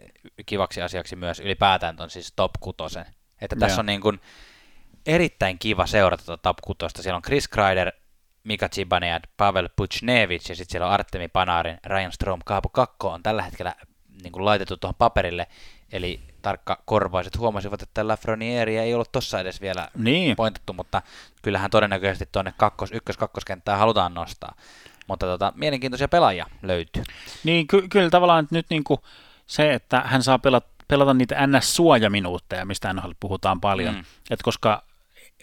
kivaksi 0.47 0.83
asiaksi 0.83 1.17
myös 1.17 1.41
ylipäätään 1.41 1.97
ton 1.97 2.11
siis 2.11 2.33
top 2.37 2.51
kutosen. 2.61 3.07
Että 3.41 3.57
tässä 3.57 3.75
Joo. 3.75 3.81
on 3.81 3.87
niin 3.87 4.01
kuin 4.01 4.21
erittäin 5.09 5.59
kiva 5.59 5.87
seurata 5.87 6.25
tuota 6.25 6.43
top 6.43 6.57
kutosta. 6.65 7.03
Siellä 7.03 7.17
on 7.17 7.23
Chris 7.23 7.49
Kreider, 7.49 7.93
Mika 8.45 8.69
Zibanejad, 8.69 9.25
Pavel 9.37 9.69
Puchnevich 9.77 10.51
ja 10.51 10.57
sitten 10.57 10.73
siellä 10.73 10.87
on 10.87 10.93
Artemi 10.93 11.29
Panarin, 11.29 11.79
Ryan 11.87 12.13
Strom, 12.13 12.41
Kaapu 12.45 12.69
Kakko 12.69 13.11
on 13.11 13.23
tällä 13.23 13.43
hetkellä 13.43 13.75
niin 14.23 14.33
kuin 14.33 14.45
laitettu 14.45 14.77
tuohon 14.77 14.95
paperille. 14.95 15.47
Eli 15.93 16.21
tarkka 16.43 16.83
korvaiset 16.85 17.39
huomasivat, 17.39 17.83
että 17.83 18.09
Lafreniere 18.09 18.83
ei 18.83 18.95
ollut 18.95 19.13
tossa 19.13 19.41
edes 19.41 19.61
vielä 19.61 19.89
Niin. 19.95 20.37
pointattu, 20.37 20.73
mutta 20.73 21.03
kyllähän 21.43 21.71
todennäköisesti 21.71 22.29
tuonne 22.33 22.55
kakkos, 22.57 22.93
ykkös-kakkoskenttää 22.93 23.77
halutaan 23.77 24.15
nostaa. 24.15 24.55
Mutta 25.07 25.27
tota, 25.27 25.53
mielenkiintoisia 25.57 26.09
pelaajia 26.09 26.47
löytyy. 26.63 27.03
Niin 27.45 27.67
ky- 27.67 27.89
kyllä 27.89 28.11
tavallaan 28.11 28.45
että 28.45 28.55
nyt 28.55 28.67
niinku 28.71 29.01
se, 29.47 29.75
että 29.75 30.01
hän 30.07 30.23
saa 30.23 30.39
pelata, 30.39 30.69
pelata 30.89 31.15
niitä 31.15 31.47
NS-suojaminuutteja, 31.47 32.65
mistä 32.65 32.93
NHL 32.93 33.11
puhutaan 33.21 33.61
paljon. 33.61 33.95
Mm. 33.95 34.05
Et 34.31 34.43
koska 34.43 34.83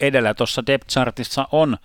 edellä 0.00 0.34
tuossa 0.34 0.66
depth 0.66 0.88
chartissa 0.88 1.48
on 1.52 1.76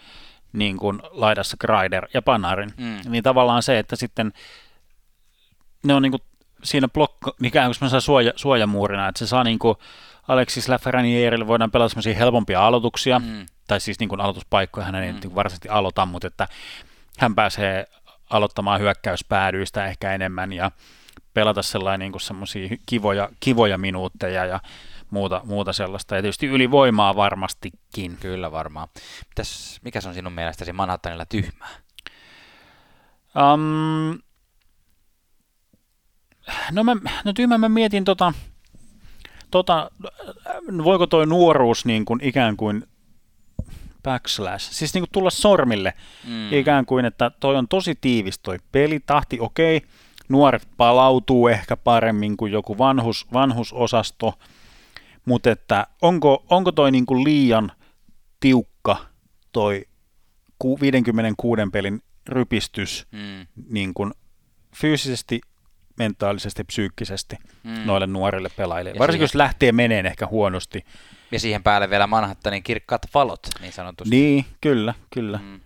niin 0.54 0.78
kuin 0.78 1.00
laidassa 1.12 1.58
Kreider 1.58 2.08
ja 2.14 2.22
Panarin, 2.22 2.74
Mm. 2.78 3.12
niin 3.12 3.24
tavallaan 3.24 3.64
se, 3.64 3.80
että 3.80 3.96
sitten 3.96 4.34
ne 5.84 5.94
on 5.94 6.02
niin 6.02 6.12
kuin 6.12 6.22
siinä 6.64 6.88
blokko, 6.88 7.36
ikään 7.44 7.68
kuin 7.68 7.76
semmoisena 7.76 8.02
suoja, 8.02 8.34
suojamuurina, 8.36 9.08
että 9.08 9.20
se 9.20 9.28
saa 9.28 9.44
niin 9.44 9.60
kuin 9.60 9.76
Alexis 10.28 10.70
Lafreniereille 10.70 11.48
voidaan 11.48 11.72
pelata 11.72 11.90
semmoisia 11.90 12.16
helpompia 12.16 12.66
aloituksia, 12.68 13.20
Mm. 13.20 13.26
mm. 13.26 13.46
tai 13.68 13.80
siis 13.80 14.00
niin 14.00 14.10
kuin 14.10 14.22
aloituspaikkoja 14.22 14.86
hän 14.86 14.96
ei 14.96 15.14
mm. 15.14 15.20
niin 15.24 15.36
varsinaisesti 15.36 15.70
aloita, 15.70 16.06
mutta 16.06 16.28
että 16.28 16.48
hän 17.20 17.36
pääsee 17.36 17.86
aloittamaan 18.30 18.80
hyökkäyspäädyistä 18.82 19.86
ehkä 19.86 20.14
enemmän 20.14 20.54
ja 20.54 20.72
pelata 21.34 21.62
sellainen 21.62 22.00
niin 22.00 22.12
kuin 22.12 22.22
semmoisia 22.22 22.70
kivoja, 22.86 23.30
kivoja 23.40 23.78
minuutteja 23.78 24.46
ja 24.46 24.60
muuta, 25.12 25.42
muuta 25.44 25.74
sellaista. 25.74 26.16
Ja 26.16 26.22
tietysti 26.22 26.48
ylivoimaa 26.48 27.16
varmastikin. 27.16 28.18
Kyllä 28.20 28.52
varmaan. 28.52 28.88
Mitäs, 29.30 29.80
mikä 29.84 30.02
se 30.02 30.08
on 30.08 30.14
sinun 30.14 30.34
mielestäsi 30.34 30.74
Manhattanilla 30.74 31.26
tyhmää? 31.26 31.70
Um, 33.54 34.20
no, 36.72 36.84
mä, 36.84 36.96
no 37.26 37.34
tyhmä 37.34 37.58
mä 37.58 37.70
mietin 37.70 38.06
tota, 38.06 38.34
tota, 39.52 39.92
voiko 40.84 41.08
toi 41.08 41.26
nuoruus 41.26 41.86
niin 41.86 42.06
kuin 42.06 42.20
ikään 42.24 42.58
kuin 42.58 42.84
backslash, 44.04 44.72
siis 44.72 44.94
niin 44.94 45.02
kuin 45.02 45.12
tulla 45.12 45.30
sormille 45.30 45.94
mm. 46.28 46.54
ikään 46.54 46.86
kuin, 46.86 47.06
että 47.06 47.32
toi 47.40 47.56
on 47.56 47.68
tosi 47.68 47.96
tiivis 48.02 48.40
toi 48.40 48.58
pelitahti, 48.72 49.40
okei, 49.40 49.82
nuoret 50.30 50.68
palautuu 50.78 51.48
ehkä 51.48 51.78
paremmin 51.78 52.38
kuin 52.38 52.52
joku 52.52 52.78
vanhus, 52.78 53.28
vanhusosasto, 53.34 54.34
mutta 55.26 55.52
että 55.52 55.88
onko, 56.02 56.46
onko 56.50 56.72
toi 56.72 56.92
niin 56.92 57.06
kuin 57.06 57.24
liian 57.24 57.72
tiukka 58.40 58.98
toi 59.52 59.86
ku- 60.60 60.80
56 60.82 61.62
pelin 61.72 62.02
rypistys 62.30 63.08
Mm. 63.12 63.48
niin 63.70 63.94
kuin 63.94 64.14
fyysisesti, 64.76 65.42
mentaalisesti, 65.98 66.64
psyykkisesti 66.64 67.36
Mm. 67.64 67.72
noille 67.86 68.08
nuorille 68.08 68.50
pelaajille. 68.56 68.92
Ja 68.92 69.00
Varsinkin 69.00 69.18
siihen- 69.20 69.24
jos 69.24 69.36
lähtee 69.36 69.72
meneen 69.72 70.06
ehkä 70.06 70.28
huonosti. 70.28 70.86
Ja 71.32 71.40
siihen 71.40 71.64
päälle 71.64 71.90
vielä 71.90 72.08
Manhattanin 72.08 72.64
kirkkaat 72.64 73.02
valot, 73.14 73.40
niin 73.62 73.74
sanotusti. 73.74 74.16
Niin, 74.16 74.46
kyllä, 74.62 74.94
kyllä. 75.14 75.38
Mm. 75.44 75.60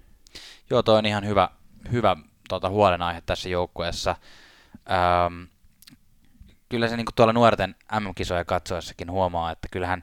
Joo, 0.70 0.84
toi 0.84 0.98
on 0.98 1.06
ihan 1.06 1.26
hyvä, 1.28 1.50
hyvä 1.92 2.16
tota, 2.50 2.70
huolenaihe 2.70 3.22
tässä 3.26 3.50
joukkueessa. 3.50 4.16
Ähm, 4.92 5.44
kyllä 6.70 6.88
se 6.88 6.98
niin 6.98 7.06
tuolla 7.16 7.34
nuorten 7.34 7.76
MM-kisoja 8.00 8.46
katsoessakin 8.46 9.12
huomaa, 9.12 9.52
että 9.52 9.68
kyllähän 9.72 10.02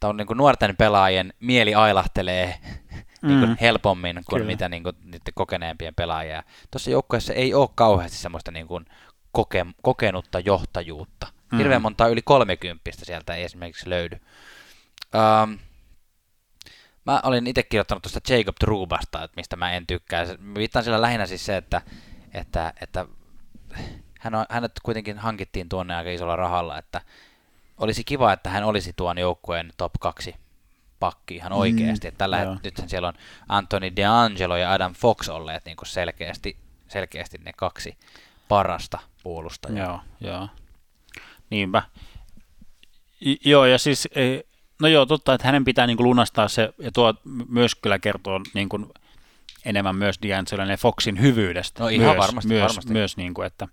tää 0.00 0.10
on 0.10 0.16
niin 0.16 0.26
nuorten 0.34 0.76
pelaajien 0.76 1.32
mieli 1.40 1.74
ailahtelee 1.74 2.54
niin 3.22 3.48
Mm. 3.48 3.56
helpommin 3.60 4.14
kuin 4.14 4.40
Kyllä. 4.40 4.46
mitä 4.46 4.68
niin 4.68 4.82
niiden 5.02 5.34
kokeneempien 5.34 5.94
pelaajia. 5.94 6.42
Tuossa 6.70 6.90
joukkueessa 6.90 7.32
ei 7.32 7.54
ole 7.54 7.68
kauheasti 7.74 8.16
semmoista 8.18 8.50
niin 8.50 8.66
kuin 8.66 8.86
koke, 9.32 9.66
kokenutta 9.82 10.40
johtajuutta. 10.40 11.26
Mm. 11.52 11.58
Hirveän 11.58 11.82
montaa 11.82 12.08
yli 12.08 12.22
30 12.22 12.90
sieltä 12.92 13.34
ei 13.34 13.44
esimerkiksi 13.44 13.90
löydy. 13.90 14.16
Ähm, 15.14 15.52
Mä 17.06 17.20
olin 17.24 17.46
itse 17.46 17.62
kirjoittanut 17.62 18.02
tuosta 18.02 18.32
Jacob 18.34 18.56
Trubasta, 18.60 19.22
että 19.24 19.36
mistä 19.36 19.56
mä 19.56 19.72
en 19.72 19.86
tykkää. 19.86 20.24
Viittaan 20.54 20.84
sillä 20.84 21.00
lähinnä 21.02 21.26
siis 21.26 21.46
se, 21.46 21.56
että, 21.56 21.82
että, 22.34 22.72
että 22.80 23.06
hän 24.20 24.34
on, 24.34 24.46
hänet 24.50 24.72
kuitenkin 24.82 25.18
hankittiin 25.18 25.68
tuonne 25.68 25.96
aika 25.96 26.10
isolla 26.10 26.36
rahalla, 26.36 26.78
että 26.78 27.00
olisi 27.78 28.04
kiva, 28.04 28.32
että 28.32 28.50
hän 28.50 28.64
olisi 28.64 28.92
tuon 28.96 29.18
joukkueen 29.18 29.70
top 29.76 29.92
2 30.00 30.34
pakki 31.00 31.34
ihan 31.36 31.52
Mm, 31.52 31.58
oikeasti. 31.58 32.08
Että 32.08 32.18
tällä 32.18 32.38
joo. 32.42 32.54
het- 32.54 32.58
nythän 32.64 32.88
siellä 32.88 33.08
on 33.08 33.14
Anthony 33.48 33.96
DeAngelo 33.96 34.56
ja 34.56 34.72
Adam 34.72 34.94
Fox 34.94 35.28
olleet 35.28 35.64
niin 35.64 35.76
kuin 35.76 35.88
selkeästi, 35.88 36.56
selkeästi 36.88 37.38
ne 37.38 37.52
kaksi 37.56 37.96
parasta 38.48 38.98
puolustajaa. 39.22 39.86
Joo, 40.20 40.32
joo. 40.32 40.48
Niinpä. 41.50 41.82
I- 43.26 43.50
joo, 43.50 43.66
ja 43.66 43.78
siis, 43.78 44.08
eh, 44.14 44.42
no 44.80 44.88
joo, 44.88 45.06
totta, 45.06 45.34
että 45.34 45.46
hänen 45.48 45.64
pitää 45.64 45.86
niin 45.86 45.96
kuin 45.96 46.04
lunastaa 46.08 46.48
se, 46.48 46.72
ja 46.78 46.92
tuo 46.92 47.14
myös 47.48 47.74
kyllä 47.74 47.98
kertoo 47.98 48.40
niin 48.54 48.68
kuin 48.68 48.86
enemmän 49.64 49.96
myös 49.96 50.16
D'Angelon 50.26 50.70
ja 50.70 50.76
Foxin 50.76 51.20
hyvyydestä. 51.20 51.82
No 51.82 51.88
ihan 51.88 52.06
myös, 52.06 52.18
varmasti, 52.18 52.48
myös, 52.48 52.62
varmasti. 52.68 52.92
Myös 52.92 53.16
niin 53.16 53.34
kuin, 53.34 53.46
että 53.46 53.68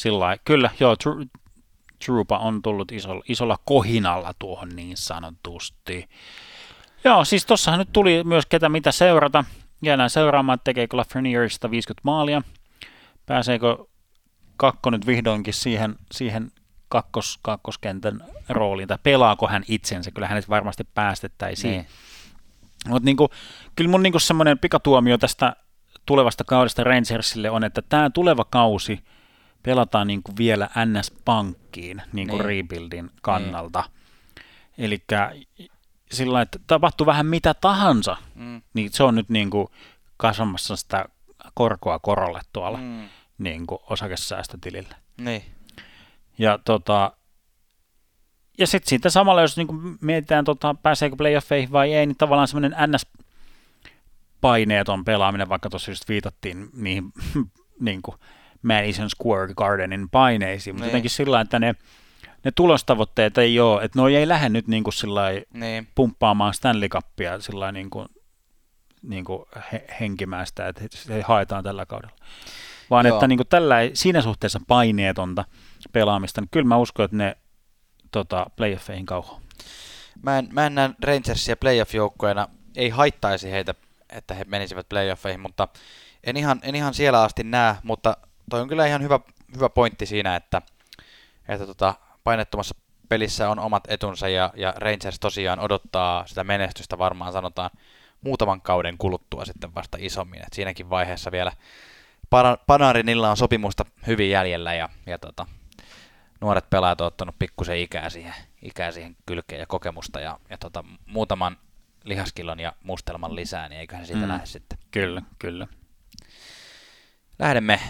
sillä 0.00 0.18
lailla- 0.18 0.42
kyllä, 0.44 0.70
joo, 0.80 0.94
Tru- 0.94 1.40
Trupa 2.06 2.38
on 2.38 2.62
tullut 2.62 2.92
isolla, 2.92 3.22
isolla 3.28 3.58
kohinalla 3.64 4.34
tuohon 4.38 4.68
niin 4.76 4.96
sanotusti. 4.96 6.08
Joo, 7.04 7.24
siis 7.24 7.46
tossahan 7.46 7.78
nyt 7.78 7.92
tuli 7.92 8.24
myös 8.24 8.46
ketä 8.46 8.68
mitä 8.68 8.92
seurata. 8.92 9.44
Jäädään 9.82 10.10
seuraamaan, 10.10 10.54
että 10.54 10.64
tekeekö 10.64 10.96
Lafreniereista 10.96 11.70
50 11.70 12.00
maalia. 12.04 12.42
Pääseekö 13.26 13.76
kakko 14.56 14.90
nyt 14.90 15.06
vihdoinkin 15.06 15.54
siihen, 15.54 15.96
siihen 16.12 16.52
kakkos, 16.88 17.38
kakkoskentän 17.42 18.24
rooliin, 18.48 18.88
tai 18.88 18.98
pelaako 19.02 19.48
hän 19.48 19.62
itsensä, 19.68 20.10
kyllä 20.10 20.28
hänet 20.28 20.48
varmasti 20.48 20.84
päästettäisiin. 20.94 21.72
Niin. 21.72 21.86
Mutta 22.88 23.04
niinku, 23.04 23.28
kyllä 23.76 23.90
mun 23.90 24.02
niinku 24.02 24.18
semmoinen 24.18 24.58
pikatuomio 24.58 25.18
tästä 25.18 25.56
tulevasta 26.06 26.44
kaudesta 26.44 26.84
Rangersille 26.84 27.50
on, 27.50 27.64
että 27.64 27.82
tämä 27.82 28.10
tuleva 28.10 28.44
kausi 28.44 29.00
pelataan 29.62 30.06
niinku 30.06 30.32
vielä 30.38 30.68
NS-pankkiin 30.84 32.02
niinku 32.12 32.36
Niin. 32.36 32.44
rebuildin 32.44 33.10
kannalta. 33.22 33.84
Eli 34.78 35.04
sillä 36.12 36.40
että 36.42 36.58
tapahtuu 36.66 37.06
vähän 37.06 37.26
mitä 37.26 37.54
tahansa, 37.54 38.16
Mm. 38.34 38.62
niin 38.74 38.92
se 38.92 39.02
on 39.02 39.14
nyt 39.14 39.28
niinku 39.28 39.70
kasvamassa 40.16 40.76
sitä 40.76 41.04
korkoa 41.54 41.98
korolle 41.98 42.40
tuolla 42.52 42.78
Mm. 42.78 43.08
niinku 43.38 43.82
osakesäästötilillä. 43.90 44.94
Niin. 45.16 45.42
Ja, 46.38 46.58
tota, 46.64 47.12
ja 48.58 48.66
sitten 48.66 48.88
siitä 48.88 49.10
samalla, 49.10 49.40
jos 49.40 49.56
niinku 49.56 49.74
mietitään, 50.00 50.44
tota, 50.44 50.74
pääseekö 50.82 51.16
playoffeihin 51.16 51.72
vai 51.72 51.94
ei, 51.94 52.06
niin 52.06 52.16
tavallaan 52.16 52.48
semmoinen 52.48 52.76
NS-paineeton 52.90 55.04
pelaaminen, 55.04 55.48
vaikka 55.48 55.70
tuossa 55.70 55.90
just 55.90 56.08
viitattiin 56.08 56.70
niihin 56.76 57.12
niin 57.80 58.02
kuin 58.02 58.16
Madison 58.62 59.10
Square 59.10 59.54
Gardenin 59.54 60.08
paineisiin, 60.10 60.74
mutta 60.74 60.84
Niin. 60.84 60.90
jotenkin 60.90 61.10
sillä 61.10 61.40
että 61.40 61.58
ne 61.58 61.74
ne 62.44 62.50
tulostavoitteet 62.54 63.38
ei 63.38 63.60
ole, 63.60 63.84
että 63.84 63.98
noi 63.98 64.16
ei 64.16 64.28
lähde 64.28 64.48
nyt 64.48 64.66
niin 64.68 64.84
kuin 64.84 64.94
Niin. 65.54 65.88
pumppaamaan 65.94 66.54
Stanley 66.54 66.88
Cupia 66.88 67.40
sillai 67.40 67.72
niin 67.72 67.90
kuin, 67.90 68.08
niin 69.02 69.24
kuin 69.24 69.42
he, 69.72 69.84
henkimään 70.00 70.46
sitä, 70.46 70.68
että 70.68 70.84
se 70.90 71.22
haetaan 71.22 71.64
tällä 71.64 71.86
kaudella. 71.86 72.16
Vaan 72.90 73.06
Joo. 73.06 73.16
että 73.16 73.26
niin 73.28 73.36
kuin 73.36 73.46
tällä 73.48 73.80
ei, 73.80 73.90
siinä 73.94 74.22
suhteessa 74.22 74.60
paineetonta 74.68 75.44
pelaamista, 75.92 76.40
niin 76.40 76.48
kyllä 76.50 76.66
mä 76.66 76.76
uskon, 76.76 77.04
että 77.04 77.16
ne 77.16 77.36
tota, 78.10 78.46
playoffeihin 78.56 79.06
kauhoa. 79.06 79.40
Mä 80.22 80.38
en, 80.38 80.48
mä 80.52 80.66
en 80.66 80.74
näe 80.74 80.90
Rangersia 81.04 81.56
playoff-joukkueena, 81.56 82.48
ei 82.76 82.88
haittaisi 82.88 83.50
heitä, 83.50 83.74
että 84.08 84.34
he 84.34 84.44
menisivät 84.44 84.88
playoffeihin, 84.88 85.40
mutta 85.40 85.68
en 86.24 86.36
ihan, 86.36 86.60
en 86.62 86.74
ihan 86.74 86.94
siellä 86.94 87.22
asti 87.22 87.44
näe, 87.44 87.74
mutta 87.82 88.16
toi 88.50 88.60
on 88.60 88.68
kyllä 88.68 88.86
ihan 88.86 89.02
hyvä, 89.02 89.20
hyvä 89.54 89.68
pointti 89.68 90.06
siinä, 90.06 90.36
että, 90.36 90.62
että 91.48 91.66
tota, 91.66 91.94
painettomassa 92.24 92.74
pelissä 93.08 93.50
on 93.50 93.58
omat 93.58 93.84
etunsa 93.88 94.28
ja, 94.28 94.52
ja 94.56 94.74
Rangers 94.76 95.20
tosiaan 95.20 95.60
odottaa 95.60 96.26
sitä 96.26 96.44
menestystä 96.44 96.98
varmaan 96.98 97.32
sanotaan 97.32 97.70
muutaman 98.20 98.60
kauden 98.60 98.98
kuluttua 98.98 99.44
sitten 99.44 99.74
vasta 99.74 99.98
isommin, 100.00 100.38
että 100.38 100.56
siinäkin 100.56 100.90
vaiheessa 100.90 101.32
vielä 101.32 101.52
Pana- 102.30 102.58
Panarinilla 102.66 103.30
on 103.30 103.36
sopimusta 103.36 103.84
hyvin 104.06 104.30
jäljellä 104.30 104.74
ja, 104.74 104.88
ja 105.06 105.18
tota, 105.18 105.46
nuoret 106.40 106.70
pelaajat 106.70 107.00
on 107.00 107.06
ottanut 107.06 107.38
pikkusen 107.38 107.78
ikää 107.78 108.10
siihen, 108.10 108.34
ikää 108.62 108.90
siihen 108.90 109.16
kylkeen 109.26 109.60
ja 109.60 109.66
kokemusta 109.66 110.20
ja, 110.20 110.40
ja 110.50 110.58
tota, 110.58 110.84
muutaman 111.06 111.56
lihaskilon 112.04 112.60
ja 112.60 112.72
mustelman 112.82 113.36
lisää, 113.36 113.68
niin 113.68 113.80
eiköhän 113.80 114.06
siitä 114.06 114.22
mm. 114.22 114.28
lähde 114.28 114.46
sitten. 114.46 114.78
Kyllä, 114.90 115.22
kyllä. 115.38 115.66
Lähdemme 117.38 117.80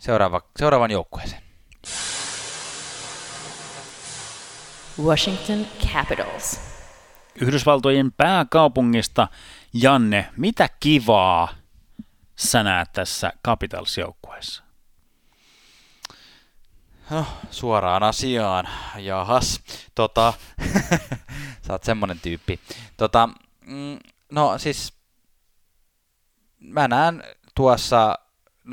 seuraava, 0.00 0.40
seuraavan 0.58 0.90
joukkueeseen. 0.90 1.42
Washington 5.02 5.66
Capitals. 5.92 6.60
Yhdysvaltojen 7.40 8.12
pääkaupungista, 8.12 9.28
Janne, 9.72 10.30
mitä 10.36 10.68
kivaa 10.80 11.48
sä 12.36 12.62
näet 12.62 12.92
tässä 12.92 13.32
Capitals-joukkueessa? 13.48 14.62
No, 17.10 17.26
suoraan 17.50 18.02
asiaan. 18.02 18.68
Jahas. 18.96 19.60
Tota, 19.94 20.34
sä 21.66 21.72
oot 21.72 21.84
semmonen 21.84 22.20
tyyppi. 22.20 22.60
Tota, 22.96 23.28
mm, 23.66 23.98
no 24.32 24.58
siis, 24.58 24.92
mä 26.58 26.88
näen 26.88 27.24
tuossa 27.54 28.18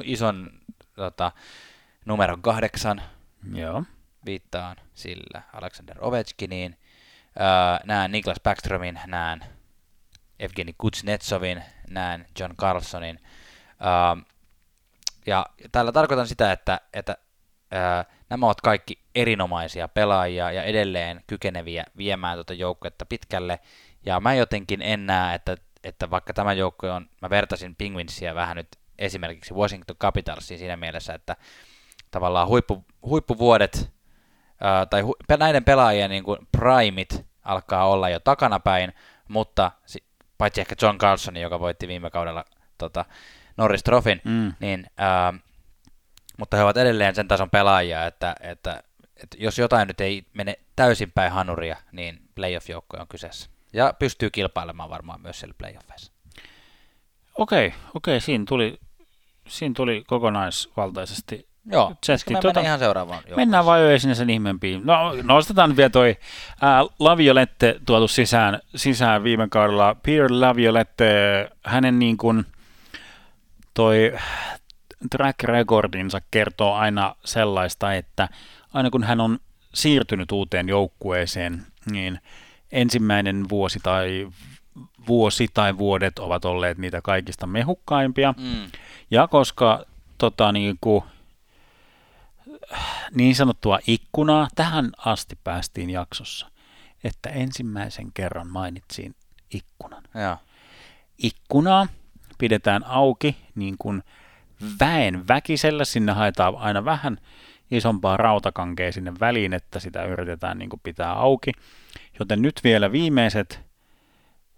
ison 0.04 0.57
tota, 0.98 1.32
numeron 2.06 2.42
kahdeksan, 2.42 3.02
Joo. 3.54 3.84
viittaan 4.26 4.78
sillä 4.94 5.42
Alexander 5.54 5.98
Ovechkiniin. 6.00 6.78
Öö, 7.40 7.46
näen 7.86 8.12
Niklas 8.12 8.40
Backströmin, 8.44 9.00
näen 9.08 9.44
Evgeni 10.40 10.76
Kuznetsovin, 10.78 11.64
näen 11.90 12.26
John 12.40 12.56
Carlsonin. 12.56 13.20
Öö, 13.82 14.24
ja 15.26 15.46
tällä 15.72 15.92
tarkoitan 15.92 16.28
sitä, 16.28 16.52
että, 16.52 16.82
että 16.94 17.18
öö, 17.74 18.04
nämä 18.30 18.46
ovat 18.46 18.62
kaikki 18.62 19.00
erinomaisia 19.16 19.88
pelaajia 19.88 20.52
ja 20.52 20.64
edelleen 20.64 21.24
kykeneviä 21.28 21.86
viemään 21.98 22.38
tuota 22.38 22.54
joukkuetta 22.54 23.06
pitkälle. 23.06 23.60
Ja 24.06 24.20
mä 24.20 24.34
jotenkin 24.34 24.82
en 24.82 25.06
näe, 25.06 25.36
että, 25.36 25.58
että 25.84 26.10
vaikka 26.10 26.34
tämä 26.34 26.54
joukkue 26.54 26.92
on, 26.92 27.10
mä 27.22 27.30
vertasin 27.30 27.76
Penguinsia 27.76 28.36
vähän 28.36 28.58
nyt 28.58 28.68
esimerkiksi 29.00 29.54
Washington 29.54 29.98
Capitalsiin 29.98 30.60
siinä 30.60 30.78
mielessä, 30.78 31.14
että 31.14 31.36
tavallaan 32.12 32.48
huippu, 32.48 32.86
huippuvuodet 33.02 33.92
ää, 34.62 34.86
tai 34.86 35.02
hu, 35.02 35.16
näiden 35.40 35.64
pelaajien 35.64 36.10
niin 36.10 36.24
kuin 36.24 36.48
primit 36.52 37.26
alkaa 37.44 37.88
olla 37.88 38.10
jo 38.10 38.20
takanapäin, 38.20 38.94
mutta 39.28 39.72
si, 39.86 40.04
paitsi 40.38 40.62
ehkä 40.62 40.76
John 40.82 40.98
Carlson, 40.98 41.38
joka 41.38 41.60
voitti 41.60 41.88
viime 41.88 42.10
kaudella 42.10 42.46
tota, 42.78 43.06
Norris 43.58 43.84
Trophyn, 43.84 44.22
Mm. 44.24 44.54
niin, 44.60 44.86
ää, 44.98 45.34
mutta 46.38 46.58
he 46.58 46.64
ovat 46.64 46.78
edelleen 46.78 47.16
sen 47.16 47.28
tason 47.28 47.50
pelaajia, 47.50 48.06
että, 48.06 48.36
että, 48.42 48.84
että 49.24 49.38
jos 49.40 49.58
jotain 49.58 49.88
nyt 49.88 50.02
ei 50.02 50.26
mene 50.34 50.56
täysin 50.76 51.12
päin 51.12 51.32
hanuria, 51.32 51.78
niin 51.92 52.20
playoff-joukkoja 52.36 53.02
on 53.02 53.08
kyseessä. 53.08 53.50
Ja 53.74 53.94
pystyy 54.00 54.30
kilpailemaan 54.30 54.90
varmaan 54.90 55.22
myös 55.22 55.40
siellä 55.40 55.56
playoffeissa. 55.58 56.12
Okei, 57.36 57.74
okei, 57.94 58.22
siinä 58.22 58.44
tuli, 58.48 58.80
siinä 59.48 59.74
tuli 59.76 60.04
kokonaisvaltaisesti. 60.08 61.48
Joo, 61.72 61.94
Chesti, 62.06 62.34
me 62.34 62.40
mennään 62.44 62.66
ihan 62.66 62.80
seuraavaan 62.80 63.18
joukkoon. 63.18 63.40
Mennään 63.40 63.66
vaan 63.66 63.92
jo 63.92 64.00
sinne 64.00 64.16
sen 64.16 64.30
ihmeempiin. 64.30 64.82
No, 64.86 65.14
nostetaan 65.24 65.78
vielä 65.78 65.90
toi 65.90 66.18
ää, 66.62 66.84
Laviolette 67.00 67.80
tuotu 67.86 68.08
sisään, 68.08 68.60
sisään 68.76 69.24
viime 69.24 69.48
kaudella. 69.50 69.96
Pierre 70.04 70.36
Laviolette, 70.36 71.06
hänen 71.66 72.00
niin 72.00 72.18
kuin 72.18 72.46
toi 73.74 74.14
track 75.12 75.44
recordinsa 75.44 76.22
kertoo 76.32 76.74
aina 76.74 77.16
sellaista, 77.26 77.94
että 77.94 78.30
aina 78.74 78.90
kun 78.90 79.04
hän 79.04 79.22
on 79.22 79.40
siirtynyt 79.74 80.32
uuteen 80.32 80.70
joukkueeseen, 80.70 81.66
niin 81.92 82.20
ensimmäinen 82.72 83.46
vuosi 83.50 83.80
tai 83.84 84.28
vuosi 85.08 85.48
tai 85.54 85.78
vuodet 85.78 86.20
ovat 86.20 86.46
olleet 86.46 86.78
niitä 86.78 87.02
kaikista 87.02 87.48
mehukkaimpia. 87.48 88.34
Mm. 88.38 88.72
Ja 89.12 89.28
koska 89.28 89.86
tota, 90.18 90.52
niin, 90.52 90.78
kuin, 90.82 91.04
niin 93.16 93.36
sanottua 93.36 93.80
ikkunaa 93.88 94.48
tähän 94.56 94.92
asti 94.98 95.38
päästiin 95.44 95.90
jaksossa, 95.90 96.48
että 97.04 97.30
ensimmäisen 97.30 98.12
kerran 98.14 98.48
mainitsin 98.48 99.16
ikkunan. 99.52 100.04
Joo. 100.16 100.38
Ikkunaa 101.18 101.88
pidetään 102.38 102.84
auki 102.84 103.38
niin 103.56 103.76
kuin 103.80 104.04
väen 104.80 105.28
väkisellä, 105.28 105.86
sinne 105.86 106.12
haetaan 106.12 106.56
aina 106.58 106.86
vähän 106.86 107.18
isompaa 107.72 108.18
rautakankea 108.18 108.92
sinne 108.92 109.14
väliin, 109.20 109.54
että 109.54 109.80
sitä 109.80 110.06
yritetään 110.06 110.58
niin 110.58 110.70
kuin 110.70 110.80
pitää 110.84 111.14
auki. 111.14 111.52
Joten 112.20 112.42
nyt 112.42 112.62
vielä 112.64 112.92
viimeiset, 112.92 113.60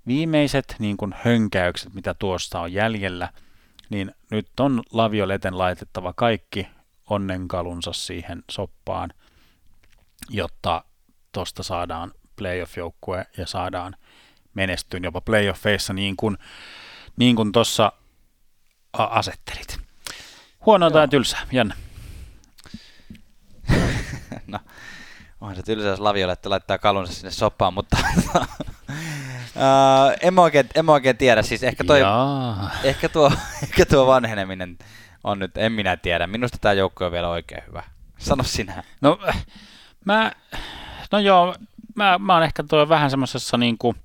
viimeiset 0.07 0.75
niin 0.79 0.97
kuin 0.97 1.15
hönkäykset, 1.23 1.93
mitä 1.93 2.13
tuosta 2.13 2.59
on 2.59 2.73
jäljellä, 2.73 3.29
niin 3.89 4.15
nyt 4.31 4.59
on 4.59 4.83
Lavioleten 4.91 5.57
laitettava 5.57 6.13
kaikki 6.13 6.67
onnenkalunsa 7.09 7.93
siihen 7.93 8.43
soppaan, 8.51 9.13
jotta 10.29 10.83
tosta 11.31 11.63
saadaan 11.63 12.11
playoff-joukkue 12.35 13.25
ja 13.37 13.47
saadaan 13.47 13.95
menestyyn 14.53 15.03
jopa 15.03 15.21
playoffeissa 15.21 15.93
niin 15.93 16.15
kuin, 16.17 16.37
niin 17.17 17.35
kuin 17.35 17.51
tuossa 17.51 17.91
asettelit. 18.93 19.79
Huonoa 20.65 20.91
tai 20.91 21.07
tylsää, 21.07 21.47
Janne? 21.51 21.75
no, 24.47 24.59
onhan 25.41 25.55
se 25.55 25.63
tylsä, 25.63 25.87
jos 25.87 25.99
Laviolette 25.99 26.49
laittaa 26.49 26.77
kalunsa 26.77 27.13
sinne 27.13 27.31
soppaan, 27.31 27.73
mutta 27.73 27.97
uh, 29.59 30.17
en, 30.21 30.33
mä 30.33 30.41
oikein, 30.41 30.69
en 30.75 30.85
mä 30.85 30.91
oikein 30.91 31.17
tiedä. 31.17 31.41
Siis 31.41 31.63
ehkä, 31.63 31.83
toi, 31.83 31.99
Jaa. 31.99 32.71
ehkä, 32.83 33.09
tuo, 33.09 33.31
ehkä 33.63 33.85
tuo 33.85 34.07
vanheneminen 34.07 34.77
on 35.23 35.39
nyt, 35.39 35.57
en 35.57 35.71
minä 35.71 35.97
tiedä. 35.97 36.27
Minusta 36.27 36.57
tämä 36.61 36.73
joukko 36.73 37.05
on 37.05 37.11
vielä 37.11 37.29
oikein 37.29 37.63
hyvä. 37.67 37.83
Sano 38.17 38.43
sinä. 38.43 38.83
No, 39.01 39.19
mä, 40.05 40.31
no 41.11 41.19
joo, 41.19 41.55
mä, 41.95 42.17
mä 42.17 42.33
oon 42.33 42.43
ehkä 42.43 42.63
tuo 42.63 42.89
vähän 42.89 43.09
semmoisessa 43.09 43.57
niinku, 43.57 43.95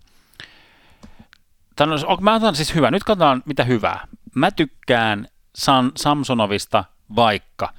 ok, 2.07 2.21
mä 2.21 2.35
otan 2.35 2.57
siis 2.57 2.75
hyvä, 2.75 2.91
nyt 2.91 3.05
katsotaan 3.05 3.43
mitä 3.47 3.65
hyvää. 3.65 4.07
Mä 4.35 4.51
tykkään 4.51 5.29
San, 5.55 5.93
Samsonovista 5.97 6.85
vaikka. 7.17 7.73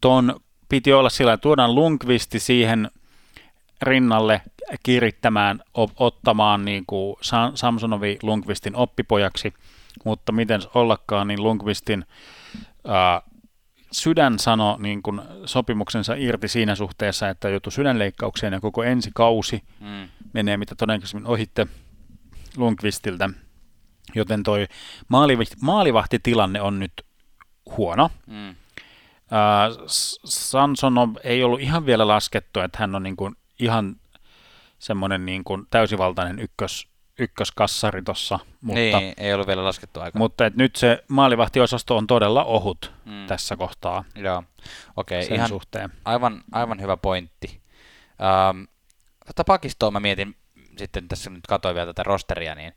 Ton 0.00 0.40
piti 0.68 0.92
olla 0.92 1.08
sillä, 1.08 1.32
että 1.32 1.42
tuodaan 1.42 1.74
Lundqvisti 1.74 2.38
siihen 2.38 2.90
rinnalle 3.82 4.42
kirittämään, 4.82 5.60
ottamaan 5.98 6.64
niin 6.64 6.84
kuin 6.86 7.16
Samsonovi 7.54 8.18
Lundqvistin 8.22 8.76
oppipojaksi, 8.76 9.54
mutta 10.04 10.32
miten 10.32 10.60
ollakaan, 10.74 11.28
niin 11.28 11.42
Lundqvistin 11.42 12.04
ää, 12.88 13.22
sydän 13.92 14.38
sanoi 14.38 14.76
niin 14.82 15.02
kuin 15.02 15.20
sopimuksensa 15.44 16.14
irti 16.14 16.48
siinä 16.48 16.74
suhteessa, 16.74 17.28
että 17.28 17.48
joutui 17.48 17.72
sydänleikkaukseen 17.72 18.52
ja 18.52 18.60
koko 18.60 18.82
ensi 18.82 19.10
kausi 19.14 19.62
Mm. 19.80 20.08
menee 20.32 20.56
mitä 20.56 20.74
todennäköisemmin 20.74 21.26
ohitte 21.26 21.66
Lundqvistiltä, 22.56 23.30
joten 24.14 24.42
toi 24.42 24.66
maalivahti, 25.08 25.56
maalivahtitilanne 25.60 26.60
on 26.60 26.78
nyt 26.78 26.92
huono. 27.76 28.10
Mm. 28.26 28.54
S- 29.86 30.20
Sansonov 30.24 31.10
ei 31.24 31.44
ollut 31.44 31.60
ihan 31.60 31.86
vielä 31.86 32.08
laskettu, 32.08 32.60
että 32.60 32.78
hän 32.78 32.94
on 32.94 33.02
niin 33.02 33.16
kuin 33.16 33.34
ihan 33.58 33.96
semmoinen 34.78 35.26
niin 35.26 35.44
kuin 35.44 35.66
täysivaltainen 35.70 36.38
ykkös, 36.38 36.88
ykköskassari 37.18 38.02
tuossa, 38.02 38.38
mutta, 38.60 38.80
Niin, 38.80 39.14
ei 39.16 39.34
ollut 39.34 39.46
vielä 39.46 39.64
laskettu 39.64 40.00
aika. 40.00 40.18
mutta 40.18 40.46
et 40.46 40.56
nyt 40.56 40.76
se 40.76 41.04
maalivahtiosasto 41.08 41.96
on 41.96 42.06
todella 42.06 42.44
ohut 42.44 42.92
Mm. 43.04 43.26
tässä 43.26 43.56
kohtaa 43.56 44.04
Joo, 44.14 44.42
okei, 44.96 45.24
sen 45.24 45.34
ihan 45.36 45.48
suhteen. 45.48 45.90
aivan, 46.04 46.44
aivan 46.52 46.80
hyvä 46.80 46.96
pointti. 46.96 47.60
Ähm, 48.22 48.62
tota 49.26 49.44
pakistoa 49.44 49.90
mä 49.90 50.00
mietin, 50.00 50.36
sitten 50.78 51.08
tässä 51.08 51.30
nyt 51.30 51.46
katsoin 51.48 51.74
vielä 51.74 51.86
tätä 51.86 52.02
rosteria, 52.02 52.54
niin 52.54 52.72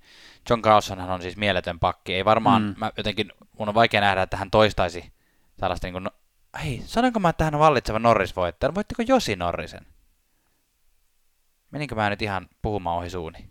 John 0.50 0.62
Carlsonhan 0.62 1.10
on 1.10 1.22
siis 1.22 1.38
mieletön 1.38 1.80
pakki. 1.80 2.14
Ei 2.14 2.26
varmaan, 2.26 2.62
mm. 2.64 2.74
mä 2.78 2.92
jotenkin, 2.98 3.32
mun 3.60 3.70
on 3.70 3.76
vaikea 3.76 4.02
nähdä, 4.02 4.22
että 4.22 4.38
hän 4.38 4.52
toistaisi 4.52 5.12
tällaista 5.58 5.88
niin 5.88 5.94
kuin, 5.94 6.04
no, 6.04 6.12
hei, 6.64 6.82
sanonko 6.86 7.20
mä, 7.20 7.30
että 7.30 7.44
hän 7.44 7.56
on 7.56 7.60
vallitseva 7.60 8.00
Norris-voittaja? 8.00 8.76
Voittiko 8.76 9.04
Josi 9.08 9.36
Norrisen? 9.36 9.86
Meninkö 11.72 11.96
mä 11.96 12.10
nyt 12.10 12.22
ihan 12.22 12.50
puhumaan 12.62 12.98
ohi 12.98 13.10
suuni? 13.10 13.50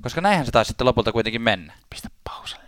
Koska 0.00 0.20
näinhän 0.20 0.46
se 0.46 0.52
taisi 0.52 0.68
sitten 0.68 0.86
lopulta 0.86 1.12
kuitenkin 1.12 1.42
mennä. 1.42 1.74
Pistä 1.90 2.08
pauselle. 2.24 2.62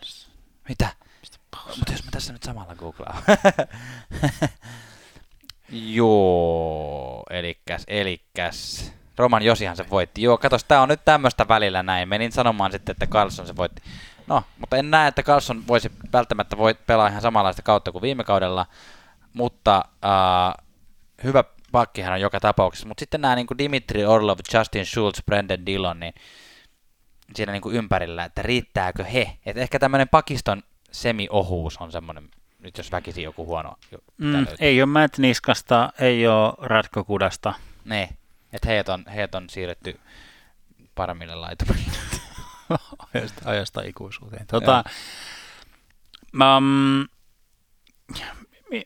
Mitä? 0.69 0.89
Pistä 1.21 1.39
pauselle. 1.51 1.79
Mutta 1.79 1.93
jos 1.93 2.05
mä 2.05 2.11
tässä 2.11 2.33
nyt 2.33 2.43
samalla 2.43 2.75
googlaan. 2.75 3.23
Joo, 5.71 7.23
elikäs, 7.31 7.85
elikäs. 7.87 8.93
Roman 9.17 9.43
Josihan 9.43 9.77
se 9.77 9.91
voitti. 9.91 10.23
Joo, 10.23 10.39
katos, 10.39 10.65
tää 10.65 10.83
on 10.83 10.89
nyt 10.89 11.05
tämmöistä 11.05 11.49
välillä 11.49 11.83
näin. 11.83 12.09
Menin 12.09 12.33
sanomaan 12.33 12.73
sitten, 12.73 12.93
että 12.93 13.07
Carlson 13.07 13.47
se 13.47 13.57
voitti. 13.57 13.83
No, 14.27 14.43
mutta 14.59 14.77
en 14.77 14.91
näe, 14.91 15.09
että 15.09 15.23
Carlson 15.23 15.67
voisi 15.67 15.93
välttämättä 16.13 16.57
voi 16.57 16.75
pelaa 16.75 17.09
ihan 17.09 17.23
samanlaista 17.23 17.63
kautta 17.63 17.93
kuin 17.93 18.03
viime 18.03 18.25
kaudella, 18.25 18.67
mutta 19.33 19.85
äh, 20.05 20.65
hyvä 21.25 21.45
pakkihan 21.75 22.13
on 22.13 22.21
joka 22.21 22.41
tapauksessa. 22.41 22.89
Mutta 22.89 23.01
sitten 23.01 23.21
nämä 23.21 23.35
niin 23.35 23.47
kuin 23.47 23.59
Dimitri 23.59 24.05
Orlov, 24.05 24.39
Justin 24.55 24.87
Schultz, 24.87 25.23
Brendan 25.27 25.67
Dillon, 25.67 26.01
niin 26.01 26.15
siinä 27.35 27.53
niin 27.53 27.63
kuin 27.63 27.77
ympärillä, 27.77 28.25
että 28.25 28.43
riittääkö 28.43 29.05
he. 29.05 29.39
Et 29.47 29.57
ehkä 29.57 29.79
tämmöinen 29.79 30.09
pakiston 30.09 30.63
semi-ohuus 30.93 31.77
on 31.77 31.93
semmoinen, 31.93 32.31
nyt 32.59 32.79
jos 32.79 32.93
väkisi 32.93 33.23
joku 33.23 33.47
huono. 33.47 33.77
Mm, 34.19 34.47
ei 34.61 34.83
ole 34.83 34.87
Matt 34.87 35.19
Niskasta, 35.19 35.93
ei 36.01 36.27
ole 36.29 36.55
Ratko 36.59 37.05
Kudasta. 37.05 37.55
Ne, 37.85 38.09
että 38.53 38.69
heidät 38.69 38.89
on, 38.89 39.05
heidät 39.15 39.35
on 39.35 39.51
siirretty 39.51 40.01
paremmille 40.95 41.35
laitumille. 41.35 41.93
ajasta, 43.15 43.43
ajasta 43.45 43.83
ikuisuuteen. 43.83 44.47
Tota, 44.47 44.85
mä, 46.33 46.61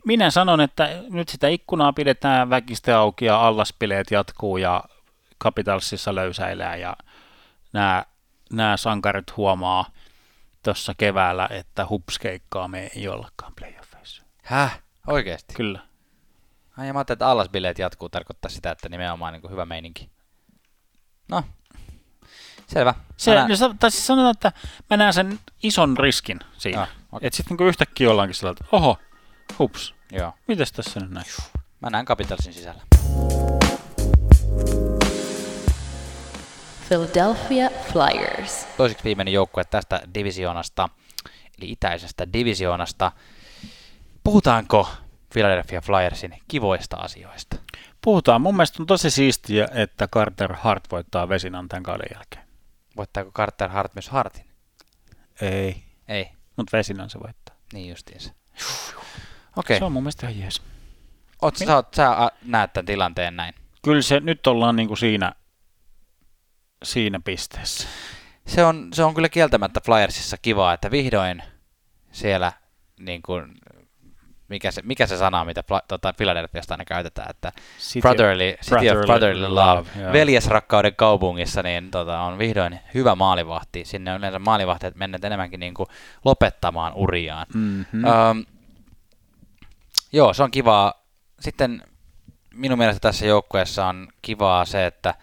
minä 0.04 0.30
sanon, 0.30 0.60
että 0.60 1.02
nyt 1.10 1.28
sitä 1.28 1.48
ikkunaa 1.48 1.92
pidetään 1.92 2.50
väkistä 2.50 2.98
auki 2.98 3.24
ja 3.24 3.46
allaspileet 3.46 4.10
jatkuu 4.10 4.56
ja 4.56 4.84
Capitalsissa 5.42 6.14
löysäilää 6.14 6.76
ja 6.76 6.96
nämä, 7.72 8.04
nämä 8.52 8.76
sankarit 8.76 9.36
huomaa 9.36 9.90
tuossa 10.62 10.94
keväällä, 10.98 11.48
että 11.50 11.86
hupskeikkaa 11.88 12.68
me 12.68 12.90
ei 12.96 13.08
ollakaan 13.08 13.52
playoffeissa. 13.56 14.22
Häh? 14.42 14.80
Oikeesti? 15.06 15.54
Kyllä. 15.54 15.80
Ai 16.78 16.86
ja 16.86 16.92
mä 16.92 16.98
ajattelin, 16.98 17.16
että 17.16 17.28
allasbileet 17.28 17.78
jatkuu 17.78 18.08
tarkoittaa 18.08 18.50
sitä, 18.50 18.70
että 18.70 18.88
nimenomaan 18.88 19.32
niin 19.32 19.40
kuin 19.40 19.50
hyvä 19.50 19.64
meininki. 19.64 20.10
No, 21.28 21.44
selvä. 22.66 22.94
Se, 23.16 23.34
näen... 23.34 23.50
no, 23.60 23.74
tai 23.80 23.90
siis 23.90 24.06
sanotaan, 24.06 24.30
että 24.30 24.52
mä 24.90 24.96
näen 24.96 25.12
sen 25.12 25.38
ison 25.62 25.96
riskin 25.96 26.40
siinä. 26.58 26.82
Ah, 26.82 26.88
okay. 27.12 27.26
Että 27.26 27.36
sitten 27.36 27.56
niin 27.56 27.68
yhtäkkiä 27.68 28.10
ollaankin 28.10 28.34
sellainen, 28.34 28.64
että 28.64 28.76
oho, 28.76 28.98
hups, 29.58 29.94
Joo. 30.12 30.32
mitäs 30.48 30.72
tässä 30.72 31.00
nyt 31.00 31.10
näin? 31.10 31.26
Mä 31.80 31.90
näen 31.90 32.04
Capitalsin 32.04 32.52
sisällä. 32.52 32.82
Philadelphia 36.88 37.70
Flyers. 37.92 38.66
Toiseksi 38.76 39.04
viimeinen 39.04 39.34
joukkue 39.34 39.64
tästä 39.64 40.02
divisioonasta, 40.14 40.88
eli 41.58 41.70
itäisestä 41.70 42.32
divisioonasta. 42.32 43.12
Puhutaanko 44.24 44.88
Philadelphia 45.32 45.80
Flyersin 45.80 46.38
kivoista 46.48 46.96
asioista? 46.96 47.56
Puhutaan. 48.04 48.40
Mun 48.40 48.54
mielestä 48.54 48.82
on 48.82 48.86
tosi 48.86 49.10
siistiä, 49.10 49.68
että 49.74 50.08
Carter 50.08 50.52
Hart 50.56 50.84
voittaa 50.90 51.28
Vesinan 51.28 51.68
tämän 51.68 51.82
kauden 51.82 52.08
jälkeen. 52.14 52.44
Voittaako 52.96 53.32
Carter 53.32 53.70
Hart 53.70 53.94
myös 53.94 54.08
Hartin? 54.08 54.44
Ei. 55.40 55.82
Ei. 56.08 56.30
Mutta 56.56 56.76
Vesinan 56.76 57.10
se 57.10 57.20
voittaa. 57.20 57.56
Niin 57.72 57.88
justiinsa. 57.88 58.32
Okei. 59.58 59.78
Se 59.78 59.84
on 59.84 59.92
mun 59.92 60.02
mielestä 60.02 60.28
ihan 60.28 60.40
jees. 60.42 60.62
Oot, 61.42 61.56
sä, 61.56 61.76
oot, 61.76 61.94
sä 61.94 62.30
näet 62.44 62.72
tämän 62.72 62.86
tilanteen 62.86 63.36
näin? 63.36 63.54
Kyllä 63.82 64.02
se, 64.02 64.20
nyt 64.20 64.46
ollaan 64.46 64.76
niinku 64.76 64.96
siinä, 64.96 65.32
siinä 66.82 67.20
pisteessä. 67.20 67.88
Se 68.46 68.64
on, 68.64 68.88
se 68.92 69.04
on 69.04 69.14
kyllä 69.14 69.28
kieltämättä 69.28 69.80
Flyersissa 69.84 70.36
kiva, 70.42 70.72
että 70.72 70.90
vihdoin 70.90 71.42
siellä 72.12 72.52
niin 72.98 73.22
kuin 73.22 73.54
mikä 74.48 74.70
se, 74.70 74.82
mikä 74.82 75.06
se 75.06 75.16
sana, 75.16 75.44
mitä 75.44 75.62
tota, 75.88 76.12
Philadelphiasta 76.12 76.74
aina 76.74 76.84
käytetään, 76.84 77.30
että 77.30 77.52
city 77.78 78.00
brotherly, 78.00 78.54
city 78.62 78.70
brotherly 78.70 79.00
of 79.00 79.06
brotherly 79.06 79.48
love, 79.48 79.88
love 79.96 80.12
veljesrakkauden 80.12 80.96
kaupungissa, 80.96 81.62
niin 81.62 81.90
tota, 81.90 82.20
on 82.20 82.38
vihdoin 82.38 82.80
hyvä 82.94 83.14
maalivahti. 83.14 83.84
Sinne 83.84 84.12
on 84.12 84.18
yleensä 84.18 84.38
maalivahti, 84.38 84.86
menneet 84.94 85.24
enemmänkin 85.24 85.60
niin 85.60 85.74
kuin 85.74 85.86
lopettamaan 86.24 86.92
uriaan. 86.94 87.46
Mm-hmm. 87.54 88.04
Um, 88.04 88.44
joo, 90.12 90.34
se 90.34 90.42
on 90.42 90.50
kivaa. 90.50 90.94
Sitten 91.40 91.82
minun 92.54 92.78
mielestä 92.78 93.00
tässä 93.00 93.26
joukkueessa 93.26 93.86
on 93.86 94.08
kivaa 94.22 94.64
se, 94.64 94.86
että, 94.86 95.14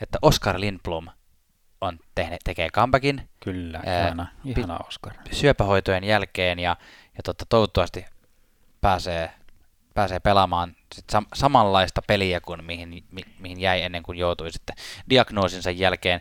että 0.00 0.18
Oscar 0.22 0.60
Lindblom 0.60 1.08
on 1.80 1.98
tehne, 2.14 2.36
tekee 2.44 2.70
comebackin. 2.70 3.28
Kyllä, 3.40 3.80
ihana, 3.86 4.26
ihana 4.44 4.78
Oscar. 4.88 5.12
Syöpähoitojen 5.32 6.04
jälkeen 6.04 6.58
ja, 6.58 6.76
ja 7.16 7.22
totta, 7.24 7.46
toivottavasti 7.48 8.06
pääsee, 8.80 9.30
pääsee 9.94 10.20
pelaamaan 10.20 10.76
sit 10.94 11.04
sam- 11.12 11.28
samanlaista 11.34 12.02
peliä 12.06 12.40
kuin 12.40 12.64
mihin, 12.64 12.88
mi- 12.88 13.34
mihin 13.38 13.60
jäi 13.60 13.82
ennen 13.82 14.02
kuin 14.02 14.18
joutui 14.18 14.52
sitten 14.52 14.76
diagnoosinsa 15.10 15.70
jälkeen, 15.70 16.20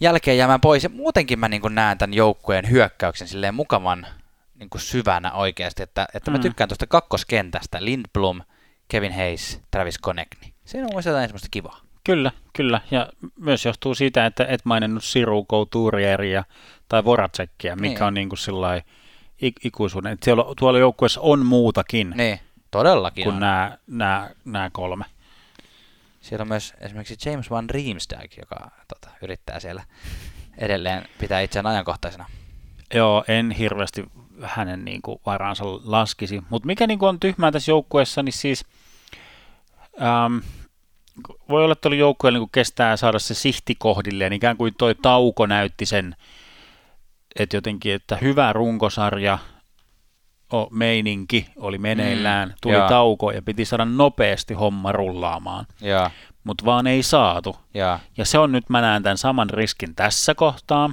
jälkeen 0.00 0.38
jäämään 0.38 0.60
pois. 0.60 0.82
Ja 0.84 0.88
muutenkin 0.88 1.38
mä 1.38 1.48
niin 1.48 1.62
näen 1.70 1.98
tämän 1.98 2.14
joukkueen 2.14 2.70
hyökkäyksen 2.70 3.28
silleen 3.28 3.54
mukavan 3.54 4.06
niin 4.64 4.70
kuin 4.70 4.82
syvänä 4.82 5.32
oikeasti, 5.32 5.82
että, 5.82 6.06
että 6.14 6.30
mm. 6.30 6.36
mä 6.36 6.42
tykkään 6.42 6.68
tuosta 6.68 6.86
kakkoskentästä, 6.86 7.84
Lindblom, 7.84 8.40
Kevin 8.88 9.12
Hayes, 9.12 9.60
Travis 9.70 9.98
Konechny. 9.98 10.52
Se 10.64 10.78
on 10.78 10.84
mielestäni 10.84 11.12
jotain 11.12 11.28
semmoista 11.28 11.48
kivaa. 11.50 11.80
Kyllä, 12.04 12.32
kyllä. 12.52 12.80
Ja 12.90 13.08
myös 13.40 13.64
johtuu 13.64 13.94
siitä, 13.94 14.26
että 14.26 14.44
et 14.48 14.64
maininnut 14.64 15.04
Siru, 15.04 15.46
Couturieriä 15.50 16.44
tai 16.88 17.04
Voracekia, 17.04 17.76
mikä 17.76 17.94
niin. 17.94 18.02
on 18.02 18.14
niin 18.14 18.28
kuin 18.28 18.38
sillai, 18.38 18.82
ikuisuuden. 19.64 20.12
Että 20.12 20.24
siellä, 20.24 20.44
tuolla 20.58 20.78
joukkueessa 20.78 21.20
on 21.20 21.46
muutakin 21.46 22.14
niin, 22.16 22.40
todellakin 22.70 23.24
kuin 23.24 23.40
nämä, 23.40 23.78
nämä, 23.86 24.30
nämä 24.44 24.70
kolme. 24.72 25.04
Siellä 26.20 26.42
on 26.42 26.48
myös 26.48 26.74
esimerkiksi 26.80 27.30
James 27.30 27.50
Van 27.50 27.70
Riemsdijk, 27.70 28.36
joka 28.36 28.70
tota, 28.88 29.16
yrittää 29.22 29.60
siellä 29.60 29.84
edelleen 30.58 31.08
pitää 31.18 31.40
itseään 31.40 31.66
ajankohtaisena. 31.66 32.26
Joo, 32.94 33.24
en 33.28 33.50
hirveästi 33.50 34.04
hänen 34.46 34.84
niin 34.84 35.02
kuin, 35.02 35.20
varaansa 35.26 35.64
laskisi. 35.84 36.42
Mutta 36.50 36.66
mikä 36.66 36.86
niin 36.86 36.98
kuin, 36.98 37.08
on 37.08 37.20
tyhmää 37.20 37.52
tässä 37.52 37.70
joukkueessa, 37.70 38.22
niin 38.22 38.32
siis 38.32 38.64
ähm, 40.02 40.36
voi 41.48 41.64
olla, 41.64 41.72
että 41.72 41.88
joukkueella 41.88 42.38
niin 42.38 42.48
kestää 42.52 42.96
saada 42.96 43.18
se 43.18 43.34
sihti 43.34 43.74
kohdilleen, 43.74 44.32
ikään 44.32 44.56
kuin 44.56 44.74
toi 44.78 44.94
tauko 44.94 45.46
näytti 45.46 45.86
sen 45.86 46.16
että 47.36 47.56
jotenkin, 47.56 47.94
että 47.94 48.16
hyvä 48.16 48.52
runkosarja, 48.52 49.38
o, 50.52 50.68
meininki 50.70 51.46
oli 51.56 51.78
meneillään, 51.78 52.48
mm, 52.48 52.54
tuli 52.62 52.74
ja. 52.74 52.88
tauko 52.88 53.30
ja 53.30 53.42
piti 53.42 53.64
saada 53.64 53.84
nopeasti 53.84 54.54
homma 54.54 54.92
rullaamaan. 54.92 55.66
Mutta 56.44 56.64
vaan 56.64 56.86
ei 56.86 57.02
saatu. 57.02 57.56
Ja. 57.74 58.00
ja 58.16 58.24
se 58.24 58.38
on 58.38 58.52
nyt, 58.52 58.70
mä 58.70 58.80
näen 58.80 59.02
tämän 59.02 59.18
saman 59.18 59.50
riskin 59.50 59.94
tässä 59.94 60.34
kohtaa, 60.34 60.90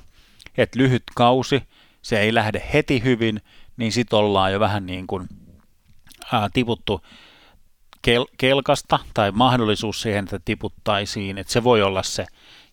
että 0.58 0.80
lyhyt 0.80 1.04
kausi, 1.16 1.64
se 2.02 2.20
ei 2.20 2.34
lähde 2.34 2.64
heti 2.74 3.04
hyvin, 3.04 3.42
niin 3.78 3.92
sit 3.92 4.14
ollaan 4.14 4.54
jo 4.54 4.60
vähän 4.60 4.86
niin 4.86 5.08
kuin 5.08 5.28
ää, 6.32 6.50
tiputtu 6.54 7.02
kel- 8.08 8.34
kelkasta 8.38 9.00
tai 9.14 9.32
mahdollisuus 9.32 10.02
siihen, 10.02 10.24
että 10.24 10.40
tiputtaisiin, 10.46 11.38
että 11.38 11.54
se 11.54 11.64
voi 11.64 11.82
olla 11.82 12.04
se 12.04 12.26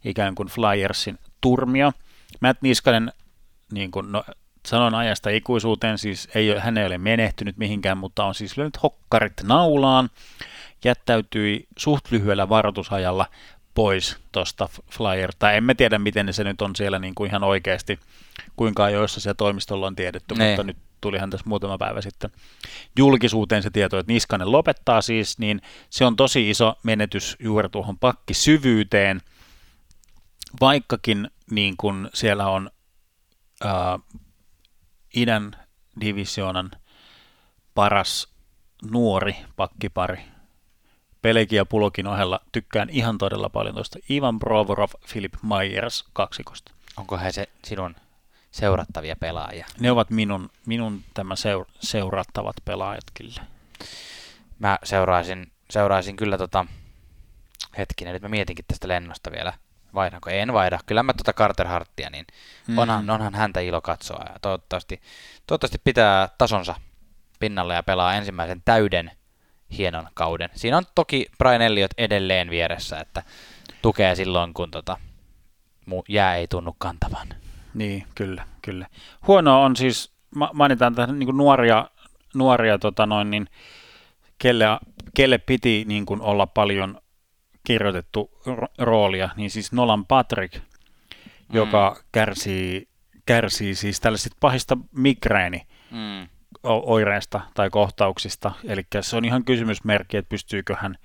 ikään 0.04 0.34
kuin 0.34 0.48
Flyersin 0.48 1.18
turmio. 1.40 1.92
Matt 2.40 2.62
Niskanen 2.62 3.12
niin 3.72 3.90
kuin, 3.90 4.12
no, 4.12 4.24
sanon 4.66 4.94
ajasta 4.94 5.30
ikuisuuteen, 5.30 5.98
siis 5.98 6.28
ei, 6.34 6.54
hän 6.58 6.78
ei 6.78 6.86
ole 6.86 6.98
menehtynyt 6.98 7.56
mihinkään, 7.56 7.98
mutta 7.98 8.24
on 8.24 8.34
siis 8.34 8.56
lyönyt 8.56 8.82
hokkarit 8.82 9.42
naulaan, 9.42 10.10
jättäytyi 10.84 11.66
suht 11.78 12.10
lyhyellä 12.10 12.48
varoitusajalla 12.48 13.26
pois 13.78 14.16
tuosta 14.32 14.68
Flyer, 14.90 15.32
tai 15.38 15.56
emme 15.56 15.74
tiedä, 15.74 15.98
miten 15.98 16.34
se 16.34 16.44
nyt 16.44 16.62
on 16.62 16.76
siellä 16.76 16.98
niin 16.98 17.14
kuin 17.14 17.28
ihan 17.28 17.44
oikeasti, 17.44 17.98
kuinka 18.56 18.84
ajoissa 18.84 19.20
siellä 19.20 19.34
toimistolla 19.34 19.86
on 19.86 19.96
tiedetty, 19.96 20.34
ne. 20.34 20.48
mutta 20.48 20.62
nyt 20.62 20.76
tulihan 21.00 21.30
tässä 21.30 21.48
muutama 21.48 21.78
päivä 21.78 22.00
sitten 22.00 22.30
julkisuuteen 22.96 23.62
se 23.62 23.70
tieto, 23.70 23.98
että 23.98 24.12
Niskanen 24.12 24.52
lopettaa 24.52 25.02
siis, 25.02 25.38
niin 25.38 25.62
se 25.90 26.04
on 26.04 26.16
tosi 26.16 26.50
iso 26.50 26.78
menetys 26.82 27.36
juuri 27.40 27.68
tuohon 27.68 27.98
pakkisyvyyteen, 27.98 29.20
vaikkakin 30.60 31.30
niin 31.50 31.76
kuin 31.76 32.08
siellä 32.14 32.48
on 32.48 32.70
äh, 33.64 33.70
idän 35.14 35.56
divisioonan 36.00 36.70
paras 37.74 38.28
nuori 38.90 39.36
pakkipari 39.56 40.18
Pelegi 41.22 41.56
ja 41.56 41.64
Pulokin 41.66 42.06
ohella 42.06 42.40
tykkään 42.52 42.90
ihan 42.90 43.18
todella 43.18 43.48
paljon 43.48 43.74
tuosta 43.74 43.98
Ivan 44.10 44.38
Provorov, 44.38 44.90
Philip 45.12 45.34
Myers 45.42 46.04
kaksikosta. 46.12 46.72
Onko 46.96 47.18
he 47.18 47.32
se 47.32 47.48
sinun 47.64 47.96
seurattavia 48.50 49.16
pelaajia? 49.16 49.66
Ne 49.80 49.90
ovat 49.90 50.10
minun, 50.10 50.50
minun 50.66 51.04
tämä 51.14 51.34
seur- 51.34 51.70
seurattavat 51.80 52.56
pelaajat 52.64 53.04
kyllä. 53.14 53.42
Mä 54.58 54.78
seuraisin, 54.84 55.52
seuraisin 55.70 56.16
kyllä 56.16 56.38
tota, 56.38 56.66
hetkinen, 57.78 58.12
nyt 58.12 58.22
mä 58.22 58.28
mietinkin 58.28 58.64
tästä 58.68 58.88
lennosta 58.88 59.32
vielä. 59.32 59.52
Vaihdanko? 59.94 60.30
En 60.30 60.52
vaihda. 60.52 60.78
Kyllä 60.86 61.02
mä 61.02 61.12
tuota 61.12 61.32
Carter 61.32 61.66
Harttia, 61.66 62.10
niin 62.10 62.26
Mm. 62.66 62.78
onhan, 62.78 63.10
onhan 63.10 63.34
häntä 63.34 63.60
ilo 63.60 63.80
katsoa. 63.80 64.24
Ja 64.28 64.36
toivottavasti, 64.42 65.00
toivottavasti 65.46 65.80
pitää 65.84 66.28
tasonsa 66.38 66.74
pinnalle 67.40 67.74
ja 67.74 67.82
pelaa 67.82 68.14
ensimmäisen 68.14 68.62
täyden 68.64 69.10
hienon 69.78 70.08
kauden. 70.14 70.50
Siinä 70.54 70.76
on 70.76 70.84
toki 70.94 71.26
Brian 71.38 71.62
Elliot 71.62 71.90
edelleen 71.98 72.50
vieressä, 72.50 73.00
että 73.00 73.22
tukee 73.82 74.14
silloin, 74.14 74.54
kun 74.54 74.70
tota, 74.70 74.96
jää 76.08 76.36
ei 76.36 76.48
tunnu 76.48 76.74
kantavan. 76.78 77.28
Niin, 77.74 78.06
kyllä, 78.14 78.46
kyllä. 78.62 78.86
Huonoa 79.26 79.58
on 79.58 79.76
siis, 79.76 80.12
ma- 80.34 80.50
mainitaan 80.52 80.94
tähän 80.94 81.18
niin 81.18 81.36
nuoria, 81.36 81.90
nuoria 82.34 82.78
tota 82.78 83.06
noin, 83.06 83.30
niin, 83.30 83.46
kelle, 84.38 84.66
kelle 85.14 85.38
piti 85.38 85.84
niin 85.88 86.06
kuin 86.06 86.20
olla 86.20 86.46
paljon 86.46 87.00
kirjoitettu 87.66 88.30
ro- 88.46 88.74
roolia, 88.78 89.28
niin 89.36 89.50
siis 89.50 89.72
Nolan 89.72 90.06
Patrick, 90.06 90.62
joka 91.52 91.96
kärsii, 92.12 92.88
kärsii 93.26 93.74
siis 93.74 94.00
tällaisista 94.00 94.36
pahista 94.40 94.76
migreeni 94.92 95.66
Mm. 95.90 96.28
Oireista 96.68 97.40
tai 97.54 97.70
kohtauksista. 97.70 98.52
Eli 98.64 98.82
se 99.00 99.16
on 99.16 99.24
ihan 99.24 99.44
kysymysmerkki, 99.44 100.16
että 100.16 100.28
pystyykö 100.28 100.76
hän 100.80 100.98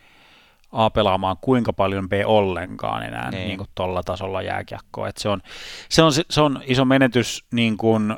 A 0.72 0.90
pelaamaan 0.90 1.38
kuinka 1.42 1.74
paljon 1.74 2.10
B 2.10 2.12
ollenkaan 2.26 3.04
enää 3.04 3.32
Niin. 3.32 3.48
niin. 3.48 3.58
Kuin 3.58 3.70
tuolla 3.76 4.04
tasolla 4.04 4.42
jääkiekkoa. 4.42 5.08
Et 5.08 5.18
se, 5.18 5.30
on, 5.30 5.42
se, 5.90 6.02
on, 6.04 6.12
se 6.30 6.42
on 6.42 6.62
iso 6.66 6.86
menetys 6.86 7.46
niin 7.52 7.78
kuin 7.78 8.16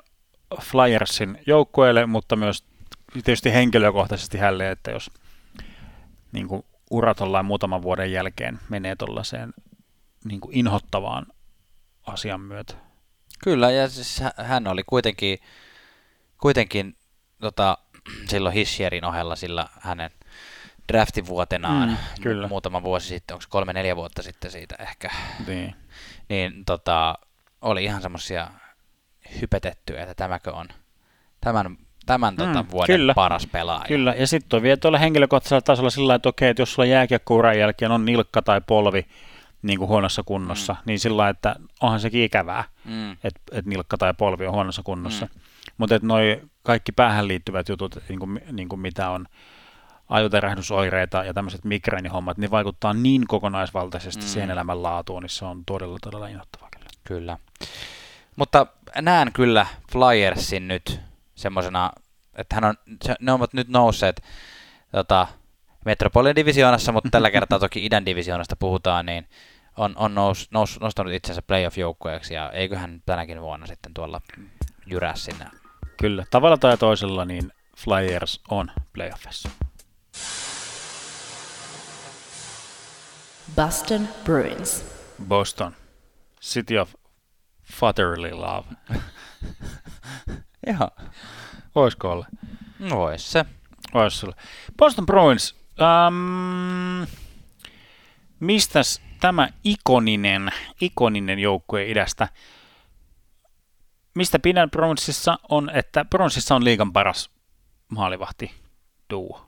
Flyersin 0.62 1.38
joukkueelle, 1.48 2.06
mutta 2.06 2.36
myös 2.36 2.64
tietysti 3.14 3.54
henkilökohtaisesti 3.54 4.38
hänelle, 4.38 4.72
että 4.72 4.92
jos 4.92 5.12
niin 6.32 6.48
kuin 6.48 6.64
ura 6.92 7.16
tollain 7.16 7.46
muutaman 7.46 7.82
vuoden 7.82 8.12
jälkeen 8.12 8.60
menee 8.70 8.96
tuollaiseen 8.96 9.54
niin 10.26 10.40
kuin 10.42 10.56
inhottavaan 10.58 11.26
asian 12.08 12.42
myötä. 12.42 12.74
Kyllä, 13.44 13.72
ja 13.72 13.90
siis 13.90 14.20
hä- 14.20 14.34
hän 14.38 14.68
oli 14.68 14.84
kuitenkin, 14.86 15.40
kuitenkin 16.42 16.96
tota, 17.42 17.78
silloin 18.30 18.56
Hissierin 18.56 19.06
ohella 19.06 19.36
sillä 19.36 19.68
hänen 19.82 20.12
draftivuotenaan 20.94 21.90
Mm, 21.90 21.98
kyllä. 22.22 22.48
muutama 22.48 22.84
vuosi 22.84 23.08
sitten, 23.08 23.34
onko 23.36 23.46
kolme-neljä 23.50 23.96
vuotta 23.96 24.22
sitten 24.24 24.52
siitä 24.52 24.76
ehkä, 24.80 25.10
Niin. 25.48 25.76
niin 26.30 26.66
tota, 26.66 27.16
oli 27.62 27.84
ihan 27.84 28.02
semmoisia 28.02 28.48
hypetettyjä, 29.42 30.02
että 30.02 30.16
tämäkö 30.16 30.54
on 30.54 30.68
tämän, 31.42 31.78
tämän 32.06 32.36
tota, 32.36 32.64
Mm, 32.64 32.72
vuoden 32.72 32.96
kyllä. 33.00 33.14
paras 33.14 33.48
pelaaja. 33.48 33.86
Kyllä, 33.88 34.14
ja 34.18 34.28
sitten 34.28 34.58
on 34.58 34.64
vielä 34.64 34.78
tuolla 34.78 34.98
henkilökohtaisella 34.98 35.62
tasolla 35.62 35.90
sillä 35.90 36.08
lailla, 36.08 36.16
että 36.16 36.30
okei, 36.30 36.50
että 36.50 36.62
jos 36.62 36.74
sulla 36.74 36.86
jääkiekkouran 36.88 37.60
jälkeen 37.60 37.92
on 37.92 38.06
nilkka 38.06 38.42
tai 38.42 38.62
polvi 38.68 39.06
niin 39.62 39.80
kuin 39.80 39.90
huonossa 39.90 40.24
kunnossa, 40.24 40.74
mm. 40.74 40.80
niin 40.86 41.00
sillä 41.00 41.30
että 41.30 41.56
onhan 41.82 42.00
sekin 42.00 42.24
ikävää, 42.24 42.64
Mm, 42.86 43.12
että 43.12 43.42
et 43.52 43.66
nilkka 43.66 43.98
tai 43.98 44.14
polvi 44.14 44.46
on 44.48 44.54
huonossa 44.54 44.84
kunnossa. 44.84 45.26
Mm. 45.26 45.42
Mutta 45.78 46.00
noi 46.02 46.42
kaikki 46.64 46.92
päähän 46.92 47.28
liittyvät 47.28 47.70
jutut, 47.70 47.98
niin 48.10 48.20
kuin, 48.20 48.42
niin 48.52 48.70
kuin 48.70 48.80
mitä 48.80 49.10
on 49.10 49.26
ajoterähdysoireita 50.10 51.24
ja 51.24 51.34
tämmöiset 51.34 51.64
migreenihommat, 51.66 52.38
niin 52.38 52.52
vaikuttaa 52.52 52.94
niin 52.94 53.28
kokonaisvaltaisesti 53.28 54.24
Mm. 54.24 54.28
siihen 54.28 54.52
elämänlaatuun, 54.52 55.22
niin 55.22 55.30
se 55.30 55.46
on 55.46 55.64
todella, 55.66 55.98
todella 56.02 56.28
innoittavaa 56.28 56.70
kyllä. 56.78 56.90
Kyllä. 57.04 57.38
Mutta 58.36 58.68
näen 59.02 59.34
kyllä 59.34 59.66
Flyersin 59.92 60.68
nyt 60.68 61.00
semmoisena, 61.36 61.92
että 62.36 62.56
hän 62.56 62.64
on, 62.64 62.76
ne 63.20 63.32
ovat 63.32 63.54
nyt 63.54 63.68
nousseet 63.68 64.22
tota, 64.92 65.28
Metropolian 65.86 66.36
divisioonassa, 66.36 66.92
mutta 66.92 67.10
tällä 67.12 67.32
kertaa 67.32 67.60
toki 67.60 67.86
idän 67.86 68.06
divisioonasta 68.06 68.56
puhutaan, 68.56 69.06
niin 69.06 69.28
on, 69.78 69.94
on 69.98 70.16
nous, 70.16 70.48
nous, 70.52 70.80
nostanut 70.80 71.14
itsensä 71.14 71.42
playoff-joukkueeksi 71.42 72.34
ja 72.34 72.52
eiköhän 72.52 73.02
tänäkin 73.06 73.42
vuonna 73.42 73.66
sitten 73.68 73.94
tuolla 73.94 74.22
jyrää 74.86 75.16
sinne. 75.16 75.46
Kyllä, 75.98 76.26
tavalla 76.30 76.58
tai 76.58 76.78
toisella 76.78 77.26
niin 77.26 77.52
Flyers 77.78 78.42
on 78.50 78.72
playoffissa. 78.94 79.50
Boston 83.56 84.08
Bruins. 84.24 84.86
Boston, 85.28 85.76
City 86.42 86.78
of 86.78 86.94
Fatherly 87.74 88.32
Love. 88.32 88.66
Joo, 90.68 90.90
Voisiko 91.76 92.12
olla? 92.12 92.26
vois 92.90 93.32
se. 93.32 93.46
Vois 93.94 94.24
olla. 94.24 94.36
Boston 94.78 95.06
Bruins. 95.06 95.56
Ähm, 95.82 97.04
mistäs 98.40 99.02
tämä 99.20 99.50
ikoninen, 99.64 100.52
ikoninen 100.82 101.40
joukkue 101.40 101.86
idästä? 101.86 102.28
Mistä 104.16 104.40
pidän 104.40 104.70
Bruinsissa 104.70 105.40
on, 105.50 105.70
että 105.74 106.06
Bruinsissa 106.06 106.56
on 106.56 106.64
liigan 106.64 106.94
paras 106.94 107.30
maalivahti 107.88 108.52
duo. 109.10 109.48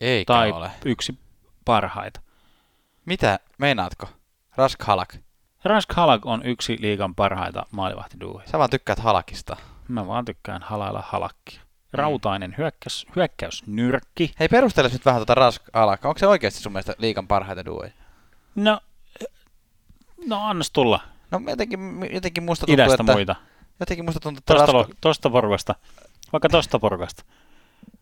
Eikä 0.00 0.32
Tai 0.32 0.52
ole. 0.52 0.70
yksi 0.84 1.18
parhaita. 1.64 2.20
Mitä, 3.04 3.38
meinaatko? 3.58 4.08
Rask 4.56 4.82
Halak. 4.82 5.14
Rask 5.64 5.92
Halak 5.92 6.26
on 6.26 6.46
yksi 6.46 6.76
liigan 6.80 7.14
parhaita 7.14 7.66
maalivahtiduoja. 7.70 8.46
Sä 8.50 8.58
vaan 8.58 8.70
tykkäät 8.70 8.98
Halakista. 8.98 9.56
Mä 9.88 10.06
vaan 10.06 10.24
tykkään 10.24 10.62
halailla 10.62 11.02
halakkia. 11.06 11.60
Rautainen 11.92 12.54
hyökkäys, 12.58 13.06
hyökkäysnyrkki. 13.16 14.32
Hei, 14.40 14.48
perustele 14.48 14.88
nyt 14.88 15.04
vähän 15.04 15.18
tuota 15.18 15.34
Rask 15.34 15.62
Halak. 15.72 16.04
Onko 16.04 16.18
se 16.18 16.26
oikeasti 16.26 16.60
sun 16.60 16.72
mielestä 16.72 16.94
liikan 16.98 17.28
parhaita 17.28 17.64
duoja? 17.64 17.90
No, 18.54 18.80
no 20.26 20.48
annas 20.48 20.70
tulla 20.70 21.00
No 21.30 21.40
jotenkin, 21.48 21.80
jotenkin 22.12 22.42
musta 22.42 22.66
tuntuu, 22.66 22.84
idästä 22.84 23.02
että... 23.02 23.12
muita. 23.12 23.36
Jotenkin 23.80 24.04
musta 24.04 24.20
tuntuu, 24.20 24.38
että 24.38 24.54
Tosta, 24.54 24.72
Rask... 24.72 24.88
lo- 24.88 24.94
tosta 25.00 25.30
porukasta. 25.30 25.74
Vaikka 26.32 26.48
tosta 26.48 26.78
porukasta. 26.78 27.24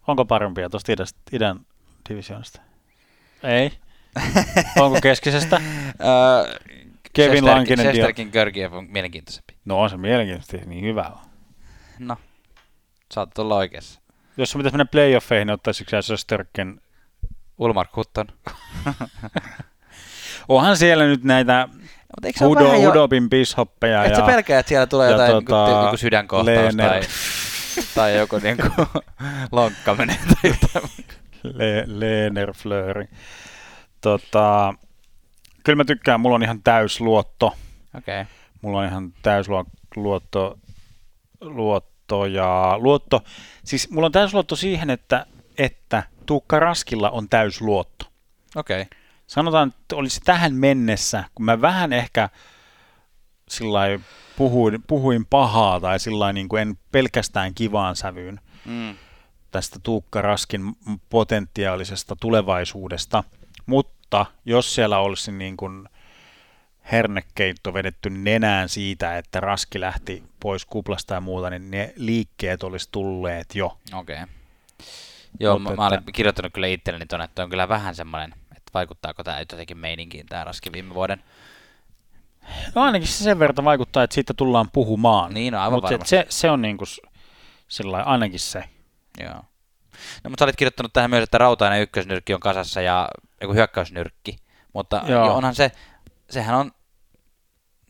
Onko 0.07 0.25
parempia 0.25 0.71
tosta 0.71 0.93
idästä, 0.93 1.21
idän 1.33 1.61
divisioonasta? 2.09 2.61
Ei. 3.43 3.73
Onko 4.81 4.99
keskisestä? 5.03 5.61
Öö, 6.01 6.59
Kevin 7.13 7.47
Lankinen 7.47 7.87
Shesterkin 7.87 8.29
Georgiev 8.33 8.73
on 8.73 8.87
mielenkiintoisempi. 8.91 9.55
No 9.65 9.81
on 9.81 9.91
se 9.91 9.97
mielenkiintoisesti 9.97 10.69
niin 10.69 10.85
hyvä 10.85 11.03
on. 11.03 11.19
No, 11.99 12.17
saat 13.15 13.39
olla 13.39 13.57
oikeassa. 13.57 14.01
Jos 14.37 14.51
se 14.51 14.59
pitäisi 14.59 14.77
mennä 14.77 14.91
playoffeihin, 14.91 15.47
niin 15.47 15.55
ottaisitko 15.55 15.91
sä 15.91 16.03
Sösterken? 16.03 16.81
Ulmar 17.59 17.87
Hutton. 17.97 18.27
Onhan 20.49 20.77
siellä 20.77 21.05
nyt 21.05 21.25
näitä 21.25 21.69
Mutta 22.13 22.27
eikö 22.27 22.39
se 22.39 22.45
Hudo, 22.45 22.65
vähän 22.65 22.83
jo... 22.83 22.89
Hudobin 22.89 23.31
bishoppeja 23.31 24.05
Et 24.05 24.11
ja 24.11 24.17
sä 24.17 24.23
pelkää, 24.23 24.59
että 24.59 24.69
siellä 24.69 24.87
tulee 24.87 25.11
ja 25.11 25.13
jotain 25.13 25.45
tota, 25.45 25.83
joku 25.85 25.97
sydänkohtaus 25.97 26.57
Lehner. 26.57 26.89
tai, 26.89 27.01
tai 27.95 28.17
joku 28.17 28.39
niinku 28.39 28.69
lonkka 29.53 29.95
menee 29.95 30.19
tai 30.27 30.51
jotain. 30.51 30.91
Le- 31.43 31.85
Lehner 31.87 32.53
Flöri. 32.53 33.09
Tota, 34.01 34.75
kyllä 35.65 35.77
mä 35.77 35.85
tykkään, 35.85 36.21
mulla 36.21 36.35
on 36.35 36.43
ihan 36.43 36.63
täys 36.63 37.01
luotto. 37.01 37.47
Okei. 37.99 38.21
Okay. 38.21 38.33
Mulla 38.63 38.79
on 38.79 38.87
ihan 38.87 39.13
täys 39.23 39.49
luo- 39.49 39.71
luotto, 39.97 40.59
luotto 41.41 42.27
ja 42.27 42.75
luotto. 42.79 43.23
Siis 43.65 43.91
mulla 43.91 44.07
on 44.07 44.13
täys 44.13 44.35
luotto 44.35 44.57
siihen, 44.57 44.91
että, 44.91 45.27
että 45.59 46.03
Tuukka 46.27 46.59
Raskilla 46.59 47.11
on 47.11 47.29
täys 47.29 47.61
luotto. 47.61 48.07
Okei. 48.57 48.83
Okay. 48.83 49.02
Sanotaan, 49.33 49.69
että 49.69 49.97
olisi 49.97 50.21
tähän 50.25 50.55
mennessä, 50.55 51.25
kun 51.35 51.45
mä 51.45 51.61
vähän 51.61 51.93
ehkä 51.93 52.29
sillä 53.49 53.81
puhuin, 54.37 54.83
puhuin 54.87 55.27
pahaa 55.27 55.81
tai 55.81 56.01
sillä 56.01 56.33
niin 56.33 56.49
kuin 56.49 56.63
en 56.63 56.79
pelkästään 56.93 57.55
kivaan 57.55 57.97
sävyyn 57.97 58.41
Mm. 58.65 58.97
tästä 59.51 59.79
Tuukka 59.83 60.23
Raskin 60.23 60.63
potentiaalisesta 61.11 62.17
tulevaisuudesta, 62.21 63.25
mutta 63.67 64.27
jos 64.45 64.75
siellä 64.75 64.99
olisi 64.99 65.33
niin 65.33 65.57
kuin 65.57 65.89
hernekeitto 66.93 67.75
vedetty 67.75 68.11
nenään 68.11 68.69
siitä, 68.69 69.19
että 69.19 69.41
Raski 69.41 69.81
lähti 69.81 70.23
pois 70.41 70.65
kuplasta 70.67 71.15
ja 71.15 71.21
muuta, 71.21 71.51
niin 71.51 71.71
ne 71.71 71.93
liikkeet 71.97 72.63
olisi 72.63 72.89
tulleet 72.93 73.55
jo. 73.55 73.79
Okei. 73.93 74.17
Okay. 74.23 74.27
Joo, 75.41 75.59
Mut 75.59 75.73
mä, 75.73 75.77
mä 75.77 75.87
olin 75.87 75.99
että- 75.99 76.13
kirjoittanut 76.13 76.53
kyllä 76.53 76.67
itselleni 76.67 77.07
tuonne, 77.07 77.25
että 77.25 77.43
on 77.43 77.51
kyllä 77.51 77.69
vähän 77.69 77.95
semmoinen, 77.95 78.35
että 78.73 78.79
vaikuttaako 78.79 79.25
tämä 79.25 79.39
jotenkin 79.39 79.79
meininkiin 79.79 80.27
tämä 80.27 80.45
raski 80.45 80.73
viime 80.73 80.95
vuoden. 80.95 81.23
No 82.75 82.83
ainakin 82.83 83.09
se 83.09 83.25
sen 83.25 83.39
verran 83.39 83.65
vaikuttaa, 83.65 84.03
että 84.03 84.15
siitä 84.15 84.35
tullaan 84.35 84.71
puhumaan. 84.73 85.35
Niin, 85.35 85.53
no 85.53 85.61
aivan 85.61 85.73
Mutta 85.73 85.91
varmasti. 85.91 86.09
se, 86.09 86.27
se 86.29 86.51
on 86.51 86.63
niin 86.63 86.79
kuin 86.79 86.89
sillä 87.69 88.03
ainakin 88.03 88.41
se. 88.41 88.65
Joo. 89.21 89.35
No, 90.25 90.31
mutta 90.31 90.43
sä 90.43 90.45
olit 90.45 90.57
kirjoittanut 90.57 90.93
tähän 90.93 91.11
myös, 91.11 91.23
että 91.23 91.39
Rautainen 91.39 91.83
ykkösnyrkki 91.83 92.35
on 92.35 92.41
kasassa 92.41 92.81
ja 92.81 93.09
joku 93.41 93.55
hyökkäysnyrkki, 93.55 94.37
mutta 94.73 95.03
Joo. 95.07 95.27
jo 95.27 95.35
onhan 95.35 95.55
se, 95.55 95.73
sehän 96.31 96.57
on, 96.57 96.73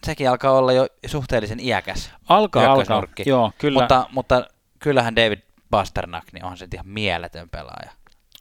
sekin 0.05 0.31
alkaa 0.31 0.53
olla 0.53 0.73
jo 0.73 0.87
suhteellisen 1.07 1.61
iäkäs 1.61 2.13
Alkaa, 2.29 2.73
alkaa. 2.73 3.03
Joo, 3.27 3.53
kyllä. 3.59 3.81
Mutta, 3.81 4.07
mutta 4.13 4.47
kyllähän 4.79 5.17
David 5.17 5.39
Pasternak, 5.71 6.25
niin 6.33 6.45
onhan 6.45 6.59
se 6.59 6.69
ihan 6.75 6.89
mieletön 6.89 7.49
pelaaja. 7.49 7.93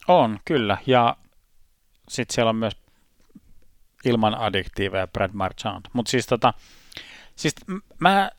On, 0.08 0.40
kyllä. 0.44 0.78
Ja 0.86 1.16
sitten 2.12 2.34
siellä 2.34 2.50
on 2.50 2.56
myös 2.56 2.76
ilman 4.04 4.34
addiktiiveja 4.34 5.06
Brad 5.06 5.30
Marchand. 5.32 5.86
Mutta 5.92 6.10
siis, 6.10 6.26
tota, 6.26 6.54
siis 7.36 7.54
mä, 7.98 8.30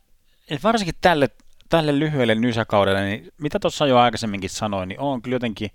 varsinkin 0.64 0.96
tälle, 1.02 1.30
tälle 1.70 2.00
lyhyelle 2.00 2.36
nysäkaudelle, 2.36 3.06
niin 3.06 3.34
mitä 3.38 3.60
tuossa 3.60 3.88
jo 3.88 3.98
aikaisemminkin 3.98 4.50
sanoin, 4.50 4.90
niin 4.90 5.00
on 5.00 5.22
kyllä 5.22 5.36
jotenkin, 5.36 5.72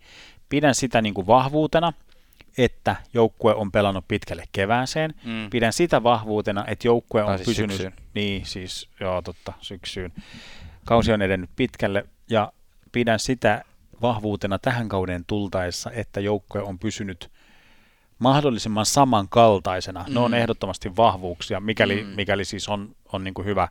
pidän 0.48 0.74
sitä 0.74 1.02
niin 1.02 1.14
kuin 1.14 1.26
vahvuutena, 1.26 1.92
että 2.58 2.96
joukkue 3.14 3.54
on 3.54 3.72
pelannut 3.72 4.08
pitkälle 4.08 4.44
kevääseen. 4.52 5.14
Mm. 5.24 5.50
Pidän 5.50 5.72
sitä 5.72 6.02
vahvuutena, 6.02 6.64
että 6.66 6.88
joukkue 6.88 7.22
on 7.22 7.26
Tai 7.26 7.36
siis 7.36 7.48
pysynyt... 7.48 7.70
syksyyn. 7.70 7.92
Niin, 8.14 8.46
siis 8.46 8.88
joo, 9.00 9.22
totta, 9.22 9.52
syksyyn. 9.60 10.12
Kausi 10.84 11.12
on 11.12 11.22
edennyt 11.22 11.50
pitkälle 11.56 12.04
ja 12.30 12.52
pidän 12.92 13.18
sitä 13.18 13.64
vahvuutena 14.02 14.58
tähän 14.58 14.88
kauden 14.88 15.24
tultaessa, 15.26 15.90
että 15.90 16.20
joukkue 16.20 16.62
on 16.62 16.78
pysynyt 16.78 17.30
mahdollisimman 18.18 18.86
samankaltaisena. 18.86 20.04
Mm. 20.08 20.14
Ne 20.14 20.20
on 20.20 20.30
Mm. 20.30 20.34
ehdottomasti 20.36 20.96
vahvuuksia, 20.96 21.60
mikäli, 21.60 22.02
Mm. 22.04 22.08
mikäli 22.10 22.44
siis 22.44 22.68
on, 22.68 22.96
on 23.12 23.24
niin 23.24 23.34
kuin 23.34 23.46
hyvä 23.46 23.68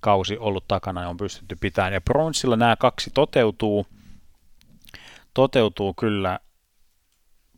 kausi 0.00 0.38
ollut 0.38 0.68
takana 0.68 1.02
ja 1.02 1.08
on 1.08 1.16
pystytty 1.16 1.56
pitämään. 1.60 1.92
Ja 1.92 2.00
Brownsilla 2.00 2.56
nämä 2.56 2.76
kaksi 2.76 3.10
toteutuu, 3.14 3.86
toteutuu 5.34 5.94
kyllä. 5.94 6.38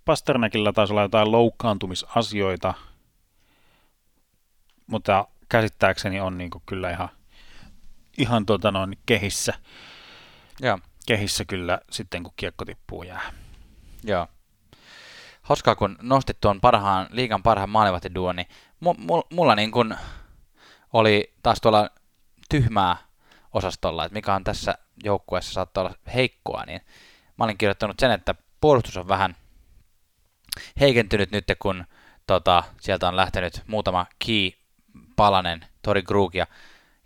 Pasternakilla 0.04 0.72
taisi 0.72 0.92
olla 0.92 1.02
jotain 1.02 1.32
loukkaantumisasioita, 1.32 2.74
mutta 4.86 5.28
käsittääkseni 5.48 6.20
on 6.20 6.38
niin 6.38 6.50
kuin 6.50 6.62
kyllä 6.66 6.90
ihan, 6.90 7.08
ihan 8.18 8.46
tota 8.46 8.70
noin 8.70 8.98
kehissä, 9.06 9.54
Joo. 10.60 10.78
kehissä 11.06 11.44
kyllä 11.44 11.80
sitten, 11.90 12.22
kun 12.22 12.32
kiekko 12.36 12.64
tippuu 12.64 13.02
jää. 13.02 13.32
Joo. 14.04 14.26
Hauskaa, 15.48 15.76
kun 15.76 15.98
nostit 16.02 16.40
tuon 16.40 16.60
parhaan, 16.60 17.06
liigan 17.10 17.42
parhaan 17.42 17.70
maalivahtiduon, 17.70 18.36
niin 18.36 18.46
mu- 18.84 19.00
mu- 19.00 19.26
mulla 19.30 19.54
niin 19.54 19.70
kun 19.70 19.96
oli 20.92 21.34
taas 21.42 21.60
tuolla 21.60 21.90
tyhmää 22.48 22.96
osastolla, 23.52 24.04
että 24.04 24.14
mikä 24.14 24.34
on 24.34 24.44
tässä 24.44 24.78
joukkueessa 25.04 25.52
saattaa 25.52 25.84
olla 25.84 25.94
heikkoa, 26.14 26.64
niin 26.66 26.80
mä 27.38 27.44
olin 27.44 27.58
kirjoittanut 27.58 27.98
sen, 27.98 28.10
että 28.10 28.34
puolustus 28.60 28.96
on 28.96 29.08
vähän 29.08 29.36
heikentynyt 30.80 31.30
nyt, 31.30 31.44
kun 31.58 31.84
tota, 32.26 32.64
sieltä 32.80 33.08
on 33.08 33.16
lähtenyt 33.16 33.62
muutama 33.66 34.06
key 34.26 34.50
palanen, 35.16 35.66
Tori 35.82 36.02
Krug 36.02 36.34
ja, 36.34 36.46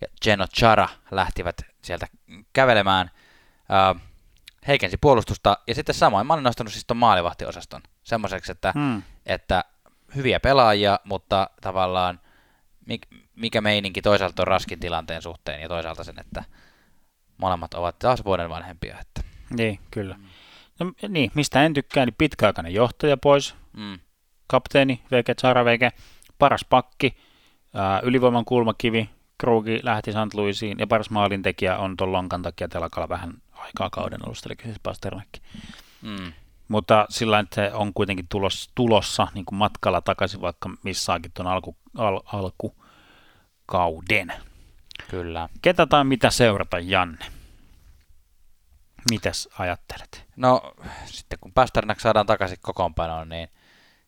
ja 0.00 0.06
Geno 0.24 0.46
Chara 0.46 0.88
lähtivät 1.10 1.56
sieltä 1.82 2.06
kävelemään. 2.52 3.10
Ää, 3.68 3.94
heikensi 4.66 4.96
puolustusta, 5.00 5.58
ja 5.66 5.74
sitten 5.74 5.94
samoin 5.94 6.26
mä 6.26 6.34
olin 6.34 6.44
nostanut 6.44 6.72
siis 6.72 6.84
ton 6.86 6.96
maalivahtiosaston 6.96 7.80
semmoiseksi, 8.02 8.52
että, 8.52 8.72
Hmm. 8.72 9.02
että 9.26 9.64
hyviä 10.16 10.40
pelaajia, 10.40 11.00
mutta 11.04 11.50
tavallaan 11.60 12.20
mik- 12.90 13.18
mikä 13.36 13.60
meininki 13.60 14.02
toisaalta 14.02 14.42
on 14.42 14.46
raskin 14.48 14.80
tilanteen 14.80 15.22
suhteen, 15.22 15.60
ja 15.62 15.68
toisaalta 15.68 16.04
sen, 16.04 16.18
että 16.20 16.44
molemmat 17.38 17.74
ovat 17.74 17.98
taas 17.98 18.24
vuoden 18.24 18.50
vanhempia. 18.50 18.96
Että, 19.00 19.22
Niin, 19.50 19.78
kyllä. 19.90 20.16
No, 20.80 20.92
niin, 21.08 21.30
mistä 21.34 21.64
en 21.64 21.74
tykkää, 21.74 22.06
niin 22.06 22.14
pitkäaikainen 22.18 22.74
johtaja 22.74 23.16
pois, 23.16 23.54
mm, 23.72 23.98
kapteeni 24.46 25.02
Veke 25.10 25.34
Charaveke, 25.34 25.92
paras 26.38 26.64
pakki, 26.70 27.16
ää, 27.74 28.00
ylivoiman 28.00 28.44
kulmakivi, 28.44 29.10
Krugi 29.38 29.80
lähti 29.82 30.12
St. 30.12 30.34
Louisiin 30.34 30.78
ja 30.78 30.86
paras 30.86 31.10
maalintekijä 31.10 31.76
on 31.76 31.96
tuon 31.96 32.12
lonkan 32.12 32.42
takia 32.42 32.68
telakalla 32.68 33.08
vähän 33.08 33.34
aikaa 33.62 33.90
kauden 33.90 34.26
alusta, 34.26 34.48
eli 34.48 34.56
siis 34.64 34.80
Pasternakki. 34.82 35.40
mm, 36.02 36.32
Mutta 36.68 37.06
sillä 37.10 37.38
että 37.38 37.54
se 37.54 37.72
on 37.74 37.94
kuitenkin 37.94 38.26
tulos, 38.28 38.70
tulossa 38.74 39.26
niin 39.34 39.44
kuin 39.44 39.58
matkalla 39.58 40.00
takaisin, 40.00 40.40
vaikka 40.40 40.70
missaakin 40.84 41.30
tuon 41.34 41.46
alku, 41.46 41.76
al, 41.96 42.20
alkukauden. 42.32 44.32
kyllä. 45.10 45.48
Ketä 45.62 45.86
tai 45.86 46.04
mitä 46.04 46.30
seurata, 46.30 46.78
Janne? 46.78 47.26
Mitäs 49.10 49.48
ajattelet? 49.58 50.24
No, 50.36 50.74
sitten 51.04 51.38
kun 51.38 51.52
Pasternak 51.52 52.00
saadaan 52.00 52.26
takaisin 52.26 52.58
kokoonpanoon, 52.62 53.28
niin 53.28 53.48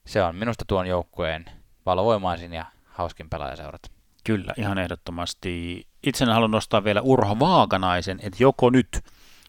se 0.07 0.23
on 0.23 0.37
minusta 0.37 0.65
tuon 0.69 0.87
joukkueen 0.87 1.45
valovoimaisin 1.87 2.53
ja 2.53 2.65
hauskin 2.85 3.31
pelaaja 3.31 3.57
seurata. 3.57 3.89
Kyllä, 4.25 4.55
ihan 4.57 4.79
ehdottomasti. 4.79 5.87
Itse 6.03 6.25
haluan 6.25 6.51
nostaa 6.51 6.85
vielä 6.85 7.01
Urho 7.01 7.39
Vaakanaisen, 7.39 8.19
että 8.23 8.43
joko 8.43 8.71
nyt, 8.71 9.05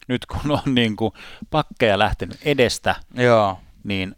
nyt 0.08 0.26
kun 0.26 0.52
on 0.52 0.76
niin 0.76 0.96
kuin 0.96 1.12
pakkeja 1.50 2.00
lähtenyt 2.00 2.38
edestä, 2.46 2.96
Joo, 3.14 3.60
niin 3.84 4.16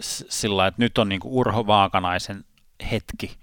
sillä 0.00 0.66
että 0.66 0.82
nyt 0.82 0.98
on 0.98 1.08
niin 1.08 1.20
kuin 1.20 1.32
Urho 1.32 1.66
Vaakanaisen 1.66 2.44
hetki 2.90 3.38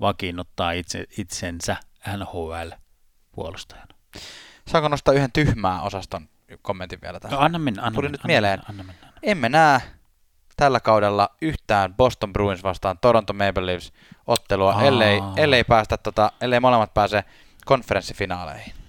vakiinnuttaa 0.00 0.72
itse, 0.72 1.04
itsensä 1.18 1.76
NHL-puolustajana. 2.16 3.94
saanko 4.68 4.88
nostaa 4.88 5.14
yhden 5.14 5.32
tyhmää 5.32 5.82
osaston 5.82 6.28
kommentin 6.62 6.98
vielä 7.02 7.20
tähän? 7.20 7.38
No, 7.38 7.44
anna 7.44 7.58
mennä, 7.58 7.82
anna 7.82 7.94
Tuli 7.94 8.04
mennä, 8.04 8.12
nyt 8.12 8.20
anna 8.20 8.26
mieleen. 8.26 8.58
Mennä, 8.58 8.82
anna 8.82 8.84
mennä. 8.84 9.12
Emme 9.22 9.48
näe 9.48 9.80
tällä 10.56 10.80
kaudella 10.80 11.28
yhtään 11.42 11.94
Boston 11.94 12.32
Bruins 12.32 12.62
vastaan 12.62 12.98
Toronto 12.98 13.32
Maple 13.32 13.66
Leafs 13.66 13.92
ottelua, 14.26 14.72
Aa. 14.72 14.82
ellei, 14.82 15.20
ellei, 15.36 15.64
päästä 15.64 15.96
tota, 15.96 16.32
ellei 16.40 16.60
molemmat 16.60 16.94
pääse 16.94 17.24
konferenssifinaaleihin. 17.64 18.83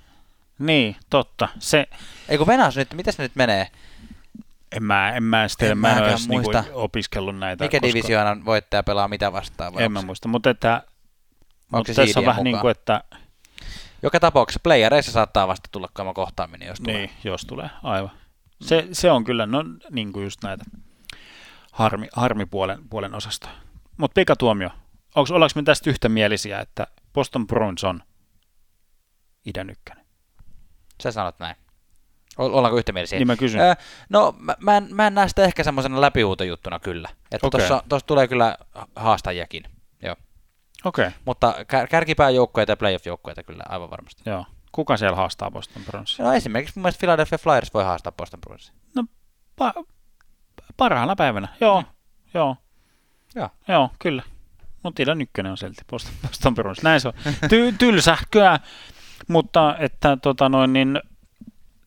Niin, 0.59 0.95
totta. 1.09 1.49
Se, 1.59 1.87
Ei 2.29 2.37
kun 2.37 2.47
Venäjä 2.47 2.69
nyt, 2.75 2.93
miten 2.93 3.13
se 3.13 3.23
nyt 3.23 3.35
menee? 3.35 3.67
en 4.71 4.83
mä, 4.83 5.11
en 5.11 5.23
mä, 5.23 5.47
sitten, 5.47 5.71
En 5.71 5.77
mä 5.77 5.91
en 5.91 6.03
ole 6.03 6.15
niin 6.15 6.27
muista. 6.29 6.63
opiskellut 6.73 7.37
näitä. 7.37 7.63
Mikä 7.63 7.79
koska- 7.79 7.87
divisioonan 7.87 8.45
voittaja 8.45 8.83
pelaa 8.83 9.07
mitä 9.07 9.31
vastaan? 9.33 9.73
Vai 9.73 9.83
En 9.83 9.91
mä 9.91 10.01
muista, 10.01 10.27
mutta 10.27 10.49
että, 10.49 10.73
Onko 10.75 11.77
mutta 11.77 11.93
tässä 11.93 12.19
on 12.19 12.25
vähän 12.25 12.43
niin 12.43 12.59
kuin, 12.59 12.71
että 12.71 13.03
Joka 14.03 14.19
tapauksessa 14.19 14.59
playereissa 14.63 15.11
saattaa 15.11 15.47
vasta 15.47 15.69
tulla 15.71 15.89
kama 15.93 16.13
kohtaaminen, 16.13 16.67
jos 16.67 16.79
tulee. 16.79 16.97
Niin, 16.97 17.09
jos 17.23 17.41
tulee, 17.45 17.69
aivan. 17.83 18.11
Se, 18.61 18.87
se 18.91 19.11
on 19.11 19.23
kyllä, 19.23 19.45
no 19.45 19.63
niin 19.91 20.13
kuin 20.13 20.23
just 20.23 20.43
näitä 20.43 20.65
harmi, 21.71 22.07
harmipuolen 22.13 22.89
puolen 22.89 23.15
osastoja. 23.15 23.53
Mutta 23.97 24.13
pikatuomio, 24.15 24.69
Onks, 25.15 25.31
ollaanko 25.31 25.51
me 25.55 25.63
tästä 25.63 25.89
yhtämielisiä, 25.89 26.59
että 26.59 26.87
Boston 27.13 27.47
Bruins 27.47 27.83
on 27.83 28.03
idän 29.45 29.69
ykkönen? 29.69 30.04
Sä 31.03 31.11
sanot 31.11 31.39
näin. 31.39 31.55
Ollaanko 32.37 32.77
yhtämielisiä? 32.77 33.19
Niin 33.19 33.27
mä 33.27 33.35
kysyn. 33.35 33.61
Ää, 33.61 33.75
no, 34.09 34.35
mä, 34.39 34.55
mä, 34.59 34.77
en, 34.77 34.87
mä 34.91 35.07
en 35.07 35.15
näe 35.15 35.27
sitä 35.27 35.43
ehkä 35.43 35.63
semmoisena 35.63 36.01
läpihuutojuttuna 36.01 36.79
kyllä. 36.79 37.09
Että 37.31 37.47
okay. 37.47 37.61
tuossa 37.89 38.07
tulee 38.07 38.27
kyllä 38.27 38.57
haastajiakin. 38.95 39.63
Joo. 40.01 40.15
Okei, 40.85 41.07
okay, 41.07 41.19
Mutta 41.25 41.55
kär, 41.67 41.87
kärkipääjoukkueita 41.87 42.71
ja 42.71 42.77
playoff-joukkueita 42.77 43.43
kyllä 43.43 43.63
aivan 43.69 43.89
varmasti. 43.89 44.23
joo. 44.25 44.45
Kuka 44.71 44.97
siellä 44.97 45.15
haastaa 45.15 45.51
Boston 45.51 45.83
Bruinsia? 45.85 46.25
No 46.25 46.33
esimerkiksi 46.33 46.73
mun 46.75 46.81
mielestä 46.81 46.99
Philadelphia 46.99 47.37
Flyers 47.37 47.73
voi 47.73 47.83
haastaa 47.83 48.11
Boston 48.11 48.41
Bruinsia. 48.41 48.73
Pa- 49.61 49.85
parhaana 50.77 51.15
päivänä, 51.15 51.47
joo, 51.61 51.83
joo. 52.33 52.57
Joo. 53.35 53.49
Joo, 53.67 53.89
kyllä. 53.99 54.23
Mutta 54.83 55.01
idän 55.01 55.21
ykkönen 55.21 55.51
on 55.51 55.57
silti 55.57 55.81
Boston, 55.89 56.13
Boston 56.27 56.55
Bruins. 56.55 56.83
Näin 56.83 57.01
se 57.01 57.07
on. 57.07 57.13
Ty- 57.27 57.75
tylsähköä, 57.77 58.59
mutta 59.27 59.75
että 59.79 60.17
tota 60.21 60.49
noin, 60.49 60.73
niin 60.73 60.99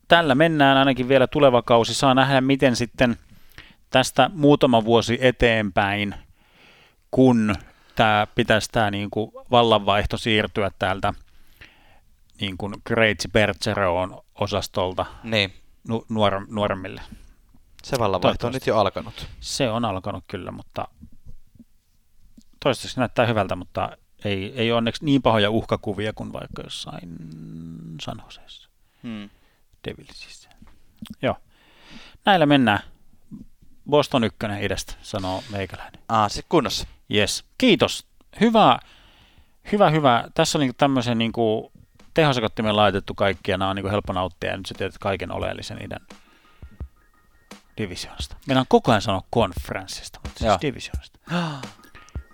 tällä 0.08 0.34
mennään 0.34 0.76
ainakin 0.76 1.08
vielä 1.08 1.26
tuleva 1.26 1.62
kausi. 1.62 1.94
Saa 1.94 2.14
nähdä, 2.14 2.40
miten 2.40 2.76
sitten 2.76 3.16
tästä 3.90 4.30
muutama 4.34 4.84
vuosi 4.84 5.18
eteenpäin, 5.20 6.14
kun 7.10 7.54
tämä 7.94 8.26
pitäisi 8.34 8.68
tämä 8.72 8.90
niinku 8.90 9.44
vallanvaihto 9.50 10.16
siirtyä 10.18 10.70
täältä 10.78 11.14
niin 12.40 12.56
kuin 12.58 12.74
Greitsi 12.86 13.28
Bergeron 13.28 14.20
osastolta 14.34 15.06
Niin, 15.22 15.52
nu- 15.88 16.04
nuor- 16.08 16.46
nuoremmille. 16.50 17.00
se 17.82 17.98
vallanvaihto 17.98 18.46
on 18.46 18.52
nyt 18.52 18.66
jo 18.66 18.78
alkanut. 18.78 19.28
Se 19.40 19.70
on 19.70 19.84
alkanut 19.84 20.24
kyllä, 20.28 20.50
mutta 20.50 20.88
toistaiseksi 22.64 22.98
näyttää 23.00 23.26
hyvältä, 23.26 23.56
mutta 23.56 23.96
ei, 24.24 24.52
ei 24.56 24.72
ole 24.72 24.78
onneksi 24.78 25.04
niin 25.04 25.22
pahoja 25.22 25.50
uhkakuvia 25.50 26.12
kuin 26.12 26.32
vaikka 26.32 26.62
jossain 26.62 27.16
San 28.02 28.22
Joseessa, 28.24 28.68
Hmm. 29.02 29.30
Devilsissä. 29.88 30.50
Joo. 31.22 31.36
Näillä 32.24 32.46
mennään. 32.46 32.80
Boston 33.90 34.24
ykkönen 34.24 34.62
idästä, 34.62 34.94
sanoo 35.02 35.42
meikäläinen. 35.52 36.00
Ah, 36.08 36.30
siis 36.30 36.46
kunnossa. 36.48 36.86
Yes. 37.14 37.44
Kiitos. 37.58 38.06
Hyvä, 38.40 38.78
hyvä, 39.72 39.90
hyvä. 39.90 40.24
Tässä 40.34 40.58
on 40.58 40.60
niinku 40.60 40.74
tämmöisen 40.78 41.18
niinku 41.18 41.72
tehosekottimen 42.14 42.76
laitettu 42.76 43.14
kaikki 43.14 43.50
ja 43.50 43.58
nämä 43.58 43.70
on 43.70 43.76
niinku 43.76 43.90
helppo 43.90 44.12
nauttia 44.12 44.50
ja 44.50 44.56
nyt 44.56 44.66
sä 44.66 44.74
tiedät 44.78 44.98
kaiken 44.98 45.32
oleellisen 45.32 45.84
idän 45.84 46.06
divisioonasta. 47.78 48.36
Meillä 48.46 48.60
on 48.60 48.66
koko 48.68 48.92
ajan 48.92 49.02
sanoa 49.02 49.22
konferenssista, 49.30 50.20
mutta 50.22 50.38
siis 50.38 50.48
Joo. 50.48 50.58
divisioonasta. 50.62 51.18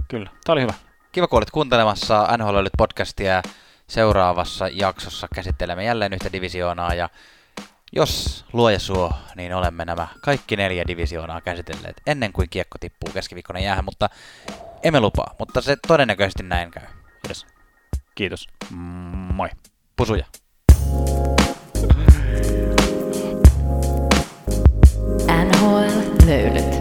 Kyllä, 0.08 0.30
tämä 0.44 0.52
oli 0.52 0.62
hyvä. 0.62 0.74
Kiva, 1.14 1.28
kun 1.28 1.36
olit 1.36 1.50
kuuntelemassa 1.50 2.28
NHL 2.38 2.66
podcastia. 2.78 3.42
Seuraavassa 3.86 4.68
jaksossa 4.68 5.28
käsittelemme 5.34 5.84
jälleen 5.84 6.12
yhtä 6.12 6.32
divisioonaa 6.32 6.94
ja 6.94 7.08
jos 7.92 8.44
luoja 8.52 8.78
suo, 8.78 9.12
niin 9.36 9.54
olemme 9.54 9.84
nämä 9.84 10.08
kaikki 10.20 10.56
neljä 10.56 10.84
divisioonaa 10.86 11.40
käsitelleet 11.40 11.96
ennen 12.06 12.32
kuin 12.32 12.48
kiekko 12.50 12.78
tippuu 12.78 13.12
keskiviikkona 13.12 13.60
jäähän, 13.60 13.84
mutta 13.84 14.08
emme 14.82 15.00
lupaa, 15.00 15.34
mutta 15.38 15.60
se 15.60 15.76
todennäköisesti 15.88 16.42
näin 16.42 16.70
käy. 16.70 16.86
Kiitos. 17.22 17.46
Kiitos. 18.14 18.48
Moi. 18.70 19.48
Pusuja. 19.96 20.24
NHL 25.28 26.26
löylyt. 26.26 26.73